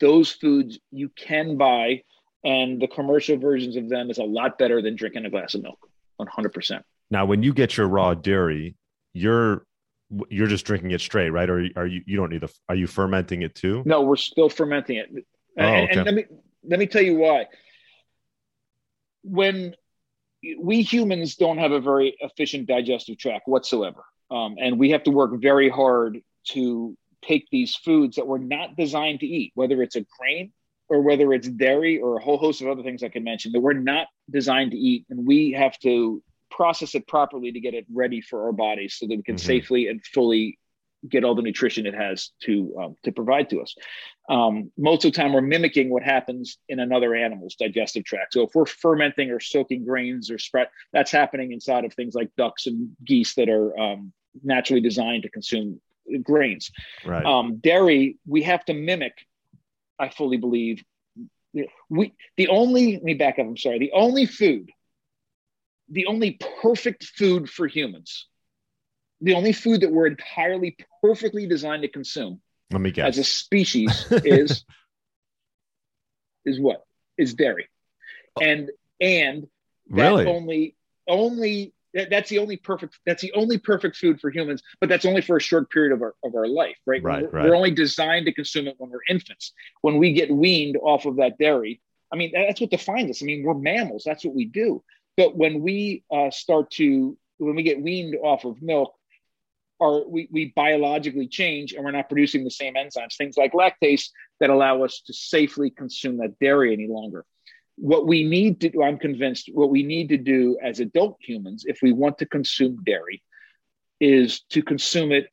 those 0.00 0.32
foods 0.32 0.78
you 0.90 1.08
can 1.10 1.56
buy 1.56 2.02
and 2.44 2.80
the 2.80 2.86
commercial 2.86 3.36
versions 3.36 3.76
of 3.76 3.88
them 3.88 4.10
is 4.10 4.18
a 4.18 4.22
lot 4.24 4.58
better 4.58 4.80
than 4.80 4.94
drinking 4.96 5.24
a 5.24 5.30
glass 5.30 5.54
of 5.54 5.62
milk 5.62 5.87
100% 6.20 6.82
now 7.10 7.24
when 7.24 7.42
you 7.42 7.52
get 7.52 7.76
your 7.76 7.86
raw 7.88 8.14
dairy 8.14 8.76
you're 9.12 9.66
you're 10.30 10.46
just 10.46 10.64
drinking 10.64 10.90
it 10.92 11.00
straight 11.00 11.30
right? 11.30 11.48
Or 11.48 11.66
are 11.76 11.86
you 11.86 12.02
you 12.06 12.16
don't 12.16 12.30
need 12.30 12.40
the 12.40 12.52
are 12.68 12.74
you 12.74 12.86
fermenting 12.86 13.42
it 13.42 13.54
too? 13.54 13.82
No 13.84 14.02
we're 14.02 14.16
still 14.16 14.48
fermenting 14.48 14.96
it. 14.96 15.08
Oh, 15.58 15.64
okay. 15.64 15.88
and 15.90 16.04
let 16.04 16.14
me 16.14 16.24
let 16.64 16.78
me 16.78 16.86
tell 16.86 17.02
you 17.02 17.16
why. 17.16 17.46
When 19.22 19.74
we 20.58 20.82
humans 20.82 21.34
don't 21.34 21.58
have 21.58 21.72
a 21.72 21.80
very 21.80 22.16
efficient 22.20 22.68
digestive 22.68 23.18
tract 23.18 23.48
whatsoever 23.48 24.04
um, 24.30 24.56
and 24.58 24.78
we 24.78 24.90
have 24.90 25.02
to 25.02 25.10
work 25.10 25.32
very 25.40 25.68
hard 25.68 26.20
to 26.44 26.96
take 27.22 27.48
these 27.50 27.74
foods 27.74 28.16
that 28.16 28.26
we're 28.26 28.38
not 28.38 28.76
designed 28.76 29.20
to 29.20 29.26
eat 29.26 29.50
whether 29.56 29.82
it's 29.82 29.96
a 29.96 30.06
grain 30.18 30.52
or 30.88 31.02
whether 31.02 31.32
it's 31.32 31.48
dairy 31.48 32.00
or 32.00 32.16
a 32.16 32.22
whole 32.22 32.38
host 32.38 32.60
of 32.60 32.68
other 32.68 32.82
things 32.82 33.02
I 33.02 33.08
can 33.08 33.24
mention 33.24 33.52
that 33.52 33.60
we're 33.60 33.72
not 33.74 34.06
designed 34.30 34.72
to 34.72 34.78
eat, 34.78 35.06
and 35.10 35.26
we 35.26 35.52
have 35.52 35.78
to 35.80 36.22
process 36.50 36.94
it 36.94 37.06
properly 37.06 37.52
to 37.52 37.60
get 37.60 37.74
it 37.74 37.86
ready 37.92 38.20
for 38.20 38.46
our 38.46 38.52
bodies 38.52 38.96
so 38.98 39.06
that 39.06 39.16
we 39.16 39.22
can 39.22 39.36
mm-hmm. 39.36 39.46
safely 39.46 39.88
and 39.88 40.04
fully 40.04 40.58
get 41.08 41.22
all 41.22 41.34
the 41.34 41.42
nutrition 41.42 41.86
it 41.86 41.94
has 41.94 42.30
to 42.42 42.74
um, 42.80 42.96
to 43.04 43.12
provide 43.12 43.48
to 43.50 43.60
us. 43.60 43.74
Um, 44.28 44.72
most 44.76 45.04
of 45.04 45.12
the 45.12 45.16
time, 45.16 45.32
we're 45.32 45.40
mimicking 45.40 45.90
what 45.90 46.02
happens 46.02 46.58
in 46.68 46.80
another 46.80 47.14
animal's 47.14 47.54
digestive 47.54 48.04
tract. 48.04 48.32
So 48.32 48.42
if 48.42 48.50
we're 48.54 48.66
fermenting 48.66 49.30
or 49.30 49.40
soaking 49.40 49.84
grains 49.84 50.30
or 50.30 50.38
spread, 50.38 50.68
that's 50.92 51.12
happening 51.12 51.52
inside 51.52 51.84
of 51.84 51.94
things 51.94 52.14
like 52.14 52.30
ducks 52.36 52.66
and 52.66 52.90
geese 53.04 53.34
that 53.34 53.48
are 53.48 53.78
um, 53.78 54.12
naturally 54.42 54.80
designed 54.80 55.22
to 55.22 55.30
consume 55.30 55.80
grains. 56.22 56.70
Right. 57.04 57.24
Um, 57.24 57.58
dairy, 57.58 58.18
we 58.26 58.42
have 58.42 58.64
to 58.66 58.74
mimic 58.74 59.14
I 59.98 60.08
fully 60.10 60.36
believe 60.36 60.82
we 61.88 62.14
the 62.36 62.48
only 62.48 62.94
let 62.94 63.02
me 63.02 63.14
back 63.14 63.38
up. 63.38 63.46
I'm 63.46 63.56
sorry. 63.56 63.78
The 63.78 63.92
only 63.92 64.26
food, 64.26 64.70
the 65.88 66.06
only 66.06 66.38
perfect 66.62 67.04
food 67.04 67.48
for 67.48 67.66
humans, 67.66 68.26
the 69.20 69.34
only 69.34 69.52
food 69.52 69.80
that 69.80 69.90
we're 69.90 70.06
entirely 70.06 70.76
perfectly 71.02 71.46
designed 71.46 71.82
to 71.82 71.88
consume. 71.88 72.40
Let 72.70 72.80
me 72.80 72.90
guess. 72.90 73.08
As 73.08 73.18
a 73.18 73.24
species 73.24 74.06
is 74.24 74.64
is 76.44 76.60
what 76.60 76.84
is 77.16 77.34
dairy, 77.34 77.68
oh. 78.36 78.42
and 78.42 78.70
and 79.00 79.46
really 79.88 80.26
only 80.26 80.76
only 81.08 81.72
that's 82.10 82.28
the 82.28 82.38
only 82.38 82.56
perfect 82.56 82.98
that's 83.06 83.22
the 83.22 83.32
only 83.32 83.58
perfect 83.58 83.96
food 83.96 84.20
for 84.20 84.30
humans 84.30 84.62
but 84.80 84.88
that's 84.88 85.04
only 85.04 85.20
for 85.20 85.36
a 85.36 85.40
short 85.40 85.70
period 85.70 85.92
of 85.92 86.02
our 86.02 86.14
of 86.24 86.34
our 86.34 86.46
life 86.46 86.76
right? 86.86 87.02
Right, 87.02 87.22
we're, 87.22 87.30
right. 87.30 87.48
we're 87.48 87.54
only 87.54 87.70
designed 87.70 88.26
to 88.26 88.32
consume 88.32 88.68
it 88.68 88.74
when 88.78 88.90
we're 88.90 89.00
infants. 89.08 89.52
When 89.80 89.98
we 89.98 90.12
get 90.12 90.30
weaned 90.30 90.76
off 90.76 91.06
of 91.06 91.16
that 91.16 91.38
dairy 91.38 91.80
i 92.12 92.16
mean 92.16 92.32
that's 92.32 92.60
what 92.60 92.70
defines 92.70 93.10
us. 93.10 93.22
I 93.22 93.26
mean 93.26 93.44
we're 93.44 93.54
mammals. 93.54 94.02
That's 94.04 94.24
what 94.24 94.34
we 94.34 94.44
do. 94.44 94.82
But 95.16 95.36
when 95.36 95.62
we 95.62 96.04
uh, 96.12 96.30
start 96.30 96.70
to 96.72 97.16
when 97.38 97.56
we 97.56 97.62
get 97.62 97.80
weaned 97.80 98.16
off 98.22 98.44
of 98.44 98.60
milk 98.62 98.94
our 99.80 100.06
we, 100.08 100.28
we 100.30 100.52
biologically 100.56 101.28
change 101.28 101.72
and 101.72 101.84
we're 101.84 101.90
not 101.90 102.08
producing 102.08 102.44
the 102.44 102.50
same 102.50 102.74
enzymes 102.74 103.16
things 103.16 103.36
like 103.36 103.52
lactase 103.52 104.10
that 104.40 104.50
allow 104.50 104.82
us 104.82 105.02
to 105.06 105.12
safely 105.12 105.70
consume 105.70 106.18
that 106.18 106.38
dairy 106.40 106.72
any 106.72 106.88
longer 106.88 107.24
what 107.80 108.06
we 108.06 108.24
need 108.24 108.60
to 108.60 108.70
do, 108.70 108.82
I'm 108.82 108.98
convinced, 108.98 109.50
what 109.52 109.70
we 109.70 109.82
need 109.82 110.08
to 110.08 110.16
do 110.16 110.58
as 110.62 110.80
adult 110.80 111.16
humans, 111.20 111.64
if 111.66 111.78
we 111.82 111.92
want 111.92 112.18
to 112.18 112.26
consume 112.26 112.82
dairy, 112.84 113.22
is 114.00 114.40
to 114.50 114.62
consume 114.62 115.12
it, 115.12 115.28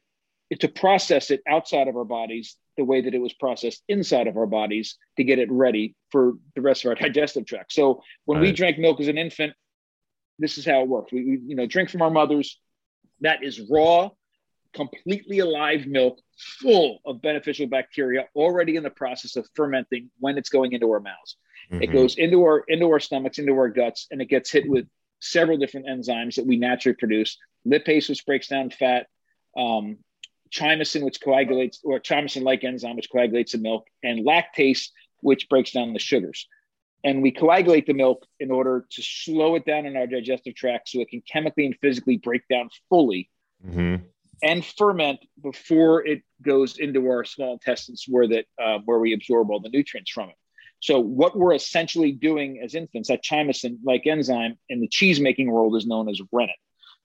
to 0.60 0.68
process 0.68 1.32
it 1.32 1.42
outside 1.48 1.88
of 1.88 1.96
our 1.96 2.06
bodies 2.06 2.56
the 2.78 2.84
way 2.84 3.02
that 3.02 3.14
it 3.14 3.20
was 3.20 3.34
processed 3.34 3.84
inside 3.88 4.28
of 4.28 4.38
our 4.38 4.46
bodies 4.46 4.98
to 5.18 5.24
get 5.24 5.40
it 5.40 5.52
ready 5.52 5.96
for 6.12 6.34
the 6.56 6.62
rest 6.62 6.86
of 6.86 6.90
our 6.90 6.96
digestive 7.08 7.46
tract. 7.46 7.74
So 7.74 8.02
when 8.26 8.40
right. 8.40 8.48
we 8.48 8.52
drank 8.52 8.78
milk 8.78 9.00
as 9.00 9.08
an 9.08 9.18
infant, 9.18 9.54
this 10.38 10.58
is 10.58 10.66
how 10.66 10.82
it 10.82 10.88
works. 10.88 11.12
We, 11.12 11.24
we, 11.24 11.40
you 11.48 11.56
know, 11.56 11.66
drink 11.66 11.90
from 11.90 12.02
our 12.02 12.12
mothers. 12.12 12.60
That 13.22 13.44
is 13.44 13.62
raw, 13.72 14.10
completely 14.74 15.40
alive 15.40 15.88
milk, 15.88 16.20
full 16.62 17.00
of 17.06 17.22
beneficial 17.22 17.68
bacteria, 17.68 18.26
already 18.36 18.76
in 18.76 18.84
the 18.84 18.90
process 18.90 19.38
of 19.38 19.48
fermenting 19.56 20.12
when 20.20 20.38
it's 20.38 20.50
going 20.50 20.74
into 20.74 20.92
our 20.92 21.00
mouths. 21.00 21.38
Mm-hmm. 21.72 21.84
It 21.84 21.88
goes 21.88 22.16
into 22.18 22.44
our 22.44 22.64
into 22.68 22.88
our 22.88 23.00
stomachs, 23.00 23.40
into 23.40 23.54
our 23.54 23.70
guts, 23.70 24.08
and 24.12 24.22
it 24.22 24.26
gets 24.26 24.52
hit 24.52 24.68
with 24.68 24.88
several 25.20 25.58
different 25.58 25.88
enzymes 25.88 26.36
that 26.36 26.46
we 26.46 26.58
naturally 26.58 26.96
produce. 26.96 27.38
Lipase, 27.68 28.10
which 28.10 28.26
breaks 28.26 28.48
down 28.48 28.70
fat, 28.70 29.08
um, 29.58 29.98
chymosin, 30.52 31.04
which 31.04 31.22
coagulates, 31.22 31.80
or 31.84 32.00
chymosin-like 32.00 32.64
enzyme, 32.64 32.96
which 32.96 33.10
coagulates 33.12 33.54
the 33.54 33.58
milk, 33.58 33.88
and 34.04 34.26
lactase, 34.26 34.90
which 35.22 35.50
breaks 35.50 35.72
down 35.72 35.94
the 35.94 36.00
sugars. 36.00 36.48
And 37.04 37.22
we 37.22 37.32
coagulate 37.32 37.86
the 37.86 37.94
milk 37.94 38.26
in 38.40 38.52
order 38.52 38.86
to 38.90 39.02
slow 39.02 39.56
it 39.56 39.66
down 39.66 39.86
in 39.86 39.96
our 39.96 40.08
digestive 40.08 40.56
tract 40.56 40.90
so 40.90 41.02
it 41.02 41.10
can 41.10 41.22
chemically 41.32 41.66
and 41.66 41.76
physically 41.80 42.18
break 42.18 42.48
down 42.48 42.70
fully 42.90 43.30
mm-hmm. 43.66 44.04
and 44.42 44.66
ferment 44.66 45.20
before 45.42 46.06
it 46.06 46.24
goes 46.42 46.80
into 46.80 47.08
our 47.08 47.24
small 47.24 47.54
intestines 47.54 48.06
where 48.08 48.28
that 48.28 48.46
uh, 48.62 48.80
where 48.86 48.98
we 48.98 49.14
absorb 49.14 49.52
all 49.52 49.60
the 49.60 49.70
nutrients 49.70 50.12
from 50.12 50.30
it. 50.30 50.36
So 50.86 51.00
what 51.00 51.36
we're 51.36 51.56
essentially 51.56 52.12
doing 52.12 52.62
as 52.64 52.76
infants, 52.76 53.10
that 53.10 53.24
chymosin-like 53.24 54.06
enzyme 54.06 54.56
in 54.70 54.82
the 54.82 54.88
cheese 54.88 55.20
making 55.20 55.50
world 55.50 55.76
is 55.76 55.88
known 55.88 56.08
as 56.08 56.22
rennet. 56.32 56.56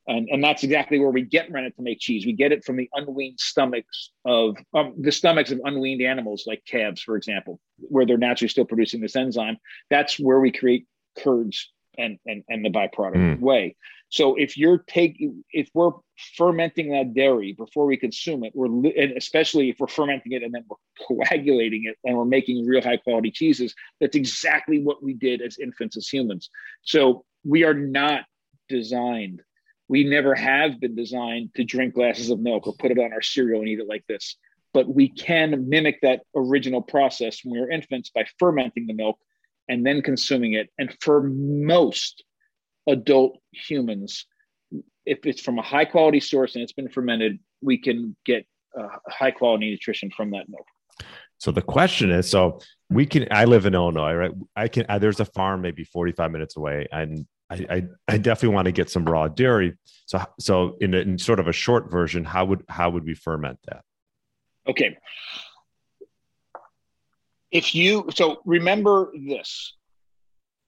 And, 0.07 0.29
and 0.29 0.45
that's 0.45 0.63
exactly 0.65 0.99
where 0.99 1.09
we 1.09 1.23
get 1.23 1.51
rennet 1.51 1.75
to 1.77 1.83
make 1.83 1.99
cheese. 1.99 2.27
We 2.27 2.35
get 2.35 2.53
it 2.53 2.63
from 2.63 2.77
the 2.77 2.91
unweaned 2.93 3.41
stomachs 3.41 4.11
of 4.27 4.59
um, 4.75 4.97
the 5.01 5.11
stomachs 5.11 5.51
of 5.51 5.63
unweaned 5.65 6.03
animals 6.03 6.45
like 6.47 6.63
calves, 6.67 7.01
for 7.01 7.17
example, 7.17 7.59
where 7.79 8.05
they're 8.05 8.19
naturally 8.19 8.51
still 8.51 8.67
producing 8.67 9.01
this 9.01 9.17
enzyme. 9.17 9.57
That's 9.89 10.21
where 10.21 10.41
we 10.41 10.53
create 10.53 10.87
curds 11.19 11.71
and 11.99 12.19
and, 12.27 12.45
and 12.49 12.65
the 12.65 12.71
byproduct 12.71 13.17
mm. 13.17 13.41
way. 13.41 13.77
So 14.11 14.35
if 14.35 14.59
you're 14.59 14.79
taking, 14.89 15.45
if 15.53 15.71
we're 15.73 15.93
fermenting 16.37 16.91
that 16.91 17.15
dairy 17.15 17.53
before 17.53 17.87
we 17.87 17.97
consume 17.97 18.43
it, 18.43 18.53
we're 18.55 18.67
and 18.67 19.17
especially 19.17 19.71
if 19.71 19.77
we're 19.79 19.87
fermenting 19.87 20.33
it 20.33 20.43
and 20.43 20.53
then 20.53 20.65
we're 20.69 20.77
coagulating 21.07 21.85
it 21.85 21.97
and 22.05 22.17
we're 22.17 22.25
making 22.25 22.67
real 22.67 22.83
high 22.83 22.97
quality 22.97 23.31
cheeses. 23.31 23.75
That's 24.01 24.17
exactly 24.17 24.83
what 24.83 25.03
we 25.03 25.15
did 25.15 25.41
as 25.43 25.59
infants, 25.59 25.97
as 25.97 26.09
humans. 26.09 26.51
So 26.83 27.25
we 27.45 27.63
are 27.65 27.75
not 27.75 28.25
designed. 28.69 29.43
We 29.89 30.05
never 30.05 30.35
have 30.35 30.81
been 30.81 30.97
designed 30.97 31.55
to 31.55 31.65
drink 31.65 31.95
glasses 31.95 32.31
of 32.31 32.41
milk 32.41 32.67
or 32.67 32.75
put 32.75 32.91
it 32.91 32.99
on 32.99 33.13
our 33.13 33.23
cereal 33.23 33.61
and 33.61 33.69
eat 33.69 33.81
it 33.81 33.89
like 33.89 34.05
this. 34.09 34.37
But 34.73 34.89
we 34.89 35.09
can 35.09 35.69
mimic 35.69 36.01
that 36.03 36.23
original 36.35 36.83
process 36.83 37.45
when 37.45 37.55
we 37.55 37.61
were 37.61 37.71
infants 37.71 38.11
by 38.11 38.25
fermenting 38.39 38.87
the 38.87 38.95
milk 38.95 39.19
and 39.71 39.87
then 39.87 40.03
consuming 40.03 40.55
it. 40.55 40.69
And 40.79 40.95
for 41.01 41.23
most 41.23 42.25
adult 42.89 43.39
humans, 43.53 44.27
if 45.07 45.25
it's 45.25 45.41
from 45.41 45.59
a 45.59 45.63
high 45.63 45.85
quality 45.85 46.21
source 46.21 46.57
and 46.57 46.63
it's 46.63 46.73
been 46.73 46.89
fermented, 46.89 47.39
we 47.63 47.79
can 47.79 48.17
get 48.27 48.45
uh, 48.79 48.89
high 49.09 49.31
quality 49.31 49.71
nutrition 49.71 50.11
from 50.15 50.33
that 50.33 50.49
milk. 50.49 50.67
So 51.39 51.53
the 51.53 51.63
question 51.63 52.11
is, 52.11 52.29
so 52.29 52.61
we 52.91 53.07
can. 53.07 53.27
I 53.31 53.47
live 53.47 53.65
in 53.65 53.75
Illinois, 53.75 54.15
right? 54.15 54.33
I 54.57 54.69
can. 54.69 54.85
I, 54.89 54.99
there's 54.99 55.21
a 55.21 55.25
farm 55.25 55.63
maybe 55.63 55.85
45 55.85 56.31
minutes 56.31 56.57
away, 56.57 56.87
and 56.93 57.27
I, 57.49 57.67
I, 57.71 57.83
I 58.09 58.19
definitely 58.19 58.55
want 58.55 58.67
to 58.67 58.73
get 58.73 58.91
some 58.91 59.05
raw 59.05 59.29
dairy. 59.29 59.75
So, 60.05 60.23
so 60.39 60.77
in, 60.81 60.93
a, 60.93 60.99
in 60.99 61.19
sort 61.19 61.41
of 61.41 61.49
a 61.49 61.53
short 61.53 61.91
version, 61.91 62.25
how 62.25 62.45
would 62.45 62.63
how 62.69 62.91
would 62.91 63.05
we 63.05 63.15
ferment 63.15 63.59
that? 63.69 63.83
Okay. 64.69 64.99
If 67.51 67.75
you 67.75 68.09
so 68.15 68.41
remember 68.45 69.13
this, 69.27 69.75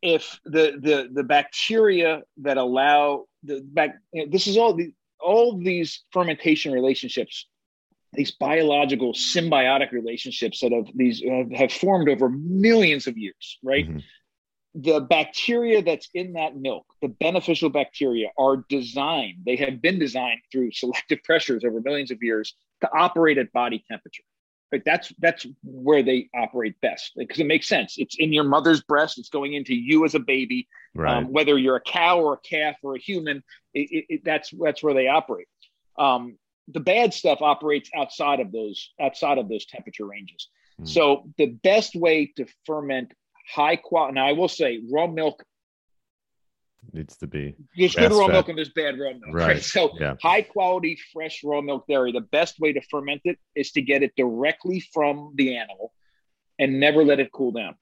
if 0.03 0.41
the 0.45 0.79
the 0.81 1.09
the 1.13 1.23
bacteria 1.23 2.23
that 2.39 2.57
allow 2.57 3.27
the 3.45 3.61
back 3.63 3.99
you 4.13 4.25
know, 4.25 4.31
this 4.31 4.47
is 4.47 4.57
all 4.57 4.75
the 4.75 4.93
all 5.21 5.59
these 5.59 6.03
fermentation 6.13 6.73
relationships 6.73 7.47
these 8.15 8.33
biological 8.33 9.15
symbiotic 9.15 9.91
relationships 9.93 10.61
that 10.61 10.73
have 10.73 10.87
these 10.95 11.23
uh, 11.23 11.45
have 11.57 11.73
formed 11.73 12.09
over 12.09 12.29
millions 12.29 13.07
of 13.07 13.17
years 13.17 13.59
right? 13.63 13.89
Mm-hmm. 13.89 13.99
the 14.75 15.01
bacteria 15.01 15.83
that's 15.83 16.09
in 16.15 16.33
that 16.33 16.57
milk 16.57 16.85
the 17.01 17.09
beneficial 17.09 17.71
bacteria 17.71 18.29
are 18.37 18.65
designed 18.69 19.39
they 19.47 19.57
have 19.57 19.81
been 19.81 19.99
designed 20.01 20.41
through 20.51 20.73
selective 20.73 21.23
pressures 21.23 21.65
over 21.65 21.81
millions 21.81 22.11
of 22.11 22.19
years 22.23 22.55
to 22.81 22.91
operate 22.93 23.39
at 23.39 23.53
body 23.53 23.85
temperature 23.89 24.25
But 24.73 24.83
that's 24.87 25.13
that's 25.19 25.47
where 25.63 26.03
they 26.03 26.31
operate 26.35 26.81
best 26.81 27.13
because 27.15 27.39
it 27.39 27.47
makes 27.47 27.69
sense. 27.69 27.97
It's 27.99 28.17
in 28.19 28.33
your 28.33 28.45
mother's 28.45 28.83
breast. 28.83 29.19
It's 29.19 29.29
going 29.29 29.53
into 29.53 29.75
you 29.75 30.07
as 30.07 30.15
a 30.15 30.19
baby. 30.19 30.67
Right. 30.95 31.19
Um, 31.19 31.31
whether 31.31 31.59
you're 31.59 31.77
a 31.77 31.81
cow 31.81 32.21
or 32.21 32.35
a 32.35 32.39
calf 32.39 32.77
or 32.83 32.97
a 32.97 32.99
human, 32.99 33.45
it, 33.75 33.89
it, 33.91 34.05
it, 34.09 34.25
that's 34.25 34.51
that's 34.59 34.83
where 34.83 34.95
they 34.95 35.09
operate. 35.09 35.47
Um, 35.99 36.39
the 36.69 36.81
bad 36.81 37.13
stuff 37.13 37.43
operates 37.43 37.91
outside 37.95 38.41
of 38.41 38.51
those 38.51 38.91
outside 38.99 39.37
of 39.37 39.49
those 39.51 39.67
temperature 39.67 40.07
ranges. 40.07 40.49
Mm. 40.81 40.89
So 40.89 41.29
the 41.37 41.47
best 41.47 41.95
way 41.95 42.33
to 42.37 42.47
ferment 42.65 43.13
high 43.55 43.77
quality. 43.77 44.15
Now 44.15 44.27
I 44.27 44.33
will 44.33 44.49
say 44.49 44.81
raw 44.91 45.07
milk 45.07 45.45
needs 46.93 47.17
to 47.19 47.27
be. 47.27 47.55
There's 47.77 47.95
good 47.95 48.13
raw 48.13 48.27
fat. 48.27 48.33
milk 48.33 48.49
and 48.49 48.59
there's 48.59 48.71
bad 48.71 48.99
raw 48.99 49.11
milk. 49.11 49.23
Right. 49.35 49.47
right? 49.47 49.63
So 49.63 49.93
yeah. 49.99 50.17
high 50.23 50.43
quality 50.43 50.99
fresh 51.13 51.43
raw 51.45 51.61
milk 51.61 51.87
dairy. 51.89 52.13
The 52.13 52.21
best 52.21 52.59
way 52.61 52.73
to 52.73 52.81
ferment 52.91 53.23
it 53.25 53.39
is 53.55 53.73
to 53.73 53.83
get 53.83 54.03
it 54.03 54.13
directly 54.17 54.85
from 54.93 55.33
the 55.37 55.57
animal 55.57 55.93
and 56.59 56.81
never 56.81 57.05
let 57.05 57.21
it 57.21 57.31
cool 57.33 57.53
down. 57.53 57.77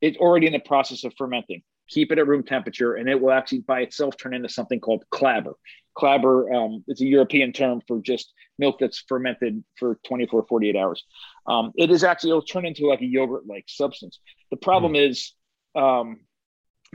It's 0.00 0.16
already 0.18 0.46
in 0.46 0.52
the 0.52 0.60
process 0.60 1.04
of 1.04 1.14
fermenting. 1.16 1.62
Keep 1.88 2.12
it 2.12 2.18
at 2.18 2.26
room 2.26 2.42
temperature, 2.42 2.94
and 2.94 3.08
it 3.08 3.20
will 3.20 3.30
actually 3.30 3.60
by 3.60 3.80
itself 3.80 4.16
turn 4.16 4.34
into 4.34 4.48
something 4.48 4.80
called 4.80 5.04
clabber. 5.10 5.54
Clabber 5.96 6.52
um, 6.52 6.84
is 6.88 7.00
a 7.00 7.06
European 7.06 7.52
term 7.52 7.80
for 7.86 8.00
just 8.00 8.32
milk 8.58 8.76
that's 8.80 9.04
fermented 9.08 9.62
for 9.78 9.98
24, 10.06 10.46
48 10.48 10.76
hours. 10.76 11.04
Um, 11.46 11.72
it 11.76 11.90
is 11.90 12.04
actually, 12.04 12.30
it'll 12.30 12.42
turn 12.42 12.66
into 12.66 12.86
like 12.86 13.00
a 13.00 13.06
yogurt 13.06 13.46
like 13.46 13.64
substance. 13.68 14.18
The 14.50 14.56
problem 14.56 14.94
mm. 14.94 15.08
is, 15.10 15.32
um, 15.74 16.20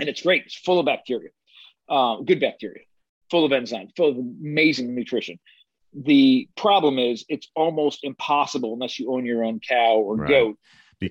and 0.02 0.10
it's 0.10 0.24
great, 0.24 0.44
it's 0.46 0.56
full 0.56 0.80
of 0.80 0.86
bacteria, 0.86 1.30
uh, 1.88 2.18
good 2.18 2.42
bacteria, 2.42 2.84
full 3.30 3.46
of 3.46 3.52
enzymes, 3.52 3.96
full 3.96 4.10
of 4.10 4.18
amazing 4.18 4.94
nutrition. 4.94 5.40
The 5.94 6.50
problem 6.58 6.98
is, 6.98 7.24
it's 7.30 7.50
almost 7.56 8.04
impossible 8.04 8.74
unless 8.74 8.98
you 8.98 9.14
own 9.14 9.26
your 9.26 9.44
own 9.44 9.60
cow 9.60 9.96
or 9.98 10.16
right. 10.16 10.30
goat 10.30 10.58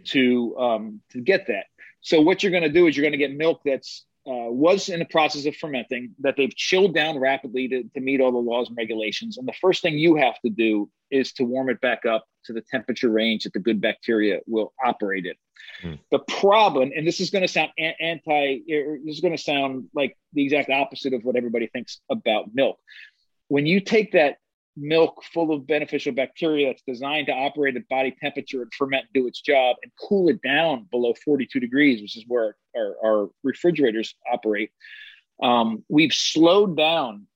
to 0.06 0.58
um, 0.58 1.00
to 1.12 1.20
get 1.20 1.46
that. 1.48 1.64
So 2.00 2.20
what 2.20 2.42
you're 2.42 2.52
going 2.52 2.62
to 2.62 2.70
do 2.70 2.86
is 2.86 2.96
you're 2.96 3.04
going 3.04 3.12
to 3.12 3.18
get 3.18 3.36
milk 3.36 3.60
that's 3.64 4.06
uh, 4.26 4.50
was 4.52 4.88
in 4.88 4.98
the 4.98 5.06
process 5.06 5.46
of 5.46 5.56
fermenting 5.56 6.14
that 6.20 6.34
they've 6.36 6.54
chilled 6.54 6.94
down 6.94 7.18
rapidly 7.18 7.68
to, 7.68 7.84
to 7.94 8.00
meet 8.00 8.20
all 8.20 8.32
the 8.32 8.38
laws 8.38 8.68
and 8.68 8.76
regulations. 8.76 9.38
And 9.38 9.48
the 9.48 9.54
first 9.60 9.82
thing 9.82 9.98
you 9.98 10.16
have 10.16 10.38
to 10.40 10.50
do 10.50 10.90
is 11.10 11.32
to 11.34 11.44
warm 11.44 11.70
it 11.70 11.80
back 11.80 12.04
up 12.06 12.24
to 12.44 12.52
the 12.52 12.60
temperature 12.60 13.10
range 13.10 13.44
that 13.44 13.52
the 13.52 13.60
good 13.60 13.80
bacteria 13.80 14.40
will 14.46 14.72
operate 14.84 15.26
in. 15.26 15.34
Hmm. 15.82 15.94
The 16.10 16.18
problem, 16.18 16.92
and 16.94 17.06
this 17.06 17.20
is 17.20 17.30
going 17.30 17.42
to 17.42 17.48
sound 17.48 17.70
anti, 17.78 18.60
this 19.04 19.14
is 19.14 19.20
going 19.20 19.36
to 19.36 19.42
sound 19.42 19.88
like 19.94 20.16
the 20.32 20.44
exact 20.44 20.70
opposite 20.70 21.14
of 21.14 21.24
what 21.24 21.36
everybody 21.36 21.66
thinks 21.68 22.00
about 22.10 22.54
milk. 22.54 22.78
When 23.48 23.66
you 23.66 23.80
take 23.80 24.12
that 24.12 24.36
milk 24.76 25.22
full 25.32 25.52
of 25.52 25.66
beneficial 25.66 26.12
bacteria 26.12 26.68
that's 26.68 26.82
designed 26.86 27.26
to 27.26 27.32
operate 27.32 27.76
at 27.76 27.88
body 27.88 28.14
temperature 28.20 28.62
and 28.62 28.72
ferment 28.74 29.04
and 29.04 29.22
do 29.22 29.26
its 29.26 29.40
job 29.40 29.76
and 29.82 29.92
cool 30.00 30.28
it 30.28 30.40
down 30.42 30.86
below 30.90 31.14
42 31.24 31.60
degrees, 31.60 32.00
which 32.00 32.16
is 32.16 32.24
where 32.26 32.56
our, 32.76 32.96
our 33.04 33.28
refrigerators 33.42 34.14
operate. 34.32 34.70
Um, 35.42 35.84
we've 35.88 36.12
slowed 36.12 36.76
down 36.76 37.26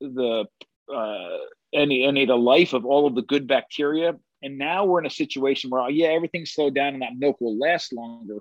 the 0.00 0.46
uh, 0.92 1.36
any 1.72 2.04
any 2.04 2.24
the 2.24 2.36
life 2.36 2.72
of 2.72 2.86
all 2.86 3.06
of 3.06 3.14
the 3.14 3.22
good 3.22 3.46
bacteria, 3.46 4.14
and 4.42 4.58
now 4.58 4.84
we're 4.84 5.00
in 5.00 5.06
a 5.06 5.10
situation 5.10 5.70
where 5.70 5.88
yeah, 5.90 6.08
everything's 6.08 6.52
slowed 6.52 6.74
down 6.74 6.94
and 6.94 7.02
that 7.02 7.16
milk 7.16 7.40
will 7.40 7.58
last 7.58 7.92
longer, 7.92 8.38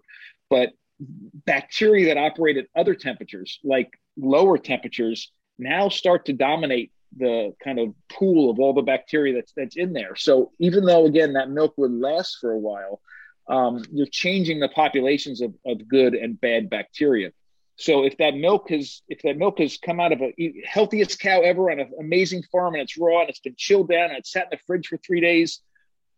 but 0.49 0.71
bacteria 0.99 2.07
that 2.07 2.17
operate 2.17 2.57
at 2.57 2.67
other 2.75 2.95
temperatures, 2.95 3.59
like 3.63 3.91
lower 4.17 4.57
temperatures, 4.57 5.31
now 5.59 5.89
start 5.89 6.25
to 6.25 6.33
dominate 6.33 6.91
the 7.15 7.53
kind 7.63 7.79
of 7.79 7.93
pool 8.11 8.49
of 8.49 8.59
all 8.59 8.73
the 8.73 8.81
bacteria 8.81 9.33
that's 9.33 9.53
that's 9.55 9.77
in 9.77 9.93
there. 9.93 10.15
So 10.15 10.51
even 10.59 10.85
though 10.85 11.05
again 11.05 11.33
that 11.33 11.49
milk 11.49 11.73
would 11.77 11.91
last 11.91 12.37
for 12.39 12.51
a 12.51 12.59
while, 12.59 13.01
um, 13.47 13.83
you're 13.91 14.07
changing 14.07 14.59
the 14.59 14.69
populations 14.69 15.41
of, 15.41 15.53
of 15.65 15.87
good 15.87 16.13
and 16.13 16.39
bad 16.39 16.69
bacteria. 16.69 17.31
So 17.77 18.03
if 18.03 18.17
that 18.17 18.35
milk 18.35 18.69
has 18.69 19.01
if 19.07 19.21
that 19.21 19.37
milk 19.37 19.59
has 19.59 19.77
come 19.77 19.99
out 19.99 20.11
of 20.11 20.21
a 20.21 20.63
healthiest 20.65 21.19
cow 21.19 21.41
ever 21.41 21.71
on 21.71 21.79
an 21.79 21.91
amazing 21.99 22.43
farm 22.51 22.73
and 22.73 22.83
it's 22.83 22.97
raw 22.97 23.21
and 23.21 23.29
it's 23.29 23.39
been 23.39 23.55
chilled 23.55 23.89
down 23.89 24.09
and 24.09 24.17
it's 24.17 24.31
sat 24.31 24.45
in 24.45 24.49
the 24.51 24.59
fridge 24.65 24.87
for 24.87 24.97
three 24.97 25.21
days, 25.21 25.61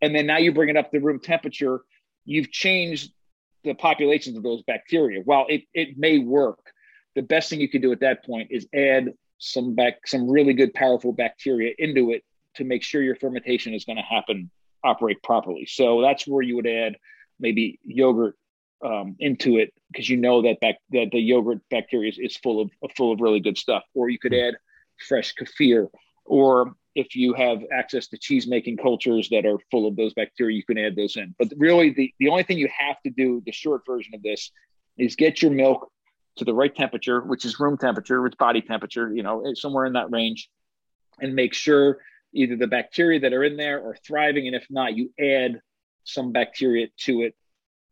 and 0.02 0.16
then 0.16 0.26
now 0.26 0.38
you 0.38 0.54
bring 0.54 0.70
it 0.70 0.78
up 0.78 0.92
to 0.92 1.00
room 1.00 1.20
temperature, 1.20 1.82
you've 2.26 2.52
changed 2.52 3.12
the 3.64 3.74
populations 3.74 4.38
of 4.38 4.44
those 4.44 4.62
bacteria. 4.64 5.22
While 5.24 5.46
it, 5.50 5.64
it 5.74 5.98
may 5.98 6.20
work, 6.20 6.60
the 7.16 7.22
best 7.22 7.50
thing 7.50 7.60
you 7.60 7.70
can 7.70 7.82
do 7.82 7.92
at 7.92 8.00
that 8.00 8.26
point 8.26 8.50
is 8.52 8.68
add 8.74 9.14
some 9.40 9.74
back 9.74 10.06
some 10.06 10.30
really 10.30 10.54
good 10.54 10.74
powerful 10.74 11.14
bacteria 11.14 11.74
into 11.78 12.12
it 12.12 12.24
to 12.56 12.64
make 12.64 12.84
sure 12.84 13.02
your 13.02 13.16
fermentation 13.16 13.74
is 13.74 13.86
going 13.86 13.98
to 13.98 14.04
happen 14.04 14.50
operate 14.84 15.22
properly. 15.24 15.66
So 15.66 16.02
that's 16.02 16.28
where 16.28 16.42
you 16.42 16.56
would 16.56 16.68
add 16.68 16.96
maybe 17.40 17.80
yogurt 17.84 18.36
um, 18.84 19.16
into 19.20 19.58
it 19.58 19.74
because 19.92 20.10
you 20.10 20.18
know 20.18 20.42
that 20.44 20.60
back 20.60 20.78
that 20.92 21.10
the 21.12 21.20
yogurt 21.20 21.60
bacteria 21.70 22.10
is, 22.10 22.18
is 22.20 22.38
full 22.38 22.62
of 22.62 22.72
full 22.96 23.12
of 23.12 23.20
really 23.20 23.40
good 23.40 23.58
stuff. 23.58 23.84
Or 23.94 24.10
you 24.10 24.20
could 24.20 24.34
add 24.34 24.56
fresh 25.08 25.34
kefir 25.36 25.88
or 26.26 26.76
if 26.96 27.16
you 27.16 27.34
have 27.34 27.62
access 27.72 28.08
to 28.08 28.18
cheese 28.18 28.48
making 28.48 28.78
cultures 28.78 29.30
that 29.30 29.46
are 29.46 29.58
full 29.72 29.88
of 29.88 29.96
those 29.96 30.14
bacteria 30.14 30.56
you 30.56 30.64
can 30.64 30.78
add 30.78 30.96
those 30.96 31.16
in 31.16 31.34
but 31.38 31.48
really 31.58 31.92
the, 31.92 32.14
the 32.20 32.30
only 32.30 32.44
thing 32.44 32.58
you 32.58 32.70
have 32.76 33.00
to 33.02 33.10
do 33.10 33.42
the 33.46 33.52
short 33.52 33.82
version 33.86 34.14
of 34.14 34.24
this 34.24 34.52
is 34.98 35.16
get 35.16 35.42
your 35.42 35.52
milk 35.52 35.92
to 36.40 36.46
the 36.46 36.54
right 36.54 36.74
temperature, 36.74 37.22
which 37.22 37.46
is 37.46 37.60
room 37.60 37.78
temperature, 37.78 38.22
which 38.22 38.38
body 38.38 38.62
temperature, 38.62 39.14
you 39.14 39.24
know, 39.24 39.44
somewhere 39.54 39.86
in 39.86 39.94
that 39.94 40.12
range, 40.12 40.50
and 41.22 41.36
make 41.36 41.54
sure 41.54 42.00
either 42.34 42.56
the 42.56 42.68
bacteria 42.68 43.20
that 43.20 43.34
are 43.34 43.44
in 43.44 43.58
there 43.58 43.86
are 43.86 43.96
thriving, 44.06 44.48
and 44.48 44.56
if 44.56 44.66
not, 44.70 44.96
you 44.96 45.12
add 45.20 45.60
some 46.04 46.32
bacteria 46.32 46.88
to 46.98 47.22
it. 47.22 47.36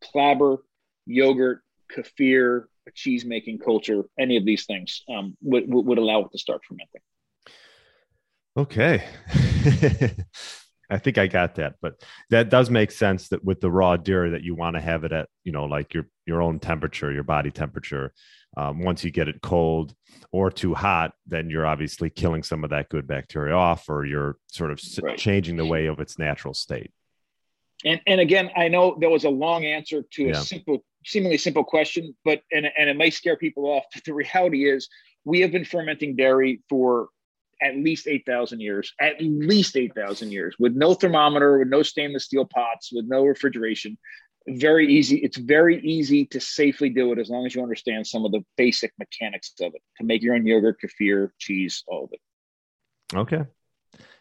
Clabber, 0.01 0.57
yogurt, 1.05 1.61
kefir, 1.91 2.65
a 2.87 2.91
cheese 2.91 3.25
making 3.25 3.59
culture, 3.59 4.03
any 4.19 4.37
of 4.37 4.45
these 4.45 4.65
things 4.65 5.03
um, 5.09 5.35
would, 5.41 5.65
would 5.67 5.97
allow 5.97 6.21
it 6.21 6.31
to 6.31 6.37
start 6.37 6.61
fermenting. 6.65 7.01
Okay. 8.57 9.03
I 10.89 10.97
think 10.97 11.17
I 11.17 11.27
got 11.27 11.55
that, 11.55 11.75
but 11.81 12.01
that 12.29 12.49
does 12.49 12.69
make 12.69 12.91
sense 12.91 13.27
that 13.29 13.43
with 13.43 13.59
the 13.59 13.69
raw 13.69 13.97
dairy 13.97 14.31
that 14.31 14.43
you 14.43 14.55
want 14.55 14.75
to 14.77 14.81
have 14.81 15.03
it 15.03 15.11
at, 15.11 15.27
you 15.43 15.51
know, 15.51 15.65
like 15.65 15.93
your 15.93 16.07
your 16.25 16.41
own 16.41 16.59
temperature, 16.59 17.11
your 17.11 17.23
body 17.23 17.51
temperature. 17.51 18.13
Um, 18.55 18.79
once 18.79 19.03
you 19.03 19.11
get 19.11 19.27
it 19.27 19.41
cold 19.41 19.93
or 20.31 20.49
too 20.49 20.73
hot, 20.73 21.11
then 21.27 21.49
you're 21.49 21.67
obviously 21.67 22.09
killing 22.09 22.41
some 22.41 22.63
of 22.63 22.69
that 22.71 22.89
good 22.89 23.05
bacteria 23.05 23.53
off, 23.53 23.89
or 23.89 24.05
you're 24.05 24.37
sort 24.47 24.71
of 24.71 24.81
right. 25.03 25.17
changing 25.17 25.57
the 25.57 25.65
way 25.65 25.87
of 25.87 25.99
its 25.99 26.17
natural 26.17 26.53
state. 26.53 26.91
And 27.85 28.01
and 28.07 28.21
again, 28.21 28.49
I 28.55 28.69
know 28.69 28.97
there 28.99 29.09
was 29.09 29.25
a 29.25 29.29
long 29.29 29.65
answer 29.65 30.03
to 30.13 30.29
a 30.29 30.35
simple, 30.35 30.83
seemingly 31.05 31.37
simple 31.37 31.65
question, 31.65 32.15
but 32.23 32.41
and 32.51 32.65
and 32.77 32.89
it 32.89 32.95
may 32.95 33.09
scare 33.09 33.35
people 33.35 33.65
off. 33.65 33.83
But 33.93 34.05
the 34.05 34.13
reality 34.13 34.69
is, 34.69 34.87
we 35.25 35.41
have 35.41 35.51
been 35.51 35.65
fermenting 35.65 36.15
dairy 36.15 36.61
for 36.69 37.09
at 37.61 37.75
least 37.75 38.07
8,000 38.07 38.59
years, 38.59 38.93
at 38.99 39.21
least 39.21 39.75
8,000 39.75 40.31
years, 40.31 40.55
with 40.59 40.75
no 40.75 40.93
thermometer, 40.93 41.59
with 41.59 41.69
no 41.69 41.83
stainless 41.83 42.25
steel 42.25 42.45
pots, 42.45 42.91
with 42.91 43.05
no 43.07 43.23
refrigeration. 43.25 43.97
Very 44.47 44.93
easy. 44.93 45.17
It's 45.17 45.37
very 45.37 45.81
easy 45.81 46.25
to 46.27 46.39
safely 46.39 46.89
do 46.89 47.11
it 47.11 47.19
as 47.19 47.29
long 47.29 47.45
as 47.45 47.53
you 47.53 47.61
understand 47.61 48.07
some 48.07 48.25
of 48.25 48.31
the 48.31 48.45
basic 48.55 48.93
mechanics 48.97 49.53
of 49.59 49.73
it 49.75 49.81
to 49.97 50.05
make 50.05 50.21
your 50.21 50.35
own 50.35 50.45
yogurt, 50.45 50.77
kefir, 50.81 51.31
cheese, 51.37 51.83
all 51.87 52.05
of 52.05 52.11
it. 52.13 52.19
Okay. 53.15 53.43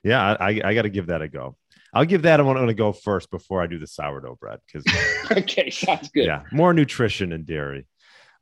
Yeah, 0.03 0.37
I, 0.39 0.61
I 0.65 0.75
got 0.75 0.83
to 0.83 0.89
give 0.89 1.07
that 1.07 1.23
a 1.23 1.29
go. 1.29 1.57
I'll 1.93 2.05
give 2.05 2.23
that 2.23 2.45
one 2.45 2.67
to 2.67 2.75
go 2.75 2.93
first 2.93 3.31
before 3.31 3.63
I 3.63 3.67
do 3.67 3.79
the 3.79 3.87
sourdough 3.87 4.37
bread 4.41 4.61
because 4.67 4.85
okay, 5.33 5.71
sounds 5.71 6.09
good. 6.11 6.27
Yeah, 6.27 6.43
more 6.53 6.75
nutrition 6.75 7.33
and 7.33 7.47
dairy. 7.47 7.87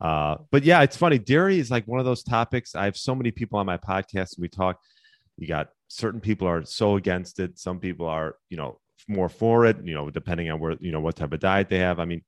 Uh, 0.04 0.36
but 0.50 0.64
yeah, 0.64 0.82
it's 0.82 0.98
funny. 0.98 1.18
Dairy 1.18 1.58
is 1.58 1.70
like 1.70 1.88
one 1.88 1.98
of 1.98 2.04
those 2.04 2.22
topics. 2.22 2.74
I 2.74 2.84
have 2.84 2.96
so 2.96 3.14
many 3.14 3.30
people 3.30 3.58
on 3.58 3.64
my 3.64 3.78
podcast. 3.78 4.36
And 4.36 4.42
we 4.42 4.48
talk. 4.48 4.78
You 5.38 5.48
got 5.48 5.70
certain 5.88 6.20
people 6.20 6.46
are 6.46 6.64
so 6.64 6.96
against 6.96 7.40
it. 7.40 7.58
Some 7.58 7.80
people 7.80 8.06
are, 8.06 8.36
you 8.50 8.58
know, 8.58 8.78
more 9.08 9.30
for 9.30 9.64
it. 9.64 9.78
You 9.82 9.94
know, 9.94 10.10
depending 10.10 10.50
on 10.50 10.60
where 10.60 10.76
you 10.78 10.92
know 10.92 11.00
what 11.00 11.16
type 11.16 11.32
of 11.32 11.40
diet 11.40 11.70
they 11.70 11.78
have. 11.78 11.98
I 11.98 12.04
mean, 12.04 12.22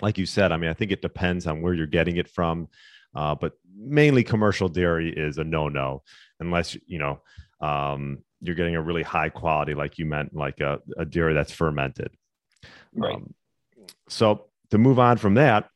like 0.00 0.16
you 0.16 0.24
said, 0.24 0.50
I 0.50 0.56
mean, 0.56 0.70
I 0.70 0.72
think 0.72 0.92
it 0.92 1.02
depends 1.02 1.46
on 1.46 1.60
where 1.60 1.74
you're 1.74 1.86
getting 1.86 2.16
it 2.16 2.28
from. 2.28 2.68
Uh, 3.14 3.34
but 3.34 3.52
mainly 3.76 4.24
commercial 4.24 4.70
dairy 4.70 5.12
is 5.14 5.36
a 5.36 5.44
no-no 5.44 6.02
unless 6.40 6.74
you 6.86 6.98
know 6.98 7.20
um, 7.60 8.24
you're 8.40 8.56
getting 8.56 8.76
a 8.76 8.82
really 8.82 9.02
high 9.02 9.28
quality, 9.28 9.74
like 9.74 9.98
you 9.98 10.06
meant, 10.06 10.34
like 10.34 10.60
a, 10.60 10.80
a 10.96 11.04
dairy 11.04 11.34
that's 11.34 11.52
fermented. 11.52 12.10
Right. 12.94 13.14
Um, 13.14 13.34
so 14.08 14.46
to 14.70 14.78
move 14.78 14.98
on 14.98 15.18
from 15.18 15.34
that, 15.34 15.68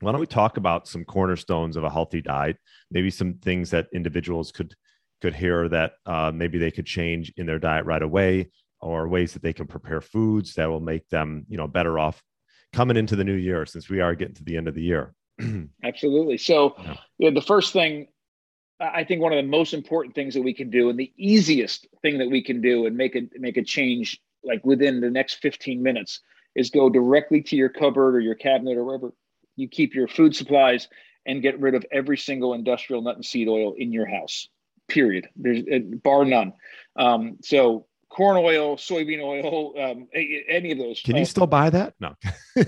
why 0.00 0.12
don't 0.12 0.20
we 0.20 0.26
talk 0.26 0.56
about 0.56 0.88
some 0.88 1.04
cornerstones 1.04 1.76
of 1.76 1.84
a 1.84 1.90
healthy 1.90 2.20
diet? 2.20 2.56
Maybe 2.90 3.10
some 3.10 3.34
things 3.34 3.70
that 3.70 3.88
individuals 3.92 4.50
could 4.52 4.74
could 5.20 5.34
hear 5.34 5.68
that 5.68 5.92
uh, 6.06 6.32
maybe 6.34 6.56
they 6.56 6.70
could 6.70 6.86
change 6.86 7.30
in 7.36 7.44
their 7.44 7.58
diet 7.58 7.84
right 7.84 8.02
away 8.02 8.50
or 8.80 9.06
ways 9.06 9.34
that 9.34 9.42
they 9.42 9.52
can 9.52 9.66
prepare 9.66 10.00
foods 10.00 10.54
that 10.54 10.70
will 10.70 10.80
make 10.80 11.06
them 11.10 11.44
you 11.48 11.58
know 11.58 11.68
better 11.68 11.98
off 11.98 12.22
coming 12.72 12.96
into 12.96 13.16
the 13.16 13.24
new 13.24 13.34
year 13.34 13.66
since 13.66 13.90
we 13.90 14.00
are 14.00 14.14
getting 14.14 14.34
to 14.34 14.44
the 14.44 14.56
end 14.56 14.68
of 14.68 14.74
the 14.74 14.82
year. 14.82 15.14
Absolutely. 15.84 16.38
So 16.38 16.74
yeah. 17.18 17.30
The 17.30 17.42
first 17.42 17.72
thing 17.72 18.08
i 18.80 19.04
think 19.04 19.20
one 19.20 19.32
of 19.32 19.36
the 19.36 19.48
most 19.48 19.74
important 19.74 20.14
things 20.14 20.32
that 20.32 20.42
we 20.42 20.54
can 20.54 20.70
do 20.70 20.88
and 20.88 20.98
the 20.98 21.12
easiest 21.18 21.86
thing 22.00 22.16
that 22.16 22.30
we 22.30 22.42
can 22.42 22.62
do 22.62 22.86
and 22.86 22.96
make 22.96 23.14
a 23.14 23.22
make 23.38 23.58
a 23.58 23.62
change 23.62 24.18
like 24.42 24.64
within 24.64 25.00
the 25.00 25.10
next 25.10 25.34
15 25.34 25.82
minutes 25.82 26.20
is 26.56 26.70
go 26.70 26.88
directly 26.88 27.42
to 27.42 27.56
your 27.56 27.68
cupboard 27.68 28.16
or 28.16 28.20
your 28.20 28.34
cabinet 28.34 28.78
or 28.78 28.84
wherever 28.84 29.12
you 29.60 29.68
keep 29.68 29.94
your 29.94 30.08
food 30.08 30.34
supplies 30.34 30.88
and 31.26 31.42
get 31.42 31.60
rid 31.60 31.74
of 31.74 31.84
every 31.92 32.16
single 32.16 32.54
industrial 32.54 33.02
nut 33.02 33.16
and 33.16 33.24
seed 33.24 33.48
oil 33.48 33.74
in 33.76 33.92
your 33.92 34.06
house. 34.06 34.48
Period. 34.88 35.28
There's 35.36 35.62
uh, 35.72 35.78
bar 36.02 36.24
none. 36.24 36.54
Um, 36.96 37.38
so 37.42 37.86
corn 38.08 38.36
oil, 38.36 38.76
soybean 38.76 39.22
oil, 39.22 39.72
um, 39.82 40.08
any 40.12 40.72
of 40.72 40.78
those. 40.78 41.00
Can 41.00 41.16
you 41.16 41.24
still 41.24 41.46
buy 41.46 41.70
that? 41.70 41.94
No. 42.00 42.14
I 42.56 42.62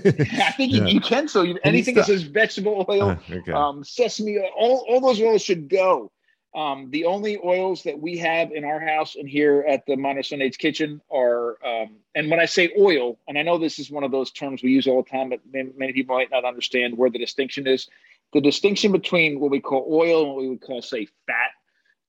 think 0.55 0.71
yeah. 0.73 0.85
you, 0.85 0.87
you, 0.87 1.01
can. 1.01 1.27
So 1.27 1.41
you, 1.41 1.59
anything 1.63 1.95
that 1.95 2.05
says 2.05 2.23
vegetable 2.23 2.85
oil, 2.89 3.09
uh, 3.11 3.17
okay. 3.31 3.51
um, 3.51 3.83
sesame, 3.83 4.39
all, 4.39 4.85
all 4.87 5.01
those 5.01 5.21
oils 5.21 5.41
should 5.41 5.67
go. 5.67 6.11
Um, 6.55 6.91
the 6.91 7.05
only 7.05 7.39
oils 7.43 7.83
that 7.83 7.99
we 7.99 8.17
have 8.19 8.51
in 8.51 8.63
our 8.63 8.79
house 8.79 9.15
and 9.15 9.27
here 9.27 9.65
at 9.67 9.85
the 9.87 9.97
Stone 10.21 10.41
Age 10.43 10.59
Kitchen 10.59 11.01
are, 11.11 11.57
um, 11.65 11.95
and 12.13 12.29
when 12.29 12.39
I 12.39 12.45
say 12.45 12.71
oil, 12.77 13.17
and 13.27 13.39
I 13.39 13.41
know 13.41 13.57
this 13.57 13.79
is 13.79 13.89
one 13.89 14.03
of 14.03 14.11
those 14.11 14.31
terms 14.31 14.61
we 14.61 14.69
use 14.69 14.85
all 14.85 15.01
the 15.01 15.09
time, 15.09 15.29
but 15.29 15.39
many 15.51 15.93
people 15.93 16.15
might 16.15 16.29
not 16.29 16.45
understand 16.45 16.95
where 16.95 17.09
the 17.09 17.17
distinction 17.17 17.65
is. 17.65 17.87
The 18.33 18.41
distinction 18.41 18.91
between 18.91 19.39
what 19.39 19.49
we 19.49 19.61
call 19.61 19.87
oil 19.89 20.25
and 20.25 20.29
what 20.29 20.41
we 20.41 20.49
would 20.49 20.61
call, 20.61 20.83
say, 20.83 21.07
fat 21.25 21.51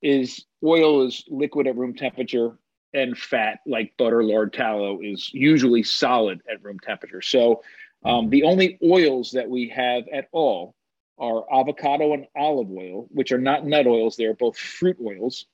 is 0.03 0.45
oil 0.63 1.07
is 1.07 1.25
liquid 1.29 1.67
at 1.67 1.77
room 1.77 1.95
temperature, 1.95 2.59
and 2.93 3.17
fat 3.17 3.61
like 3.67 3.95
butter, 3.97 4.23
lard, 4.23 4.53
tallow 4.53 5.01
is 5.03 5.33
usually 5.33 5.83
solid 5.83 6.43
at 6.51 6.63
room 6.63 6.79
temperature. 6.79 7.23
So 7.23 7.63
um, 8.05 8.29
the 8.29 8.45
only 8.45 8.79
oils 8.83 9.31
that 9.33 9.49
we 9.49 9.71
have 9.71 10.05
at 10.13 10.29
all 10.33 10.75
are 11.19 11.45
avocado 11.53 12.13
and 12.13 12.27
olive 12.37 12.71
oil, 12.71 13.07
which 13.11 13.33
are 13.33 13.39
not 13.39 13.67
nut 13.67 13.87
oils, 13.87 14.17
they're 14.17 14.35
both 14.35 14.57
fruit 14.57 14.97
oils. 15.05 15.47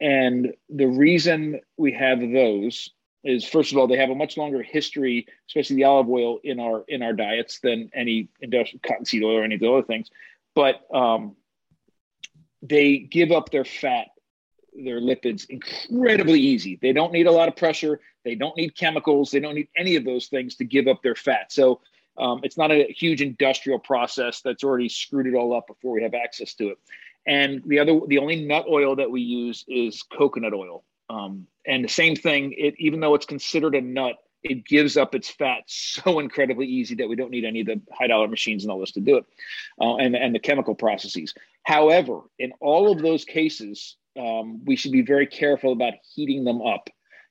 And 0.00 0.54
the 0.68 0.86
reason 0.86 1.60
we 1.76 1.92
have 1.92 2.20
those 2.20 2.90
is 3.24 3.44
first 3.44 3.72
of 3.72 3.78
all, 3.78 3.88
they 3.88 3.96
have 3.96 4.10
a 4.10 4.14
much 4.14 4.36
longer 4.36 4.62
history, 4.62 5.26
especially 5.48 5.76
the 5.76 5.84
olive 5.84 6.08
oil 6.08 6.38
in 6.44 6.60
our 6.60 6.84
in 6.86 7.02
our 7.02 7.12
diets 7.12 7.58
than 7.60 7.90
any 7.92 8.28
industrial 8.40 8.80
cottonseed 8.86 9.24
oil 9.24 9.38
or 9.38 9.44
any 9.44 9.56
of 9.56 9.60
the 9.60 9.70
other 9.70 9.82
things. 9.82 10.10
But 10.54 10.76
um, 10.94 11.36
they 12.62 12.98
give 12.98 13.32
up 13.32 13.50
their 13.50 13.64
fat, 13.64 14.08
their 14.72 15.00
lipids 15.00 15.46
incredibly 15.48 16.40
easy. 16.40 16.78
They 16.80 16.92
don't 16.92 17.12
need 17.12 17.26
a 17.26 17.32
lot 17.32 17.48
of 17.48 17.56
pressure. 17.56 18.00
They 18.24 18.34
don't 18.34 18.56
need 18.56 18.76
chemicals. 18.76 19.30
They 19.30 19.40
don't 19.40 19.54
need 19.54 19.68
any 19.76 19.96
of 19.96 20.04
those 20.04 20.28
things 20.28 20.56
to 20.56 20.64
give 20.64 20.86
up 20.86 21.02
their 21.02 21.14
fat. 21.14 21.52
So 21.52 21.80
um, 22.18 22.40
it's 22.42 22.56
not 22.56 22.70
a 22.70 22.86
huge 22.96 23.22
industrial 23.22 23.78
process 23.78 24.40
that's 24.40 24.64
already 24.64 24.88
screwed 24.88 25.26
it 25.26 25.34
all 25.34 25.56
up 25.56 25.66
before 25.66 25.92
we 25.92 26.02
have 26.02 26.14
access 26.14 26.54
to 26.54 26.68
it. 26.68 26.78
And 27.26 27.62
the 27.66 27.78
other, 27.78 28.00
the 28.06 28.18
only 28.18 28.44
nut 28.44 28.66
oil 28.68 28.96
that 28.96 29.10
we 29.10 29.20
use 29.20 29.64
is 29.68 30.02
coconut 30.02 30.54
oil. 30.54 30.84
Um, 31.10 31.46
and 31.66 31.84
the 31.84 31.88
same 31.88 32.16
thing, 32.16 32.54
it 32.56 32.74
even 32.78 33.00
though 33.00 33.14
it's 33.14 33.26
considered 33.26 33.74
a 33.74 33.80
nut, 33.80 34.16
it 34.42 34.64
gives 34.64 34.96
up 34.96 35.14
its 35.14 35.28
fat 35.28 35.62
so 35.66 36.18
incredibly 36.20 36.66
easy 36.66 36.94
that 36.96 37.08
we 37.08 37.16
don't 37.16 37.30
need 37.30 37.44
any 37.44 37.60
of 37.60 37.66
the 37.66 37.80
high 37.92 38.06
dollar 38.06 38.28
machines 38.28 38.64
and 38.64 38.70
all 38.70 38.80
this 38.80 38.92
to 38.92 39.00
do 39.00 39.16
it, 39.16 39.24
uh, 39.80 39.96
and 39.96 40.16
and 40.16 40.34
the 40.34 40.38
chemical 40.38 40.74
processes. 40.74 41.34
However, 41.64 42.20
in 42.38 42.52
all 42.60 42.90
of 42.90 43.02
those 43.02 43.24
cases, 43.24 43.96
um, 44.18 44.64
we 44.64 44.76
should 44.76 44.92
be 44.92 45.02
very 45.02 45.26
careful 45.26 45.72
about 45.72 45.94
heating 46.14 46.44
them 46.44 46.62
up 46.62 46.88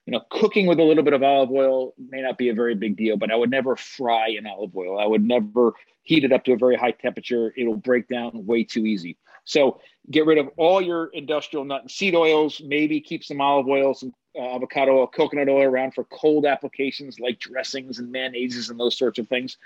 you 0.07 0.13
know, 0.13 0.21
cooking 0.29 0.65
with 0.67 0.79
a 0.79 0.83
little 0.83 1.03
bit 1.03 1.11
of 1.11 1.21
olive 1.21 1.51
oil 1.51 1.93
may 1.99 2.21
not 2.21 2.37
be 2.37 2.47
a 2.47 2.53
very 2.53 2.75
big 2.75 2.95
deal, 2.95 3.17
but 3.17 3.29
I 3.29 3.35
would 3.35 3.51
never 3.51 3.75
fry 3.75 4.29
in 4.29 4.47
olive 4.47 4.73
oil. 4.73 4.97
I 4.97 5.05
would 5.05 5.21
never 5.21 5.73
heat 6.03 6.23
it 6.23 6.31
up 6.31 6.45
to 6.45 6.53
a 6.53 6.57
very 6.57 6.77
high 6.77 6.91
temperature. 6.91 7.53
It'll 7.57 7.75
break 7.75 8.07
down 8.07 8.45
way 8.45 8.63
too 8.63 8.85
easy. 8.85 9.17
So 9.43 9.81
get 10.09 10.25
rid 10.25 10.37
of 10.37 10.49
all 10.55 10.81
your 10.81 11.07
industrial 11.07 11.65
nut 11.65 11.81
and 11.81 11.91
seed 11.91 12.15
oils. 12.15 12.61
Maybe 12.65 13.01
keep 13.01 13.21
some 13.21 13.41
olive 13.41 13.67
oil, 13.67 13.93
some 13.93 14.13
uh, 14.33 14.55
avocado 14.55 14.99
oil, 14.99 15.07
coconut 15.07 15.49
oil 15.49 15.63
around 15.63 15.93
for 15.93 16.05
cold 16.05 16.45
applications 16.45 17.19
like 17.19 17.39
dressings 17.39 17.99
and 17.99 18.13
mayonnaises 18.13 18.69
and 18.69 18.79
those 18.79 18.97
sorts 18.97 19.19
of 19.19 19.27
things, 19.27 19.57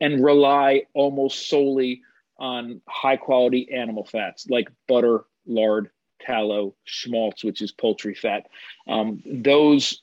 and 0.00 0.24
rely 0.24 0.84
almost 0.94 1.50
solely 1.50 2.00
on 2.38 2.80
high 2.88 3.18
quality 3.18 3.70
animal 3.70 4.06
fats 4.06 4.48
like 4.48 4.70
butter, 4.88 5.24
lard, 5.46 5.90
tallow, 6.20 6.74
schmaltz, 6.84 7.44
which 7.44 7.62
is 7.62 7.72
poultry 7.72 8.14
fat. 8.14 8.46
Um, 8.86 9.22
those 9.26 10.02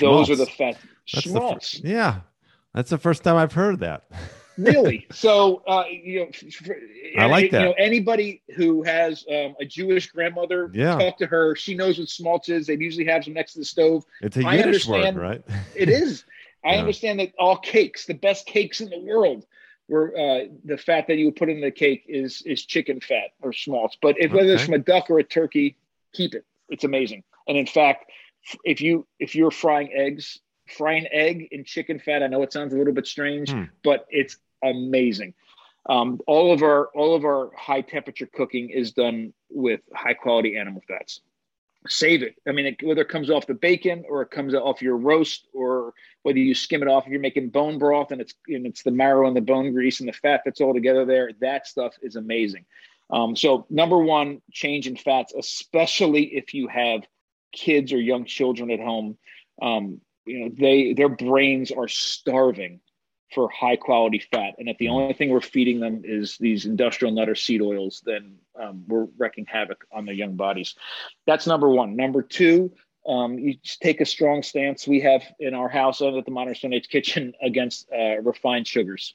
those 0.00 0.30
are 0.30 0.36
the 0.36 0.46
fat 0.46 0.76
schmaltz. 1.04 1.80
The, 1.80 1.88
yeah, 1.88 2.20
that's 2.74 2.90
the 2.90 2.98
first 2.98 3.24
time 3.24 3.36
I've 3.36 3.52
heard 3.52 3.80
that. 3.80 4.04
really? 4.58 5.06
So 5.12 5.62
uh, 5.66 5.84
you 5.90 6.20
know, 6.20 6.50
for, 6.50 6.76
I 7.18 7.26
like 7.26 7.50
that. 7.50 7.60
You 7.60 7.68
know, 7.68 7.74
anybody 7.78 8.42
who 8.56 8.82
has 8.82 9.24
um, 9.30 9.54
a 9.60 9.64
Jewish 9.64 10.10
grandmother, 10.10 10.70
yeah. 10.72 10.98
talk 10.98 11.18
to 11.18 11.26
her. 11.26 11.56
She 11.56 11.74
knows 11.74 11.98
what 11.98 12.08
schmaltz 12.08 12.48
is. 12.48 12.66
They 12.66 12.76
usually 12.76 13.06
have 13.06 13.24
some 13.24 13.34
next 13.34 13.54
to 13.54 13.60
the 13.60 13.64
stove. 13.64 14.04
It's 14.20 14.36
a 14.36 14.42
Yiddish 14.42 14.86
word, 14.86 15.16
right? 15.16 15.42
it 15.74 15.88
is. 15.88 16.24
I 16.64 16.72
yeah. 16.74 16.80
understand 16.80 17.20
that 17.20 17.32
all 17.38 17.56
cakes, 17.56 18.06
the 18.06 18.14
best 18.14 18.46
cakes 18.46 18.80
in 18.80 18.90
the 18.90 19.00
world, 19.00 19.46
where 19.90 20.16
uh, 20.16 20.44
the 20.64 20.78
fat 20.78 21.08
that 21.08 21.16
you 21.16 21.26
would 21.26 21.36
put 21.36 21.48
in 21.48 21.60
the 21.60 21.70
cake 21.70 22.04
is 22.06 22.42
is 22.46 22.64
chicken 22.64 23.00
fat 23.00 23.30
or 23.42 23.52
schmaltz. 23.52 23.96
But 24.00 24.14
if, 24.18 24.30
whether 24.30 24.52
it's 24.52 24.64
from 24.64 24.74
a 24.74 24.78
duck 24.78 25.10
or 25.10 25.18
a 25.18 25.24
turkey, 25.24 25.76
keep 26.12 26.34
it. 26.34 26.44
It's 26.68 26.84
amazing. 26.84 27.24
And 27.48 27.58
in 27.58 27.66
fact, 27.66 28.10
if 28.64 28.80
you 28.80 29.04
if 29.18 29.34
you're 29.34 29.50
frying 29.50 29.90
eggs, 29.92 30.38
frying 30.68 31.08
egg 31.10 31.48
in 31.50 31.64
chicken 31.64 31.98
fat, 31.98 32.22
I 32.22 32.28
know 32.28 32.42
it 32.42 32.52
sounds 32.52 32.72
a 32.72 32.78
little 32.78 32.92
bit 32.92 33.06
strange, 33.06 33.50
hmm. 33.50 33.64
but 33.82 34.06
it's 34.10 34.36
amazing. 34.62 35.34
Um, 35.86 36.20
all 36.28 36.52
of 36.52 36.62
our 36.62 36.86
all 36.94 37.16
of 37.16 37.24
our 37.24 37.50
high 37.56 37.80
temperature 37.80 38.28
cooking 38.32 38.70
is 38.70 38.92
done 38.92 39.32
with 39.50 39.80
high 39.92 40.14
quality 40.14 40.56
animal 40.56 40.82
fats 40.86 41.20
save 41.88 42.22
it. 42.22 42.36
I 42.46 42.52
mean, 42.52 42.66
it, 42.66 42.76
whether 42.82 43.02
it 43.02 43.08
comes 43.08 43.30
off 43.30 43.46
the 43.46 43.54
bacon 43.54 44.04
or 44.08 44.22
it 44.22 44.30
comes 44.30 44.54
off 44.54 44.82
your 44.82 44.96
roast, 44.96 45.46
or 45.54 45.94
whether 46.22 46.38
you 46.38 46.54
skim 46.54 46.82
it 46.82 46.88
off, 46.88 47.06
if 47.06 47.10
you're 47.10 47.20
making 47.20 47.50
bone 47.50 47.78
broth 47.78 48.12
and 48.12 48.20
it's 48.20 48.34
and 48.48 48.66
it's 48.66 48.82
the 48.82 48.90
marrow 48.90 49.26
and 49.26 49.36
the 49.36 49.40
bone 49.40 49.72
grease 49.72 50.00
and 50.00 50.08
the 50.08 50.12
fat 50.12 50.42
that's 50.44 50.60
all 50.60 50.74
together 50.74 51.04
there, 51.04 51.30
that 51.40 51.66
stuff 51.66 51.94
is 52.02 52.16
amazing. 52.16 52.64
Um, 53.10 53.34
so 53.34 53.66
number 53.70 53.98
one, 53.98 54.40
change 54.52 54.86
in 54.86 54.96
fats, 54.96 55.32
especially 55.36 56.24
if 56.24 56.54
you 56.54 56.68
have 56.68 57.02
kids 57.52 57.92
or 57.92 58.00
young 58.00 58.24
children 58.24 58.70
at 58.70 58.80
home. 58.80 59.18
Um, 59.60 60.00
you 60.26 60.40
know, 60.40 60.50
they 60.56 60.92
their 60.92 61.08
brains 61.08 61.70
are 61.70 61.88
starving 61.88 62.80
for 63.34 63.48
high 63.48 63.76
quality 63.76 64.22
fat. 64.32 64.54
And 64.58 64.68
if 64.68 64.78
the 64.78 64.88
only 64.88 65.14
thing 65.14 65.30
we're 65.30 65.40
feeding 65.40 65.80
them 65.80 66.02
is 66.04 66.36
these 66.38 66.66
industrial 66.66 67.14
nut 67.14 67.28
or 67.28 67.34
seed 67.34 67.62
oils, 67.62 68.02
then 68.04 68.36
um, 68.60 68.84
we're 68.86 69.06
wrecking 69.16 69.46
havoc 69.46 69.84
on 69.92 70.04
their 70.04 70.14
young 70.14 70.36
bodies. 70.36 70.74
That's 71.26 71.46
number 71.46 71.68
one. 71.68 71.96
Number 71.96 72.22
two, 72.22 72.72
um, 73.06 73.38
you 73.38 73.54
take 73.64 74.00
a 74.00 74.04
strong 74.04 74.42
stance. 74.42 74.86
We 74.86 75.00
have 75.00 75.22
in 75.38 75.54
our 75.54 75.68
house 75.68 76.02
at 76.02 76.24
the 76.24 76.30
Modern 76.30 76.54
Stone 76.54 76.74
Age 76.74 76.88
Kitchen 76.88 77.32
against 77.42 77.88
uh, 77.92 78.20
refined 78.20 78.66
sugars. 78.66 79.14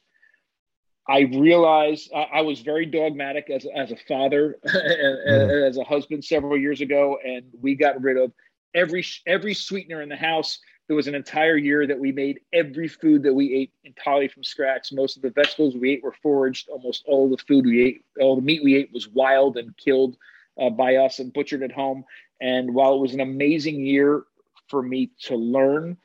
I 1.07 1.19
realized 1.19 2.11
I, 2.15 2.23
I, 2.33 2.41
was 2.41 2.61
very 2.61 2.87
dogmatic 2.87 3.51
as, 3.51 3.67
as 3.75 3.91
a 3.91 3.95
father, 4.07 4.57
as 4.65 5.77
a 5.77 5.83
husband 5.83 6.25
several 6.25 6.57
years 6.57 6.81
ago, 6.81 7.19
and 7.23 7.43
we 7.61 7.75
got 7.75 8.01
rid 8.01 8.17
of 8.17 8.31
every 8.73 9.05
every 9.27 9.53
sweetener 9.53 10.01
in 10.01 10.09
the 10.09 10.15
house 10.15 10.59
there 10.87 10.95
was 10.95 11.07
an 11.07 11.15
entire 11.15 11.57
year 11.57 11.87
that 11.87 11.99
we 11.99 12.11
made 12.11 12.41
every 12.53 12.87
food 12.87 13.23
that 13.23 13.33
we 13.33 13.53
ate 13.53 13.71
entirely 13.83 14.27
from 14.27 14.43
scratch. 14.43 14.91
Most 14.91 15.15
of 15.15 15.23
the 15.23 15.31
vegetables 15.31 15.75
we 15.75 15.91
ate 15.91 16.03
were 16.03 16.15
foraged. 16.21 16.69
Almost 16.69 17.05
all 17.07 17.29
the 17.29 17.37
food 17.37 17.65
we 17.65 17.83
ate, 17.83 18.05
all 18.19 18.35
the 18.35 18.41
meat 18.41 18.63
we 18.63 18.75
ate 18.75 18.91
was 18.93 19.07
wild 19.07 19.57
and 19.57 19.75
killed 19.77 20.15
uh, 20.59 20.69
by 20.69 20.97
us 20.97 21.19
and 21.19 21.33
butchered 21.33 21.63
at 21.63 21.71
home. 21.71 22.05
And 22.39 22.73
while 22.73 22.95
it 22.95 23.01
was 23.01 23.13
an 23.13 23.19
amazing 23.19 23.79
year 23.79 24.23
for 24.69 24.81
me 24.81 25.11
to 25.23 25.35
learn, 25.35 25.97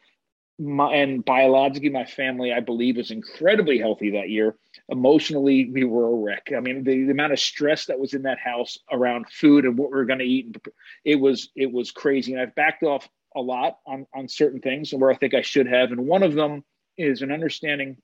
my, 0.59 0.95
and 0.95 1.25
biologically, 1.25 1.89
my 1.89 2.05
family, 2.05 2.53
I 2.53 2.61
believe, 2.61 2.97
was 2.97 3.11
incredibly 3.11 3.79
healthy 3.79 4.11
that 4.11 4.29
year. 4.29 4.57
Emotionally, 4.89 5.71
we 5.71 5.85
were 5.85 6.07
a 6.07 6.15
wreck. 6.15 6.51
I 6.55 6.61
mean, 6.61 6.85
the, 6.85 7.05
the 7.05 7.13
amount 7.13 7.33
of 7.33 7.41
stress 7.41 7.87
that 7.87 7.99
was 7.99 8.13
in 8.13 8.23
that 8.23 8.39
house 8.39 8.79
around 8.93 9.27
food 9.31 9.65
and 9.65 9.79
what 9.79 9.91
we 9.91 9.97
were 9.97 10.05
going 10.05 10.19
to 10.19 10.25
eat, 10.25 10.57
it 11.05 11.17
was 11.17 11.51
it 11.57 11.73
was 11.73 11.91
crazy. 11.91 12.33
And 12.33 12.43
I've 12.43 12.55
backed 12.55 12.83
off 12.83 13.09
a 13.35 13.41
lot 13.41 13.79
on, 13.87 14.07
on 14.15 14.29
certain 14.29 14.61
things 14.61 14.93
and 14.93 15.01
where 15.01 15.11
I 15.11 15.17
think 15.17 15.35
I 15.35 15.43
should 15.43 15.67
have. 15.67 15.93
And 15.93 16.07
one 16.07 16.23
of 16.23 16.35
them 16.35 16.65
is 16.97 17.23
an 17.23 17.31
understanding 17.31 17.97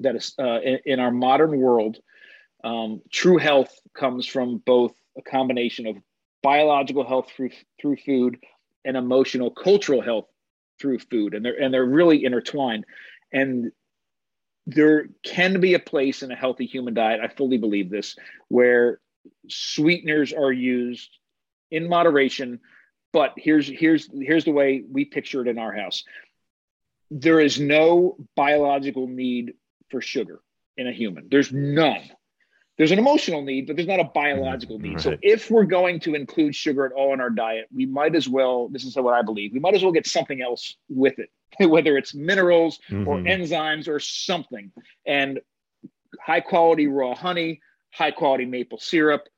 that 0.00 0.16
is, 0.16 0.34
uh, 0.38 0.60
in, 0.60 0.78
in, 0.86 1.00
our 1.00 1.10
modern 1.10 1.58
world, 1.58 1.98
um, 2.64 3.02
true 3.10 3.38
health 3.38 3.78
comes 3.94 4.26
from 4.26 4.58
both 4.58 4.92
a 5.16 5.22
combination 5.22 5.86
of 5.86 5.96
biological 6.42 7.06
health 7.06 7.30
through 7.34 7.50
through 7.80 7.96
food 7.96 8.38
and 8.84 8.96
emotional 8.96 9.50
cultural 9.50 10.02
health 10.02 10.26
through 10.80 10.98
food, 10.98 11.34
and 11.34 11.44
they're 11.44 11.60
and 11.60 11.72
they're 11.72 11.84
really 11.84 12.24
intertwined. 12.24 12.84
And 13.32 13.70
there 14.66 15.08
can 15.22 15.60
be 15.60 15.74
a 15.74 15.78
place 15.78 16.22
in 16.22 16.30
a 16.30 16.36
healthy 16.36 16.66
human 16.66 16.94
diet. 16.94 17.20
I 17.20 17.28
fully 17.28 17.58
believe 17.58 17.90
this, 17.90 18.16
where 18.48 19.00
sweeteners 19.48 20.32
are 20.32 20.52
used 20.52 21.10
in 21.70 21.88
moderation 21.88 22.60
but 23.14 23.32
here's 23.36 23.68
here's 23.68 24.08
here's 24.12 24.44
the 24.44 24.50
way 24.50 24.82
we 24.90 25.04
picture 25.04 25.40
it 25.40 25.48
in 25.48 25.56
our 25.56 25.72
house. 25.72 26.02
There 27.12 27.40
is 27.40 27.60
no 27.60 28.16
biological 28.34 29.06
need 29.06 29.54
for 29.90 30.00
sugar 30.00 30.40
in 30.76 30.88
a 30.88 30.92
human. 30.92 31.28
There's 31.30 31.52
none. 31.52 32.02
There's 32.76 32.90
an 32.90 32.98
emotional 32.98 33.42
need, 33.42 33.68
but 33.68 33.76
there's 33.76 33.86
not 33.86 34.00
a 34.00 34.10
biological 34.12 34.80
need. 34.80 34.94
Right. 34.94 35.00
So 35.00 35.16
if 35.22 35.48
we're 35.48 35.62
going 35.64 36.00
to 36.00 36.16
include 36.16 36.56
sugar 36.56 36.84
at 36.84 36.90
all 36.90 37.14
in 37.14 37.20
our 37.20 37.30
diet, 37.30 37.68
we 37.72 37.86
might 37.86 38.16
as 38.16 38.28
well, 38.28 38.66
this 38.66 38.84
is 38.84 38.96
what 38.96 39.14
I 39.14 39.22
believe, 39.22 39.52
we 39.52 39.60
might 39.60 39.74
as 39.74 39.84
well 39.84 39.92
get 39.92 40.08
something 40.08 40.42
else 40.42 40.74
with 40.88 41.20
it 41.20 41.30
whether 41.60 41.96
it's 41.96 42.14
minerals 42.14 42.80
mm-hmm. 42.90 43.06
or 43.06 43.18
enzymes 43.18 43.86
or 43.86 44.00
something. 44.00 44.72
And 45.06 45.40
high 46.20 46.40
quality 46.40 46.88
raw 46.88 47.14
honey, 47.14 47.60
high 47.92 48.10
quality 48.10 48.44
maple 48.44 48.78
syrup, 48.78 49.28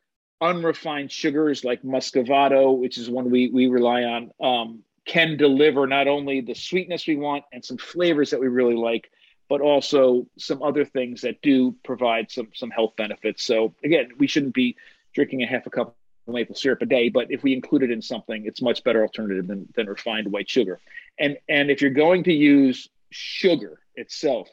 unrefined 0.40 1.10
sugars 1.10 1.64
like 1.64 1.82
muscovado, 1.82 2.76
which 2.76 2.98
is 2.98 3.08
one 3.08 3.30
we 3.30 3.48
we 3.48 3.68
rely 3.68 4.02
on, 4.02 4.30
um, 4.40 4.82
can 5.04 5.36
deliver 5.36 5.86
not 5.86 6.08
only 6.08 6.40
the 6.40 6.54
sweetness 6.54 7.06
we 7.06 7.16
want 7.16 7.44
and 7.52 7.64
some 7.64 7.78
flavors 7.78 8.30
that 8.30 8.40
we 8.40 8.48
really 8.48 8.74
like, 8.74 9.10
but 9.48 9.60
also 9.60 10.26
some 10.36 10.62
other 10.62 10.84
things 10.84 11.22
that 11.22 11.40
do 11.42 11.74
provide 11.84 12.30
some 12.30 12.48
some 12.54 12.70
health 12.70 12.94
benefits. 12.96 13.44
So 13.44 13.74
again, 13.84 14.10
we 14.18 14.26
shouldn't 14.26 14.54
be 14.54 14.76
drinking 15.14 15.42
a 15.42 15.46
half 15.46 15.66
a 15.66 15.70
cup 15.70 15.96
of 16.26 16.34
maple 16.34 16.56
syrup 16.56 16.82
a 16.82 16.86
day, 16.86 17.08
but 17.08 17.30
if 17.30 17.42
we 17.42 17.54
include 17.54 17.82
it 17.84 17.90
in 17.90 18.02
something, 18.02 18.44
it's 18.44 18.60
much 18.60 18.82
better 18.84 19.02
alternative 19.02 19.46
than, 19.46 19.66
than 19.74 19.86
refined 19.86 20.30
white 20.30 20.50
sugar. 20.50 20.80
And 21.18 21.38
and 21.48 21.70
if 21.70 21.80
you're 21.80 21.90
going 21.90 22.24
to 22.24 22.32
use 22.32 22.88
sugar 23.10 23.80
itself, 23.94 24.48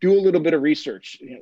do 0.00 0.12
a 0.12 0.20
little 0.20 0.40
bit 0.40 0.54
of 0.54 0.62
research. 0.62 1.18
You 1.20 1.30
know, 1.30 1.40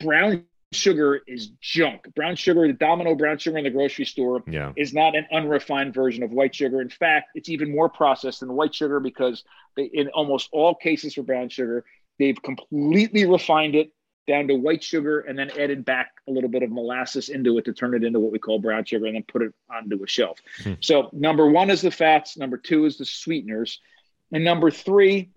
brown 0.00 0.44
sugar 0.72 1.20
is 1.26 1.48
junk. 1.60 2.06
Brown 2.14 2.36
sugar, 2.36 2.66
the 2.66 2.72
domino 2.72 3.14
brown 3.14 3.38
sugar 3.38 3.58
in 3.58 3.64
the 3.64 3.70
grocery 3.70 4.04
store, 4.04 4.42
yeah. 4.46 4.72
is 4.76 4.92
not 4.92 5.14
an 5.14 5.26
unrefined 5.32 5.94
version 5.94 6.22
of 6.22 6.32
white 6.32 6.54
sugar. 6.54 6.80
In 6.80 6.88
fact, 6.88 7.30
it's 7.34 7.48
even 7.48 7.70
more 7.70 7.88
processed 7.88 8.40
than 8.40 8.52
white 8.52 8.74
sugar 8.74 9.00
because 9.00 9.44
they, 9.76 9.84
in 9.84 10.08
almost 10.08 10.48
all 10.52 10.74
cases 10.74 11.14
for 11.14 11.22
brown 11.22 11.48
sugar, 11.48 11.84
they've 12.18 12.40
completely 12.42 13.26
refined 13.26 13.74
it 13.74 13.92
down 14.28 14.46
to 14.48 14.54
white 14.54 14.82
sugar 14.82 15.20
and 15.20 15.38
then 15.38 15.50
added 15.58 15.84
back 15.84 16.12
a 16.28 16.30
little 16.30 16.48
bit 16.48 16.62
of 16.62 16.70
molasses 16.70 17.28
into 17.28 17.58
it 17.58 17.64
to 17.64 17.72
turn 17.72 17.94
it 17.94 18.04
into 18.04 18.20
what 18.20 18.32
we 18.32 18.38
call 18.38 18.58
brown 18.58 18.84
sugar 18.84 19.06
and 19.06 19.16
then 19.16 19.24
put 19.24 19.42
it 19.42 19.52
onto 19.70 20.02
a 20.02 20.06
shelf. 20.06 20.38
Hmm. 20.62 20.74
So 20.80 21.10
number 21.12 21.46
one 21.48 21.70
is 21.70 21.82
the 21.82 21.90
fats, 21.90 22.36
number 22.36 22.56
two 22.56 22.84
is 22.84 22.98
the 22.98 23.04
sweeteners, 23.04 23.80
and 24.30 24.44
number 24.44 24.70
three 24.70 25.30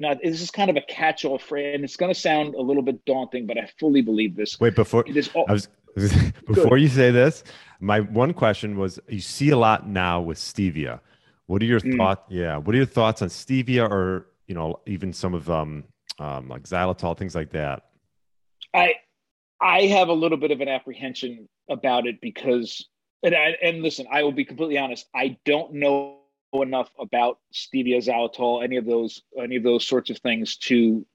now 0.00 0.14
this 0.14 0.40
is 0.40 0.50
kind 0.50 0.70
of 0.70 0.76
a 0.76 0.82
catch-all 0.82 1.38
phrase, 1.38 1.74
and 1.74 1.84
it's 1.84 1.96
going 1.96 2.12
to 2.12 2.18
sound 2.18 2.54
a 2.54 2.60
little 2.60 2.82
bit 2.82 3.04
daunting, 3.04 3.46
but 3.46 3.58
I 3.58 3.68
fully 3.78 4.02
believe 4.02 4.36
this. 4.36 4.58
Wait, 4.58 4.74
before 4.74 5.04
all, 5.34 5.44
I 5.48 5.52
was 5.52 5.68
before 6.46 6.78
you 6.78 6.88
say 6.88 7.10
this, 7.10 7.44
my 7.80 8.00
one 8.00 8.32
question 8.32 8.78
was: 8.78 8.98
you 9.08 9.20
see 9.20 9.50
a 9.50 9.56
lot 9.56 9.88
now 9.88 10.20
with 10.20 10.38
stevia. 10.38 11.00
What 11.46 11.62
are 11.62 11.66
your 11.66 11.80
mm. 11.80 11.96
thoughts? 11.96 12.22
Yeah, 12.28 12.56
what 12.56 12.74
are 12.74 12.78
your 12.78 12.86
thoughts 12.86 13.22
on 13.22 13.28
stevia, 13.28 13.88
or 13.88 14.26
you 14.46 14.54
know, 14.54 14.80
even 14.86 15.12
some 15.12 15.34
of 15.34 15.50
um, 15.50 15.84
um 16.18 16.48
like 16.48 16.62
xylitol, 16.62 17.16
things 17.16 17.34
like 17.34 17.50
that? 17.50 17.84
I 18.74 18.94
I 19.60 19.82
have 19.82 20.08
a 20.08 20.14
little 20.14 20.38
bit 20.38 20.50
of 20.50 20.60
an 20.60 20.68
apprehension 20.68 21.48
about 21.68 22.06
it 22.06 22.20
because, 22.20 22.88
and 23.22 23.34
I, 23.34 23.56
and 23.62 23.82
listen, 23.82 24.06
I 24.10 24.22
will 24.22 24.32
be 24.32 24.44
completely 24.44 24.78
honest. 24.78 25.06
I 25.14 25.36
don't 25.44 25.74
know 25.74 26.19
enough 26.54 26.90
about 26.98 27.38
stevia, 27.52 27.98
xylitol, 27.98 28.62
any 28.62 28.76
of 28.76 28.84
those, 28.84 29.22
any 29.40 29.56
of 29.56 29.62
those 29.62 29.86
sorts 29.86 30.10
of 30.10 30.18
things 30.18 30.56
to, 30.56 31.06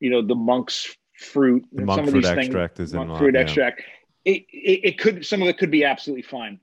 you 0.00 0.10
know, 0.10 0.22
the 0.22 0.34
monk's 0.34 0.96
fruit, 1.18 1.64
the 1.72 1.84
monk 1.84 1.98
some 1.98 2.06
fruit 2.06 2.24
of 2.26 2.36
these 2.36 2.44
extract 2.44 2.76
things, 2.76 2.90
is 2.90 2.94
monk 2.94 3.10
in 3.10 3.16
fruit 3.16 3.34
yeah. 3.34 3.40
extract. 3.40 3.82
It, 4.24 4.44
it, 4.50 4.80
it 4.84 4.98
could 4.98 5.26
some 5.26 5.42
of 5.42 5.48
it 5.48 5.58
could 5.58 5.70
be 5.70 5.84
absolutely 5.84 6.22
fine. 6.22 6.60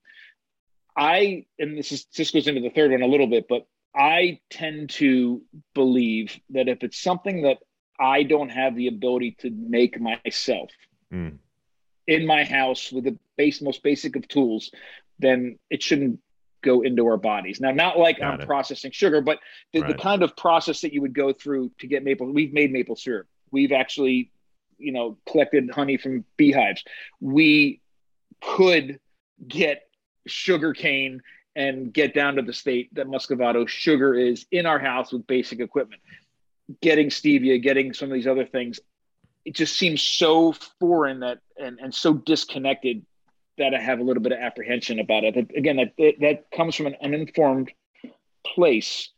I 0.95 1.45
and 1.57 1.77
this 1.77 1.91
is 1.91 2.05
this 2.15 2.31
goes 2.31 2.47
into 2.47 2.61
the 2.61 2.69
third 2.69 2.91
one 2.91 3.01
a 3.01 3.07
little 3.07 3.27
bit, 3.27 3.47
but 3.47 3.67
I 3.95 4.39
tend 4.49 4.91
to 4.91 5.41
believe 5.73 6.39
that 6.51 6.67
if 6.67 6.83
it's 6.83 6.99
something 6.99 7.43
that 7.43 7.57
I 7.99 8.23
don't 8.23 8.49
have 8.49 8.75
the 8.75 8.87
ability 8.87 9.35
to 9.39 9.49
make 9.49 9.99
myself 9.99 10.69
mm. 11.11 11.37
in 12.07 12.25
my 12.25 12.43
house 12.43 12.91
with 12.91 13.05
the 13.05 13.17
base 13.37 13.61
most 13.61 13.83
basic 13.83 14.15
of 14.15 14.27
tools, 14.27 14.71
then 15.19 15.59
it 15.69 15.83
shouldn't 15.83 16.19
go 16.61 16.81
into 16.81 17.05
our 17.07 17.17
bodies. 17.17 17.59
Now, 17.59 17.71
not 17.71 17.97
like 17.97 18.19
Got 18.19 18.33
I'm 18.33 18.41
it. 18.41 18.47
processing 18.47 18.91
sugar, 18.91 19.21
but 19.21 19.39
the, 19.73 19.81
right. 19.81 19.95
the 19.95 20.01
kind 20.01 20.23
of 20.23 20.35
process 20.35 20.81
that 20.81 20.93
you 20.93 21.01
would 21.01 21.13
go 21.13 21.33
through 21.33 21.71
to 21.79 21.87
get 21.87 22.03
maple. 22.03 22.31
We've 22.31 22.53
made 22.53 22.71
maple 22.71 22.95
syrup. 22.95 23.27
We've 23.51 23.71
actually, 23.71 24.31
you 24.77 24.91
know, 24.91 25.17
collected 25.27 25.69
honey 25.71 25.97
from 25.97 26.25
beehives. 26.37 26.83
We 27.19 27.81
could 28.41 28.99
get 29.47 29.87
sugar 30.27 30.73
cane 30.73 31.21
and 31.55 31.91
get 31.91 32.13
down 32.13 32.35
to 32.35 32.41
the 32.41 32.53
state 32.53 32.93
that 32.95 33.07
muscovado 33.07 33.67
sugar 33.67 34.13
is 34.13 34.45
in 34.51 34.65
our 34.65 34.79
house 34.79 35.11
with 35.11 35.25
basic 35.27 35.59
equipment. 35.59 36.01
Getting 36.81 37.09
stevia, 37.09 37.61
getting 37.61 37.93
some 37.93 38.09
of 38.09 38.13
these 38.13 38.27
other 38.27 38.45
things, 38.45 38.79
it 39.45 39.55
just 39.55 39.77
seems 39.77 40.01
so 40.01 40.53
foreign 40.79 41.21
that 41.21 41.39
and, 41.57 41.79
and 41.79 41.93
so 41.93 42.13
disconnected 42.13 43.05
that 43.59 43.73
I 43.73 43.79
have 43.79 43.99
a 43.99 44.03
little 44.03 44.23
bit 44.23 44.31
of 44.31 44.39
apprehension 44.39 44.99
about 44.99 45.23
it. 45.23 45.37
Again, 45.55 45.77
that 45.77 46.15
that 46.19 46.51
comes 46.51 46.75
from 46.75 46.87
an 46.87 46.95
uninformed 47.01 47.71
place. 48.45 49.09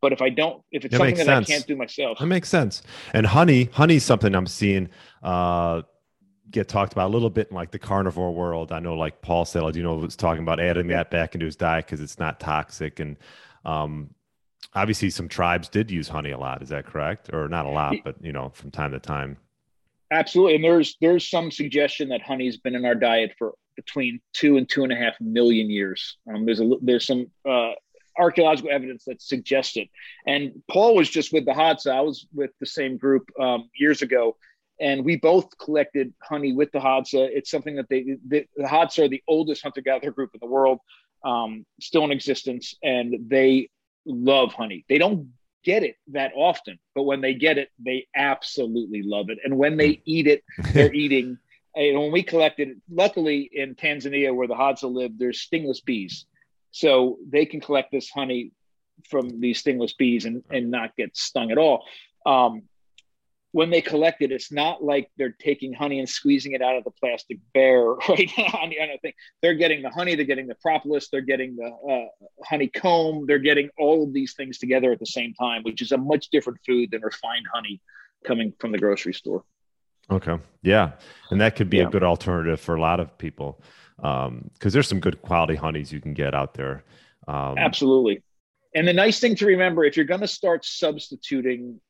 But 0.00 0.12
if 0.12 0.20
I 0.20 0.28
don't, 0.28 0.62
if 0.70 0.84
it's 0.84 0.92
that 0.92 0.98
something 0.98 1.16
that 1.16 1.24
sense. 1.24 1.48
I 1.48 1.52
can't 1.52 1.66
do 1.66 1.76
myself, 1.76 2.18
that 2.18 2.26
makes 2.26 2.48
sense. 2.50 2.82
And 3.14 3.24
honey, 3.24 3.70
honey's 3.72 4.04
something 4.04 4.34
I'm 4.34 4.46
seeing 4.46 4.90
uh, 5.22 5.82
get 6.50 6.68
talked 6.68 6.92
about 6.92 7.08
a 7.08 7.12
little 7.12 7.30
bit 7.30 7.48
in 7.50 7.56
like 7.56 7.70
the 7.70 7.78
carnivore 7.78 8.32
world. 8.32 8.70
I 8.70 8.78
know, 8.78 8.94
like 8.94 9.22
Paul 9.22 9.46
know, 9.54 9.94
was 9.96 10.16
talking 10.16 10.42
about 10.42 10.60
adding 10.60 10.88
that 10.88 11.10
back 11.10 11.34
into 11.34 11.46
his 11.46 11.56
diet 11.56 11.86
because 11.86 12.00
it's 12.00 12.18
not 12.18 12.38
toxic. 12.38 13.00
And 13.00 13.16
um, 13.64 14.10
obviously, 14.74 15.10
some 15.10 15.28
tribes 15.28 15.68
did 15.68 15.90
use 15.90 16.08
honey 16.08 16.30
a 16.30 16.38
lot. 16.38 16.62
Is 16.62 16.68
that 16.68 16.86
correct? 16.86 17.30
Or 17.32 17.48
not 17.48 17.66
a 17.66 17.70
lot, 17.70 17.96
but 18.04 18.16
you 18.22 18.32
know, 18.32 18.50
from 18.54 18.70
time 18.70 18.92
to 18.92 19.00
time. 19.00 19.36
Absolutely, 20.10 20.56
and 20.56 20.64
there's 20.64 20.96
there's 21.00 21.28
some 21.28 21.50
suggestion 21.50 22.08
that 22.10 22.22
honey's 22.22 22.56
been 22.56 22.74
in 22.74 22.84
our 22.84 22.94
diet 22.94 23.34
for 23.38 23.54
between 23.76 24.20
two 24.32 24.56
and 24.56 24.68
two 24.68 24.84
and 24.84 24.92
a 24.92 24.96
half 24.96 25.14
million 25.20 25.70
years. 25.70 26.16
Um, 26.32 26.44
there's 26.44 26.60
a 26.60 26.70
there's 26.82 27.06
some 27.06 27.26
uh, 27.48 27.72
archaeological 28.16 28.70
evidence 28.70 29.04
that 29.04 29.20
suggests 29.22 29.76
it. 29.76 29.88
And 30.26 30.62
Paul 30.70 30.94
was 30.94 31.08
just 31.10 31.32
with 31.32 31.44
the 31.44 31.52
Hadza. 31.52 31.92
I 31.92 32.00
was 32.00 32.26
with 32.32 32.50
the 32.60 32.66
same 32.66 32.96
group 32.96 33.30
um, 33.40 33.68
years 33.76 34.02
ago, 34.02 34.36
and 34.80 35.04
we 35.04 35.16
both 35.16 35.56
collected 35.58 36.12
honey 36.22 36.52
with 36.52 36.70
the 36.72 36.78
Hadza. 36.78 37.28
It's 37.32 37.50
something 37.50 37.76
that 37.76 37.88
they 37.88 38.16
the, 38.26 38.46
the 38.56 38.64
Hadza 38.64 39.04
are 39.04 39.08
the 39.08 39.22
oldest 39.28 39.62
hunter 39.62 39.80
gatherer 39.80 40.12
group 40.12 40.30
in 40.34 40.40
the 40.40 40.46
world, 40.46 40.80
um, 41.24 41.64
still 41.80 42.04
in 42.04 42.12
existence, 42.12 42.74
and 42.82 43.28
they 43.28 43.68
love 44.06 44.52
honey. 44.52 44.84
They 44.88 44.98
don't 44.98 45.30
get 45.64 45.82
it 45.82 45.96
that 46.08 46.32
often, 46.36 46.78
but 46.94 47.04
when 47.04 47.20
they 47.20 47.34
get 47.34 47.58
it, 47.58 47.70
they 47.78 48.06
absolutely 48.14 49.02
love 49.02 49.30
it. 49.30 49.38
And 49.44 49.56
when 49.56 49.76
they 49.76 50.02
eat 50.04 50.26
it, 50.26 50.44
they're 50.72 50.92
eating 50.94 51.38
and 51.76 51.98
when 51.98 52.12
we 52.12 52.22
collected, 52.22 52.80
luckily 52.90 53.50
in 53.52 53.74
Tanzania 53.74 54.34
where 54.34 54.48
the 54.48 54.54
Hadza 54.54 54.92
live, 54.92 55.18
there's 55.18 55.40
stingless 55.40 55.80
bees, 55.80 56.26
so 56.70 57.18
they 57.28 57.46
can 57.46 57.60
collect 57.60 57.92
this 57.92 58.10
honey 58.10 58.52
from 59.10 59.40
these 59.40 59.58
stingless 59.58 59.94
bees 59.94 60.24
and, 60.24 60.42
and 60.50 60.70
not 60.70 60.96
get 60.96 61.16
stung 61.16 61.50
at 61.50 61.58
all. 61.58 61.84
Um, 62.26 62.62
when 63.54 63.70
they 63.70 63.80
collect 63.80 64.20
it, 64.20 64.32
it's 64.32 64.50
not 64.50 64.82
like 64.82 65.08
they're 65.16 65.36
taking 65.40 65.72
honey 65.72 66.00
and 66.00 66.08
squeezing 66.08 66.52
it 66.52 66.62
out 66.62 66.76
of 66.76 66.82
the 66.82 66.90
plastic 66.90 67.38
bear 67.52 67.84
right 68.08 68.30
on 68.60 68.70
the 68.70 68.80
other 68.80 68.98
thing. 69.00 69.12
They're 69.42 69.54
getting 69.54 69.82
the 69.82 69.90
honey, 69.90 70.16
they're 70.16 70.24
getting 70.24 70.48
the 70.48 70.56
propolis, 70.56 71.08
they're 71.08 71.20
getting 71.20 71.54
the 71.54 71.66
uh, 71.66 72.26
honeycomb, 72.44 73.26
they're 73.26 73.38
getting 73.38 73.70
all 73.78 74.02
of 74.02 74.12
these 74.12 74.34
things 74.34 74.58
together 74.58 74.90
at 74.90 74.98
the 74.98 75.06
same 75.06 75.34
time, 75.34 75.62
which 75.62 75.82
is 75.82 75.92
a 75.92 75.96
much 75.96 76.30
different 76.30 76.58
food 76.66 76.90
than 76.90 77.02
refined 77.02 77.46
honey 77.52 77.80
coming 78.26 78.52
from 78.58 78.72
the 78.72 78.78
grocery 78.78 79.14
store. 79.14 79.44
Okay. 80.10 80.38
Yeah. 80.62 80.92
And 81.30 81.40
that 81.40 81.56
could 81.56 81.70
be 81.70 81.78
yeah. 81.78 81.86
a 81.86 81.90
good 81.90 82.02
alternative 82.02 82.60
for 82.60 82.74
a 82.74 82.80
lot 82.80 83.00
of 83.00 83.16
people 83.18 83.60
because 83.96 84.26
um, 84.28 84.50
there's 84.60 84.88
some 84.88 85.00
good 85.00 85.22
quality 85.22 85.54
honeys 85.54 85.92
you 85.92 86.00
can 86.00 86.14
get 86.14 86.34
out 86.34 86.54
there. 86.54 86.84
Um, 87.28 87.56
Absolutely. 87.58 88.22
And 88.74 88.88
the 88.88 88.92
nice 88.92 89.20
thing 89.20 89.36
to 89.36 89.46
remember 89.46 89.84
if 89.84 89.96
you're 89.96 90.04
going 90.04 90.20
to 90.20 90.28
start 90.28 90.64
substituting 90.64 91.80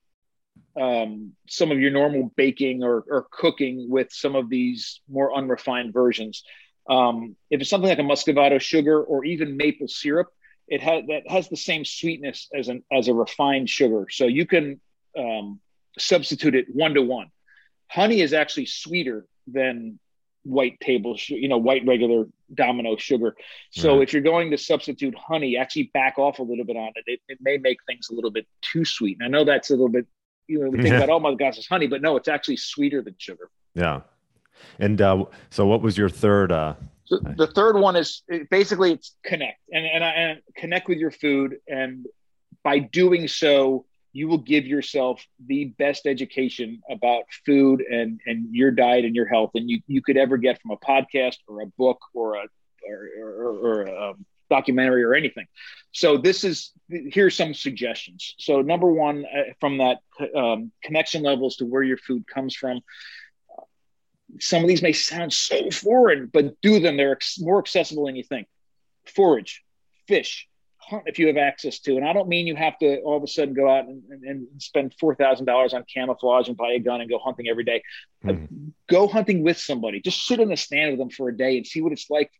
um, 0.80 1.32
some 1.48 1.72
of 1.72 1.80
your 1.80 1.90
normal 1.90 2.32
baking 2.36 2.82
or, 2.84 3.04
or, 3.08 3.26
cooking 3.30 3.88
with 3.88 4.08
some 4.12 4.36
of 4.36 4.48
these 4.48 5.00
more 5.08 5.34
unrefined 5.34 5.92
versions, 5.92 6.44
um, 6.88 7.36
if 7.50 7.60
it's 7.60 7.70
something 7.70 7.88
like 7.88 7.98
a 7.98 8.02
muscovado 8.02 8.60
sugar 8.60 9.02
or 9.02 9.24
even 9.24 9.56
maple 9.56 9.88
syrup, 9.88 10.28
it 10.68 10.80
has 10.80 11.04
that 11.06 11.22
has 11.28 11.48
the 11.48 11.56
same 11.56 11.84
sweetness 11.84 12.48
as 12.54 12.68
an 12.68 12.82
as 12.92 13.08
a 13.08 13.14
refined 13.14 13.68
sugar. 13.68 14.06
So 14.10 14.26
you 14.26 14.46
can 14.46 14.80
um, 15.16 15.60
substitute 15.98 16.54
it 16.54 16.66
one 16.72 16.94
to 16.94 17.02
one 17.02 17.30
honey 17.88 18.20
is 18.20 18.32
actually 18.32 18.66
sweeter 18.66 19.26
than 19.46 19.98
white 20.44 20.78
table 20.80 21.16
you 21.28 21.48
know 21.48 21.58
white 21.58 21.84
regular 21.86 22.26
domino 22.52 22.96
sugar. 22.96 23.34
So 23.70 23.94
right. 23.94 24.02
if 24.02 24.12
you're 24.12 24.22
going 24.22 24.50
to 24.50 24.58
substitute 24.58 25.14
honey 25.16 25.56
actually 25.56 25.90
back 25.94 26.18
off 26.18 26.38
a 26.38 26.42
little 26.42 26.64
bit 26.64 26.76
on 26.76 26.90
it. 26.94 27.04
it 27.06 27.20
it 27.28 27.38
may 27.40 27.56
make 27.56 27.78
things 27.86 28.08
a 28.10 28.14
little 28.14 28.30
bit 28.30 28.46
too 28.60 28.84
sweet. 28.84 29.18
And 29.20 29.26
i 29.26 29.38
know 29.38 29.44
that's 29.44 29.70
a 29.70 29.74
little 29.74 29.88
bit 29.88 30.06
you 30.46 30.60
know 30.60 30.70
we 30.70 30.82
think 30.82 30.94
about 30.94 31.08
oh 31.08 31.20
my 31.20 31.34
gosh 31.34 31.56
it's 31.56 31.66
honey 31.66 31.86
but 31.86 32.02
no 32.02 32.16
it's 32.16 32.28
actually 32.28 32.56
sweeter 32.56 33.02
than 33.02 33.14
sugar. 33.18 33.50
Yeah. 33.74 34.00
And 34.78 35.00
uh, 35.00 35.24
so 35.50 35.66
what 35.66 35.82
was 35.82 35.98
your 35.98 36.08
third 36.08 36.52
uh 36.52 36.74
so 37.06 37.18
the 37.18 37.46
third 37.46 37.78
one 37.78 37.96
is 37.96 38.22
basically 38.50 38.92
it's 38.92 39.14
connect. 39.24 39.60
And 39.72 39.86
and, 39.86 40.04
I, 40.04 40.10
and 40.10 40.42
connect 40.56 40.88
with 40.88 40.98
your 40.98 41.10
food. 41.10 41.56
And 41.68 42.06
by 42.62 42.78
doing 42.78 43.28
so 43.28 43.84
you 44.14 44.28
will 44.28 44.38
give 44.38 44.64
yourself 44.64 45.22
the 45.44 45.66
best 45.76 46.06
education 46.06 46.80
about 46.88 47.24
food 47.44 47.82
and, 47.82 48.20
and 48.26 48.54
your 48.54 48.70
diet 48.70 49.04
and 49.04 49.14
your 49.14 49.26
health 49.26 49.50
and 49.54 49.68
you, 49.68 49.80
you 49.88 50.00
could 50.00 50.16
ever 50.16 50.36
get 50.36 50.62
from 50.62 50.70
a 50.70 50.76
podcast 50.76 51.36
or 51.48 51.62
a 51.62 51.66
book 51.66 51.98
or 52.14 52.36
a 52.36 52.46
or, 52.88 53.08
or, 53.18 53.50
or 53.58 53.82
a 53.82 54.14
documentary 54.48 55.02
or 55.02 55.14
anything. 55.14 55.46
So 55.90 56.16
this 56.16 56.44
is 56.44 56.70
here's 56.88 57.34
some 57.34 57.54
suggestions. 57.54 58.34
So 58.38 58.60
number 58.60 58.86
one, 58.86 59.24
uh, 59.24 59.52
from 59.58 59.78
that 59.78 59.98
um, 60.36 60.70
connection 60.82 61.22
levels 61.22 61.56
to 61.56 61.64
where 61.64 61.82
your 61.82 61.98
food 61.98 62.26
comes 62.26 62.54
from. 62.54 62.80
Some 64.40 64.62
of 64.62 64.68
these 64.68 64.82
may 64.82 64.92
sound 64.92 65.32
so 65.32 65.70
foreign, 65.70 66.26
but 66.32 66.60
do 66.60 66.78
them. 66.78 66.96
They're 66.96 67.12
ex- 67.12 67.40
more 67.40 67.58
accessible 67.58 68.06
than 68.06 68.16
you 68.16 68.24
think. 68.24 68.46
Forage, 69.06 69.62
fish, 70.06 70.48
if 71.06 71.18
you 71.18 71.26
have 71.26 71.36
access 71.36 71.78
to. 71.80 71.96
And 71.96 72.06
I 72.06 72.12
don't 72.12 72.28
mean 72.28 72.46
you 72.46 72.56
have 72.56 72.78
to 72.78 73.00
all 73.00 73.16
of 73.16 73.22
a 73.22 73.26
sudden 73.26 73.54
go 73.54 73.70
out 73.70 73.86
and, 73.86 74.02
and, 74.10 74.24
and 74.24 74.62
spend 74.62 74.94
four 74.98 75.14
thousand 75.14 75.46
dollars 75.46 75.74
on 75.74 75.84
camouflage 75.92 76.48
and 76.48 76.56
buy 76.56 76.72
a 76.72 76.78
gun 76.78 77.00
and 77.00 77.10
go 77.10 77.18
hunting 77.18 77.48
every 77.48 77.64
day. 77.64 77.82
Mm-hmm. 78.24 78.68
Go 78.88 79.08
hunting 79.08 79.42
with 79.42 79.58
somebody. 79.58 80.00
Just 80.00 80.26
sit 80.26 80.40
in 80.40 80.48
the 80.48 80.56
stand 80.56 80.90
with 80.90 80.98
them 80.98 81.10
for 81.10 81.28
a 81.28 81.36
day 81.36 81.56
and 81.56 81.66
see 81.66 81.80
what 81.80 81.92
it's 81.92 82.10
like 82.10 82.30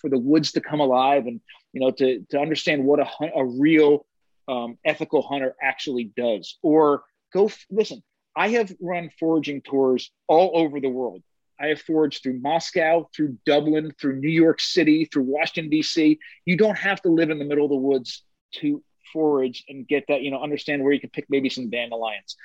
for 0.00 0.10
the 0.10 0.18
woods 0.18 0.52
to 0.52 0.60
come 0.60 0.80
alive 0.80 1.26
and 1.26 1.40
you 1.72 1.80
know 1.80 1.90
to 1.92 2.24
to 2.30 2.38
understand 2.38 2.84
what 2.84 3.00
a 3.00 3.08
a 3.34 3.44
real 3.44 4.06
um, 4.48 4.78
ethical 4.84 5.22
hunter 5.22 5.54
actually 5.60 6.12
does. 6.16 6.58
Or 6.62 7.04
go 7.32 7.50
listen. 7.70 8.02
I 8.36 8.48
have 8.48 8.74
run 8.80 9.10
foraging 9.20 9.62
tours 9.62 10.10
all 10.26 10.50
over 10.54 10.80
the 10.80 10.88
world. 10.88 11.22
I 11.60 11.68
have 11.68 11.80
foraged 11.80 12.22
through 12.22 12.40
Moscow, 12.40 13.08
through 13.14 13.38
Dublin, 13.46 13.92
through 14.00 14.16
New 14.16 14.30
York 14.30 14.60
City, 14.60 15.04
through 15.04 15.24
Washington, 15.24 15.70
D.C. 15.70 16.18
You 16.44 16.56
don't 16.56 16.78
have 16.78 17.00
to 17.02 17.08
live 17.08 17.30
in 17.30 17.38
the 17.38 17.44
middle 17.44 17.64
of 17.64 17.70
the 17.70 17.76
woods 17.76 18.24
to 18.56 18.82
forage 19.12 19.64
and 19.68 19.86
get 19.86 20.04
that, 20.08 20.22
you 20.22 20.30
know, 20.30 20.42
understand 20.42 20.82
where 20.82 20.92
you 20.92 21.00
can 21.00 21.10
pick 21.10 21.26
maybe 21.28 21.48
some 21.48 21.70
dandelions. 21.70 22.36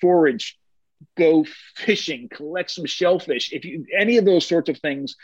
Forage, 0.00 0.58
go 1.16 1.44
fishing, 1.76 2.28
collect 2.28 2.70
some 2.70 2.86
shellfish. 2.86 3.52
If 3.52 3.64
you, 3.64 3.86
any 3.96 4.16
of 4.18 4.24
those 4.24 4.46
sorts 4.46 4.68
of 4.68 4.78
things, 4.78 5.16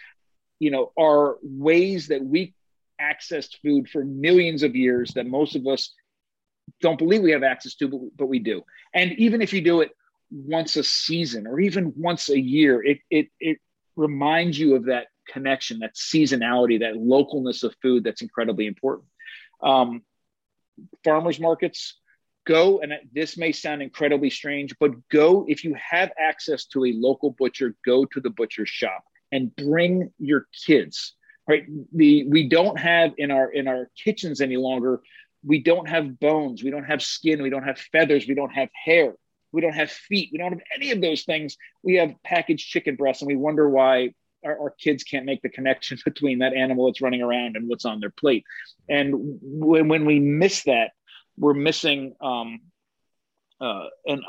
you 0.59 0.70
know, 0.70 0.92
are 0.98 1.36
ways 1.42 2.09
that 2.09 2.24
we 2.24 2.54
accessed 3.00 3.57
food 3.62 3.88
for 3.88 4.04
millions 4.04 4.62
of 4.62 4.74
years 4.74 5.12
that 5.14 5.26
most 5.26 5.54
of 5.54 5.66
us 5.66 5.92
don't 6.80 6.98
believe 6.98 7.22
we 7.22 7.32
have 7.32 7.42
access 7.42 7.74
to, 7.76 7.88
but, 7.88 8.00
but 8.16 8.26
we 8.26 8.38
do. 8.38 8.62
And 8.94 9.12
even 9.12 9.42
if 9.42 9.52
you 9.52 9.61
do 9.61 9.82
it 9.82 9.90
once 10.31 10.77
a 10.77 10.85
season 10.85 11.47
or 11.47 11.61
even 11.61 11.93
once 11.97 12.29
a 12.29 12.39
year, 12.39 12.83
it 12.83 12.99
it 13.11 13.29
it 13.41 13.59
reminds 13.97 14.59
you 14.59 14.77
of 14.77 14.87
that 14.87 15.07
connection, 15.29 15.81
that 15.81 15.95
seasonality, 15.95 16.81
that 16.81 16.95
localness 16.95 17.64
of 17.64 17.74
food 17.83 18.05
that's 18.05 18.22
incredibly 18.22 18.66
important. 18.66 19.09
Um, 19.62 20.03
farmers 21.05 21.41
markets, 21.41 21.99
go 22.47 22.81
and 22.81 22.93
this 23.12 23.37
may 23.37 23.53
sound 23.53 23.83
incredibly 23.83 24.31
strange, 24.31 24.74
but 24.79 24.93
go 25.09 25.45
if 25.49 25.64
you 25.64 25.74
have 25.74 26.12
access 26.18 26.66
to 26.66 26.85
a 26.85 26.93
local 26.95 27.31
butcher, 27.31 27.74
go 27.85 28.05
to 28.07 28.20
the 28.20 28.31
butcher 28.31 28.66
shop 28.66 29.05
and 29.33 29.55
bring 29.55 30.12
your 30.18 30.47
kids. 30.66 31.14
Right, 31.49 31.64
the 31.93 32.27
we 32.29 32.49
don't 32.49 32.77
have 32.77 33.12
in 33.18 33.31
our 33.31 33.49
in 33.53 33.68
our 33.68 33.89
kitchens 34.03 34.41
any 34.41 34.57
longer. 34.57 35.01
We 35.45 35.62
don't 35.62 35.89
have 35.89 36.18
bones, 36.18 36.64
we 36.64 36.70
don't 36.70 36.85
have 36.85 37.01
skin, 37.01 37.41
we 37.41 37.51
don't 37.51 37.62
have 37.62 37.79
feathers, 37.79 38.27
we 38.27 38.35
don't 38.35 38.51
have 38.51 38.68
hair 38.85 39.14
we 39.53 39.61
don't 39.61 39.74
have 39.74 39.90
feet. 39.90 40.30
We 40.32 40.38
don't 40.38 40.53
have 40.53 40.62
any 40.74 40.90
of 40.90 41.01
those 41.01 41.22
things. 41.24 41.57
We 41.82 41.94
have 41.94 42.14
packaged 42.24 42.68
chicken 42.68 42.97
breasts, 42.97 43.22
and 43.22 43.28
we 43.28 43.36
wonder 43.36 43.68
why 43.68 44.11
our, 44.44 44.61
our, 44.61 44.70
kids 44.70 45.03
can't 45.03 45.24
make 45.24 45.42
the 45.42 45.49
connection 45.49 45.99
between 46.05 46.40
that 46.40 46.55
animal 46.55 46.86
that's 46.86 47.01
running 47.01 47.22
around 47.22 47.57
and 47.57 47.68
what's 47.68 47.84
on 47.84 48.01
their 48.01 48.11
plate. 48.11 48.44
And 48.88 49.14
when, 49.42 49.88
when 49.88 50.05
we 50.05 50.20
miss 50.20 50.64
that, 50.64 50.90
we're 51.38 51.55
missing 51.55 52.14
um, 52.20 52.61
uh, 53.61 53.86
an 54.07 54.22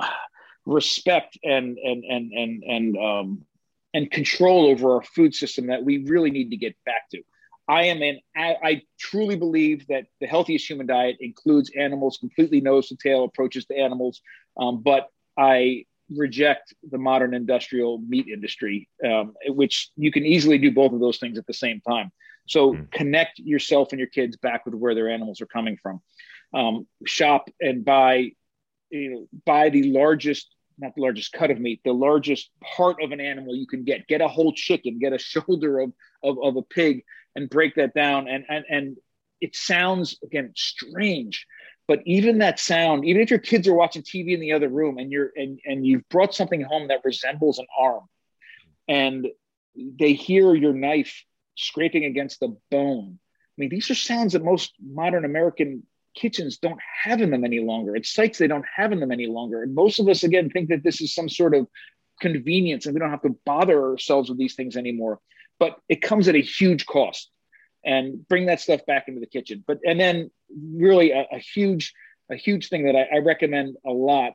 respect 0.66 1.38
and 1.44 1.78
and 1.78 2.04
and 2.04 2.32
and 2.34 2.64
and 2.64 2.98
um, 2.98 3.46
and 3.94 4.12
control 4.12 4.68
over 4.68 4.96
our 4.96 5.04
food 5.04 5.34
system 5.34 5.68
that 5.68 5.84
we 5.84 6.06
really 6.06 6.30
need 6.30 6.52
to 6.52 6.58
get 6.58 6.76
back 6.86 7.10
to. 7.12 7.22
I 7.70 7.84
am 7.84 8.02
an 8.02 8.20
I, 8.36 8.56
I, 8.64 8.82
truly 8.98 9.36
believe 9.36 9.88
that 9.88 10.06
the 10.22 10.28
healthiest 10.28 10.70
human 10.70 10.88
diet 10.88 11.18
includes 11.20 11.72
animals 11.78 12.18
completely 12.18 12.62
nose 12.62 12.88
to 12.90 12.96
tail 12.96 13.24
approaches 13.24 13.66
to 13.66 13.76
animals, 13.76 14.22
um, 14.60 14.82
but 14.82 15.08
I 15.38 15.86
reject 16.16 16.74
the 16.90 16.98
modern 16.98 17.34
industrial 17.34 18.00
meat 18.00 18.28
industry, 18.28 18.88
um, 19.06 19.34
which 19.48 19.90
you 19.96 20.12
can 20.12 20.26
easily 20.26 20.58
do 20.58 20.72
both 20.72 20.94
of 20.94 21.00
those 21.00 21.18
things 21.18 21.38
at 21.38 21.46
the 21.46 21.54
same 21.54 21.82
time. 21.82 22.12
So 22.48 22.74
mm. 22.74 22.92
connect 22.92 23.40
yourself 23.40 23.90
and 23.92 24.00
your 24.00 24.08
kids 24.08 24.38
back 24.38 24.66
with 24.66 24.74
where 24.74 24.96
their 24.96 25.10
animals 25.10 25.42
are 25.42 25.48
coming 25.48 25.78
from. 25.82 26.02
Um, 26.54 26.88
shop 27.06 27.50
and 27.60 27.84
buy, 27.84 28.32
you 28.90 29.10
know, 29.12 29.28
buy 29.46 29.70
the 29.70 29.92
largest, 29.92 30.48
not 30.78 30.96
the 30.96 31.02
largest 31.02 31.34
cut 31.34 31.52
of 31.52 31.60
meat, 31.60 31.82
the 31.84 31.92
largest 31.92 32.50
part 32.64 33.02
of 33.04 33.12
an 33.12 33.20
animal 33.20 33.56
you 33.56 33.68
can 33.68 33.84
get. 33.84 34.08
Get 34.08 34.22
a 34.22 34.28
whole 34.28 34.54
chicken, 34.54 35.00
get 35.00 35.14
a 35.14 35.18
shoulder 35.20 35.80
of 35.80 35.92
of, 36.24 36.38
of 36.42 36.56
a 36.56 36.62
pig, 36.62 37.04
and 37.36 37.50
break 37.50 37.76
that 37.76 37.94
down. 37.94 38.30
And 38.30 38.46
and 38.48 38.66
and 38.70 38.98
it 39.42 39.56
sounds 39.56 40.18
again 40.24 40.54
strange, 40.56 41.46
but 41.88 42.00
even 42.06 42.40
that 42.40 42.60
sound 42.60 43.06
even 43.06 43.22
if 43.22 43.30
your 43.30 43.40
kids 43.40 43.68
are 43.68 43.74
watching 43.74 44.02
tv 44.02 44.34
in 44.34 44.40
the 44.40 44.54
other 44.54 44.70
room 44.70 44.98
and 44.98 45.12
you're 45.12 45.32
and, 45.36 45.60
and 45.66 45.86
you've 45.86 46.08
brought 46.10 46.34
something 46.34 46.62
home 46.62 46.88
that 46.88 47.02
resembles 47.04 47.60
an 47.60 47.68
arm 47.78 48.04
and 48.88 49.28
they 49.76 50.14
hear 50.14 50.56
your 50.56 50.74
knife 50.74 51.24
scraping 51.56 52.06
against 52.06 52.40
the 52.40 52.56
bone 52.72 53.20
i 53.20 53.56
mean 53.58 53.70
these 53.70 53.90
are 53.90 53.96
sounds 53.96 54.34
that 54.34 54.44
most 54.44 54.74
modern 54.80 55.26
american 55.26 55.84
kitchens 56.18 56.58
don't 56.58 56.80
have 57.04 57.22
in 57.22 57.30
them 57.30 57.46
any 57.46 57.60
longer. 57.60 57.96
It's 57.96 58.14
sights 58.14 58.38
they 58.38 58.48
don't 58.48 58.66
have 58.76 58.92
in 58.92 59.00
them 59.00 59.12
any 59.12 59.28
longer. 59.28 59.64
And 59.64 59.74
most 59.74 60.00
of 60.00 60.10
us 60.10 60.24
again 60.24 60.50
think 60.50 60.70
that 60.70 60.84
this 60.84 61.00
is 61.00 61.14
some 61.14 61.30
sort 61.30 61.56
of 61.56 61.68
convenience 62.20 62.86
and 62.86 62.96
we 62.96 63.00
don't 63.00 63.12
have 63.12 63.22
to 63.22 63.38
bother 63.46 63.82
ourselves 63.92 64.30
with 64.30 64.38
these 64.38 64.56
things 64.56 64.76
anymore. 64.76 65.20
But 65.60 65.78
it 65.88 66.02
comes 66.02 66.28
at 66.28 66.36
a 66.36 66.42
huge 66.42 66.86
cost 66.86 67.30
and 67.86 68.28
bring 68.28 68.48
that 68.48 68.60
stuff 68.60 68.86
back 68.86 69.08
into 69.08 69.20
the 69.20 69.28
kitchen. 69.28 69.64
But 69.66 69.80
and 69.86 70.00
then 70.00 70.32
really 70.50 71.12
a, 71.12 71.28
a 71.32 71.40
huge 71.40 71.94
a 72.30 72.36
huge 72.36 72.70
thing 72.70 72.84
that 72.86 72.96
I, 72.96 73.18
I, 73.18 73.20
recommend 73.20 73.78
a 73.86 73.92
lot 73.92 74.34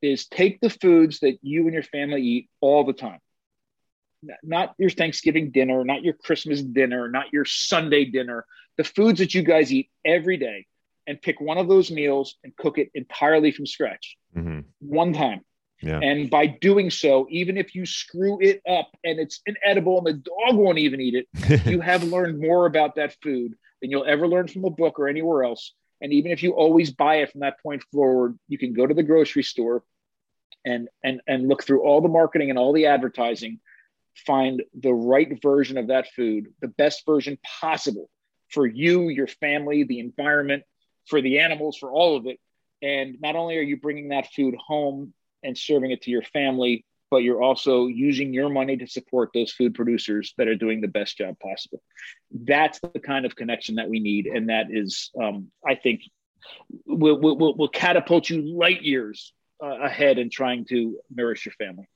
is 0.00 0.26
take 0.26 0.60
the 0.60 0.70
foods 0.70 1.20
that 1.20 1.38
you 1.42 1.64
and 1.64 1.74
your 1.74 1.82
family 1.82 2.22
eat 2.22 2.48
all 2.60 2.84
the 2.84 2.92
time. 2.92 3.18
Not 4.42 4.74
your 4.78 4.90
Thanksgiving 4.90 5.50
dinner, 5.50 5.84
not 5.84 6.04
your 6.04 6.14
Christmas 6.14 6.62
dinner, 6.62 7.08
not 7.08 7.32
your 7.32 7.44
Sunday 7.44 8.04
dinner, 8.04 8.46
the 8.76 8.84
foods 8.84 9.18
that 9.18 9.34
you 9.34 9.42
guys 9.42 9.72
eat 9.72 9.90
every 10.04 10.36
day, 10.36 10.66
and 11.06 11.20
pick 11.20 11.40
one 11.40 11.58
of 11.58 11.68
those 11.68 11.90
meals 11.90 12.36
and 12.44 12.56
cook 12.56 12.78
it 12.78 12.90
entirely 12.94 13.50
from 13.50 13.66
scratch 13.66 14.16
mm-hmm. 14.36 14.60
one 14.78 15.12
time. 15.12 15.40
Yeah. 15.84 16.00
And 16.00 16.30
by 16.30 16.46
doing 16.46 16.90
so, 16.90 17.26
even 17.30 17.56
if 17.58 17.74
you 17.74 17.84
screw 17.84 18.40
it 18.40 18.62
up 18.68 18.90
and 19.04 19.18
it's 19.18 19.40
inedible 19.44 19.98
and 19.98 20.06
the 20.06 20.12
dog 20.14 20.56
won't 20.56 20.78
even 20.78 21.00
eat 21.00 21.14
it, 21.14 21.66
you 21.66 21.80
have 21.80 22.02
learned 22.02 22.40
more 22.40 22.66
about 22.66 22.94
that 22.94 23.16
food 23.22 23.54
than 23.80 23.90
you'll 23.90 24.06
ever 24.06 24.26
learn 24.26 24.48
from 24.48 24.64
a 24.64 24.70
book 24.70 24.98
or 24.98 25.08
anywhere 25.08 25.44
else. 25.44 25.72
And 26.00 26.12
even 26.12 26.32
if 26.32 26.42
you 26.42 26.52
always 26.52 26.90
buy 26.90 27.16
it 27.16 27.30
from 27.30 27.42
that 27.42 27.62
point 27.62 27.82
forward, 27.92 28.38
you 28.48 28.56
can 28.56 28.72
go 28.72 28.86
to 28.86 28.94
the 28.94 29.02
grocery 29.02 29.42
store 29.42 29.84
and 30.64 30.88
and 31.02 31.20
and 31.26 31.48
look 31.48 31.62
through 31.64 31.82
all 31.82 32.00
the 32.00 32.08
marketing 32.08 32.48
and 32.50 32.58
all 32.58 32.72
the 32.72 32.86
advertising, 32.86 33.60
find 34.26 34.62
the 34.74 34.92
right 34.92 35.40
version 35.42 35.76
of 35.76 35.88
that 35.88 36.10
food, 36.12 36.46
the 36.60 36.68
best 36.68 37.04
version 37.04 37.38
possible 37.60 38.08
for 38.48 38.66
you, 38.66 39.08
your 39.08 39.26
family, 39.26 39.84
the 39.84 39.98
environment, 39.98 40.62
for 41.06 41.20
the 41.20 41.40
animals, 41.40 41.76
for 41.76 41.92
all 41.92 42.16
of 42.16 42.26
it. 42.26 42.40
And 42.80 43.20
not 43.20 43.36
only 43.36 43.58
are 43.58 43.62
you 43.62 43.76
bringing 43.76 44.08
that 44.08 44.32
food 44.32 44.54
home 44.54 45.12
and 45.44 45.56
serving 45.56 45.90
it 45.90 46.02
to 46.02 46.10
your 46.10 46.22
family, 46.22 46.84
but 47.10 47.18
you're 47.18 47.42
also 47.42 47.86
using 47.86 48.32
your 48.32 48.48
money 48.48 48.76
to 48.76 48.86
support 48.86 49.30
those 49.34 49.52
food 49.52 49.74
producers 49.74 50.34
that 50.38 50.48
are 50.48 50.56
doing 50.56 50.80
the 50.80 50.88
best 50.88 51.16
job 51.18 51.38
possible. 51.38 51.82
That's 52.32 52.80
the 52.80 53.00
kind 53.00 53.24
of 53.24 53.36
connection 53.36 53.76
that 53.76 53.88
we 53.88 54.00
need, 54.00 54.26
and 54.26 54.48
that 54.48 54.66
is, 54.70 55.10
um, 55.22 55.50
I 55.66 55.76
think, 55.76 56.00
will 56.86 57.20
will 57.20 57.56
will 57.56 57.68
catapult 57.68 58.28
you 58.28 58.42
light 58.42 58.82
years 58.82 59.32
uh, 59.62 59.78
ahead 59.82 60.18
in 60.18 60.30
trying 60.30 60.64
to 60.66 60.98
nourish 61.14 61.46
your 61.46 61.54
family. 61.54 61.88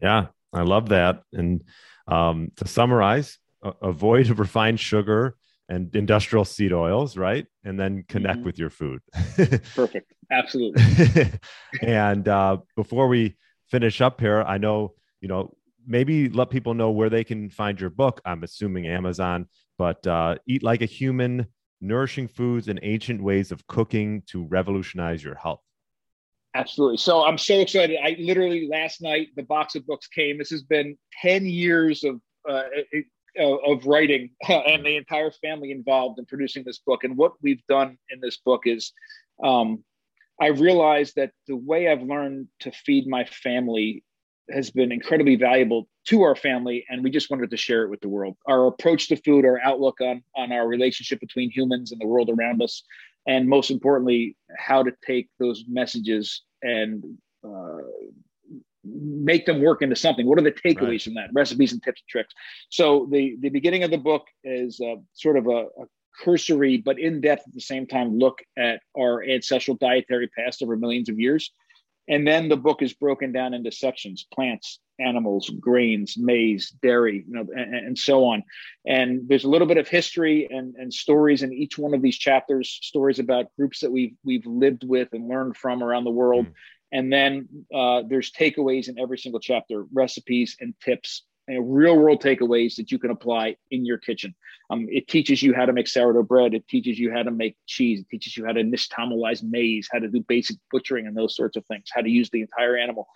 Yeah, 0.00 0.26
I 0.52 0.62
love 0.62 0.88
that. 0.88 1.22
And 1.32 1.64
um, 2.06 2.52
to 2.56 2.66
summarize, 2.66 3.38
avoid 3.62 4.26
refined 4.38 4.80
sugar 4.80 5.36
and 5.72 5.96
industrial 5.96 6.44
seed 6.44 6.72
oils, 6.72 7.16
right? 7.16 7.46
And 7.64 7.80
then 7.80 8.04
connect 8.06 8.38
mm-hmm. 8.38 8.44
with 8.44 8.58
your 8.58 8.68
food. 8.68 9.00
Perfect. 9.74 10.12
Absolutely. 10.30 11.30
and 11.82 12.28
uh, 12.28 12.58
before 12.76 13.08
we 13.08 13.38
finish 13.70 14.02
up 14.02 14.20
here, 14.20 14.42
I 14.42 14.58
know, 14.58 14.92
you 15.22 15.28
know, 15.28 15.56
maybe 15.86 16.28
let 16.28 16.50
people 16.50 16.74
know 16.74 16.90
where 16.90 17.08
they 17.08 17.24
can 17.24 17.48
find 17.48 17.80
your 17.80 17.88
book. 17.88 18.20
I'm 18.26 18.42
assuming 18.42 18.86
Amazon, 18.86 19.48
but 19.78 20.06
uh, 20.06 20.36
Eat 20.46 20.62
Like 20.62 20.82
a 20.82 20.86
Human 20.86 21.46
Nourishing 21.80 22.28
Foods 22.28 22.68
and 22.68 22.78
Ancient 22.82 23.22
Ways 23.22 23.50
of 23.50 23.66
Cooking 23.66 24.24
to 24.26 24.44
Revolutionize 24.44 25.24
Your 25.24 25.36
Health. 25.36 25.62
Absolutely. 26.54 26.98
So 26.98 27.24
I'm 27.24 27.38
so 27.38 27.60
excited. 27.60 27.96
I 28.04 28.14
literally 28.20 28.68
last 28.70 29.00
night 29.00 29.28
the 29.36 29.42
box 29.42 29.74
of 29.74 29.86
books 29.86 30.06
came. 30.06 30.36
This 30.36 30.50
has 30.50 30.62
been 30.62 30.98
10 31.22 31.46
years 31.46 32.04
of 32.04 32.20
uh, 32.46 32.64
of 33.38 33.86
writing 33.86 34.30
and 34.48 34.84
the 34.84 34.96
entire 34.96 35.30
family 35.30 35.70
involved 35.70 36.18
in 36.18 36.26
producing 36.26 36.64
this 36.64 36.78
book. 36.78 37.04
And 37.04 37.16
what 37.16 37.32
we've 37.42 37.64
done 37.68 37.98
in 38.10 38.20
this 38.20 38.38
book 38.38 38.62
is 38.66 38.92
um, 39.42 39.84
I 40.40 40.48
realized 40.48 41.14
that 41.16 41.32
the 41.46 41.56
way 41.56 41.88
I've 41.88 42.02
learned 42.02 42.48
to 42.60 42.72
feed 42.72 43.06
my 43.06 43.24
family 43.24 44.04
has 44.50 44.70
been 44.70 44.92
incredibly 44.92 45.36
valuable 45.36 45.88
to 46.08 46.22
our 46.22 46.34
family, 46.34 46.84
and 46.88 47.04
we 47.04 47.10
just 47.10 47.30
wanted 47.30 47.50
to 47.50 47.56
share 47.56 47.84
it 47.84 47.90
with 47.90 48.00
the 48.00 48.08
world. 48.08 48.36
Our 48.46 48.66
approach 48.66 49.08
to 49.08 49.16
food, 49.16 49.44
our 49.44 49.60
outlook 49.62 50.00
on 50.00 50.22
on 50.36 50.52
our 50.52 50.66
relationship 50.66 51.20
between 51.20 51.50
humans 51.50 51.92
and 51.92 52.00
the 52.00 52.06
world 52.06 52.28
around 52.28 52.60
us, 52.60 52.82
and 53.26 53.48
most 53.48 53.70
importantly, 53.70 54.36
how 54.58 54.82
to 54.82 54.92
take 55.06 55.28
those 55.38 55.64
messages 55.68 56.42
and 56.62 57.04
uh, 57.44 57.78
make 58.84 59.46
them 59.46 59.62
work 59.62 59.82
into 59.82 59.96
something. 59.96 60.26
What 60.26 60.38
are 60.38 60.42
the 60.42 60.52
takeaways 60.52 60.88
right. 60.88 61.02
from 61.02 61.14
that? 61.14 61.30
Recipes 61.32 61.72
and 61.72 61.82
tips 61.82 62.00
and 62.00 62.08
tricks. 62.08 62.34
So 62.68 63.08
the 63.10 63.36
the 63.40 63.50
beginning 63.50 63.82
of 63.84 63.90
the 63.90 63.98
book 63.98 64.26
is 64.44 64.80
uh, 64.80 64.96
sort 65.14 65.36
of 65.36 65.46
a, 65.46 65.66
a 65.80 65.86
cursory 66.20 66.76
but 66.76 66.98
in 66.98 67.22
depth 67.22 67.44
at 67.46 67.54
the 67.54 67.60
same 67.60 67.86
time 67.86 68.18
look 68.18 68.42
at 68.58 68.80
our 68.98 69.24
ancestral 69.24 69.76
dietary 69.78 70.28
past 70.28 70.62
over 70.62 70.76
millions 70.76 71.08
of 71.08 71.18
years. 71.18 71.50
And 72.08 72.26
then 72.26 72.48
the 72.48 72.56
book 72.56 72.82
is 72.82 72.92
broken 72.92 73.32
down 73.32 73.54
into 73.54 73.70
sections 73.70 74.26
plants, 74.34 74.80
animals, 74.98 75.48
grains, 75.60 76.16
maize, 76.18 76.70
dairy, 76.82 77.24
you 77.26 77.32
know, 77.32 77.46
and, 77.54 77.74
and, 77.74 77.98
so 77.98 78.24
on. 78.24 78.42
And 78.84 79.28
there's 79.28 79.44
a 79.44 79.48
little 79.48 79.68
bit 79.68 79.76
of 79.76 79.88
history 79.88 80.48
and, 80.50 80.74
and 80.74 80.92
stories 80.92 81.44
in 81.44 81.52
each 81.52 81.78
one 81.78 81.94
of 81.94 82.02
these 82.02 82.18
chapters, 82.18 82.78
stories 82.82 83.20
about 83.20 83.54
groups 83.56 83.80
that 83.80 83.92
we've 83.92 84.16
we've 84.24 84.46
lived 84.46 84.82
with 84.84 85.08
and 85.12 85.28
learned 85.28 85.56
from 85.56 85.82
around 85.82 86.04
the 86.04 86.10
world. 86.10 86.46
Mm. 86.46 86.52
And 86.92 87.12
then 87.12 87.48
uh, 87.74 88.02
there's 88.06 88.30
takeaways 88.30 88.88
in 88.88 88.98
every 88.98 89.18
single 89.18 89.40
chapter, 89.40 89.86
recipes 89.92 90.56
and 90.60 90.74
tips 90.84 91.24
and 91.48 91.74
real 91.74 91.96
world 91.96 92.22
takeaways 92.22 92.76
that 92.76 92.92
you 92.92 92.98
can 92.98 93.10
apply 93.10 93.56
in 93.70 93.84
your 93.84 93.98
kitchen. 93.98 94.34
Um, 94.70 94.86
it 94.90 95.08
teaches 95.08 95.42
you 95.42 95.54
how 95.54 95.66
to 95.66 95.72
make 95.72 95.88
sourdough 95.88 96.22
bread. 96.22 96.54
It 96.54 96.68
teaches 96.68 96.98
you 96.98 97.10
how 97.12 97.22
to 97.22 97.30
make 97.30 97.56
cheese. 97.66 98.00
It 98.00 98.08
teaches 98.10 98.36
you 98.36 98.44
how 98.44 98.52
to 98.52 98.62
nixtamalize 98.62 99.42
maize, 99.42 99.88
how 99.90 99.98
to 99.98 100.08
do 100.08 100.24
basic 100.28 100.56
butchering 100.70 101.06
and 101.06 101.16
those 101.16 101.34
sorts 101.34 101.56
of 101.56 101.66
things, 101.66 101.88
how 101.92 102.02
to 102.02 102.08
use 102.08 102.30
the 102.30 102.42
entire 102.42 102.76
animal. 102.76 103.08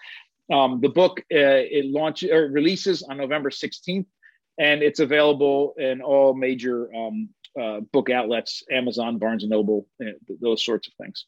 Um, 0.53 0.81
the 0.81 0.89
book 0.89 1.21
uh, 1.33 1.63
it 1.71 1.87
launches 1.87 2.31
or 2.31 2.49
releases 2.49 3.03
on 3.03 3.17
November 3.17 3.51
16th, 3.51 4.07
and 4.59 4.83
it's 4.83 5.01
available 5.01 5.75
in 5.77 6.01
all 6.01 6.35
major 6.35 6.95
um, 6.95 7.29
uh, 7.61 7.81
book 7.93 8.11
outlets, 8.11 8.63
Amazon, 8.71 9.19
Barnes 9.19 9.43
and 9.43 9.51
Noble, 9.51 9.87
uh, 10.01 10.11
those 10.41 10.65
sorts 10.65 10.89
of 10.89 10.95
things. 11.03 11.27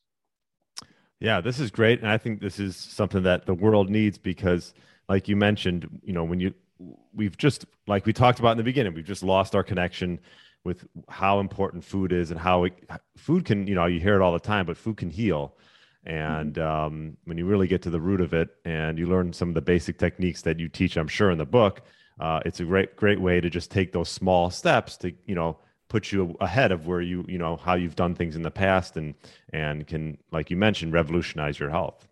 Yeah, 1.20 1.40
this 1.40 1.58
is 1.58 1.70
great, 1.70 2.00
and 2.00 2.08
I 2.08 2.16
think 2.18 2.40
this 2.40 2.60
is 2.60 2.76
something 2.76 3.24
that 3.24 3.46
the 3.46 3.54
world 3.54 3.90
needs 3.90 4.18
because, 4.18 4.72
like 5.08 5.26
you 5.26 5.36
mentioned, 5.36 6.00
you 6.04 6.12
know, 6.12 6.24
when 6.24 6.38
you 6.38 6.54
we've 7.14 7.36
just 7.36 7.66
like 7.86 8.06
we 8.06 8.12
talked 8.12 8.38
about 8.38 8.52
in 8.52 8.58
the 8.58 8.64
beginning 8.64 8.94
we've 8.94 9.04
just 9.04 9.22
lost 9.22 9.54
our 9.54 9.64
connection 9.64 10.20
with 10.64 10.86
how 11.08 11.40
important 11.40 11.84
food 11.84 12.12
is 12.12 12.30
and 12.30 12.38
how 12.38 12.64
it, 12.64 12.72
food 13.16 13.44
can 13.44 13.66
you 13.66 13.74
know 13.74 13.86
you 13.86 14.00
hear 14.00 14.14
it 14.14 14.22
all 14.22 14.32
the 14.32 14.38
time 14.38 14.66
but 14.66 14.76
food 14.76 14.96
can 14.96 15.10
heal 15.10 15.54
and 16.04 16.54
mm-hmm. 16.54 16.68
um, 16.68 17.16
when 17.24 17.36
you 17.36 17.46
really 17.46 17.66
get 17.66 17.82
to 17.82 17.90
the 17.90 18.00
root 18.00 18.20
of 18.20 18.32
it 18.32 18.48
and 18.64 18.98
you 18.98 19.06
learn 19.06 19.32
some 19.32 19.48
of 19.48 19.54
the 19.54 19.60
basic 19.60 19.98
techniques 19.98 20.42
that 20.42 20.58
you 20.58 20.68
teach 20.68 20.96
i'm 20.96 21.08
sure 21.08 21.30
in 21.30 21.38
the 21.38 21.46
book 21.46 21.82
uh, 22.20 22.40
it's 22.44 22.60
a 22.60 22.64
great 22.64 22.96
great 22.96 23.20
way 23.20 23.40
to 23.40 23.50
just 23.50 23.70
take 23.70 23.92
those 23.92 24.08
small 24.08 24.50
steps 24.50 24.96
to 24.96 25.12
you 25.26 25.34
know 25.34 25.58
put 25.88 26.12
you 26.12 26.36
ahead 26.40 26.72
of 26.72 26.86
where 26.86 27.00
you 27.00 27.24
you 27.28 27.38
know 27.38 27.56
how 27.56 27.74
you've 27.74 27.96
done 27.96 28.14
things 28.14 28.36
in 28.36 28.42
the 28.42 28.50
past 28.50 28.96
and 28.96 29.14
and 29.52 29.86
can 29.86 30.18
like 30.30 30.50
you 30.50 30.56
mentioned 30.56 30.92
revolutionize 30.92 31.58
your 31.58 31.70
health 31.70 32.06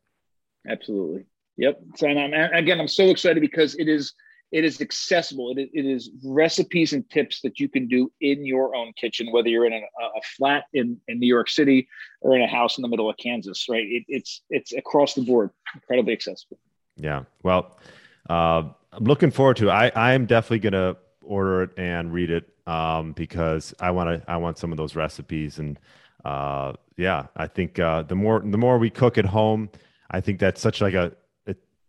absolutely 0.68 1.24
yep 1.56 1.80
so 1.94 2.08
and 2.08 2.18
I'm, 2.18 2.32
again 2.54 2.80
i'm 2.80 2.88
so 2.88 3.04
excited 3.04 3.40
because 3.40 3.74
it 3.76 3.88
is 3.88 4.14
it 4.52 4.64
is 4.64 4.80
accessible. 4.80 5.52
It, 5.56 5.70
it 5.72 5.84
is 5.84 6.10
recipes 6.24 6.92
and 6.92 7.08
tips 7.10 7.40
that 7.42 7.58
you 7.58 7.68
can 7.68 7.88
do 7.88 8.10
in 8.20 8.46
your 8.46 8.76
own 8.76 8.92
kitchen, 8.98 9.32
whether 9.32 9.48
you're 9.48 9.66
in 9.66 9.72
a, 9.72 9.76
a, 9.76 10.22
flat 10.36 10.64
in, 10.72 10.98
in 11.08 11.18
New 11.18 11.26
York 11.26 11.48
City 11.50 11.88
or 12.20 12.36
in 12.36 12.42
a 12.42 12.46
house 12.46 12.78
in 12.78 12.82
the 12.82 12.88
middle 12.88 13.10
of 13.10 13.16
Kansas, 13.16 13.66
right? 13.68 13.84
It, 13.84 14.04
it's, 14.08 14.42
it's 14.48 14.72
across 14.72 15.14
the 15.14 15.22
board, 15.22 15.50
incredibly 15.74 16.12
accessible. 16.12 16.58
Yeah. 16.96 17.24
Well, 17.42 17.76
uh, 18.30 18.68
I'm 18.92 19.04
looking 19.04 19.30
forward 19.30 19.56
to 19.58 19.68
it. 19.68 19.72
I, 19.72 19.90
I 19.94 20.12
am 20.12 20.26
definitely 20.26 20.60
going 20.60 20.72
to 20.72 20.96
order 21.22 21.64
it 21.64 21.70
and 21.76 22.12
read 22.12 22.30
it 22.30 22.48
um, 22.66 23.12
because 23.12 23.74
I 23.80 23.90
want 23.90 24.22
to, 24.22 24.30
I 24.30 24.36
want 24.36 24.58
some 24.58 24.72
of 24.72 24.78
those 24.78 24.96
recipes. 24.96 25.58
And 25.58 25.78
uh, 26.24 26.72
yeah, 26.96 27.26
I 27.36 27.46
think 27.46 27.78
uh, 27.78 28.02
the 28.02 28.14
more, 28.14 28.40
the 28.40 28.58
more 28.58 28.78
we 28.78 28.90
cook 28.90 29.18
at 29.18 29.26
home, 29.26 29.70
I 30.10 30.20
think 30.20 30.40
that's 30.40 30.60
such 30.60 30.80
like 30.80 30.94
a, 30.94 31.12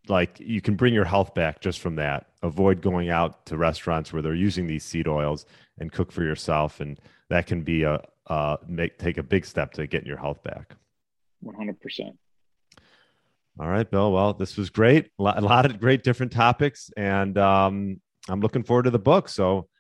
like 0.10 0.40
you 0.40 0.62
can 0.62 0.76
bring 0.76 0.94
your 0.94 1.04
health 1.04 1.34
back 1.34 1.60
just 1.60 1.80
from 1.80 1.96
that. 1.96 2.28
Avoid 2.42 2.82
going 2.82 3.10
out 3.10 3.46
to 3.48 3.58
restaurants 3.58 4.14
where 4.14 4.22
they're 4.22 4.34
using 4.34 4.66
these 4.66 4.86
seed 4.86 5.08
oils 5.08 5.46
and 5.80 5.92
cook 5.92 6.14
for 6.14 6.24
yourself, 6.24 6.80
and 6.80 6.98
that 7.30 7.46
can 7.46 7.62
be 7.62 7.84
a 7.84 8.02
uh, 8.28 8.56
make 8.68 8.98
take 8.98 9.18
a 9.18 9.24
big 9.24 9.46
step 9.46 9.74
to 9.74 9.86
getting 9.86 10.08
your 10.08 10.18
health 10.18 10.42
back. 10.44 10.76
One 11.42 11.56
hundred 11.56 11.82
percent. 11.82 12.18
All 13.60 13.68
right, 13.68 13.90
Bill. 13.90 14.14
Well, 14.14 14.34
this 14.34 14.56
was 14.56 14.70
great. 14.70 15.12
A 15.20 15.24
lot 15.24 15.66
of 15.66 15.80
great 15.80 16.04
different 16.04 16.32
topics, 16.32 16.90
and 16.96 17.38
um, 17.38 18.00
I'm 18.30 18.40
looking 18.40 18.64
forward 18.64 18.84
to 18.84 18.92
the 18.92 19.00
book. 19.00 19.28
So 19.28 19.68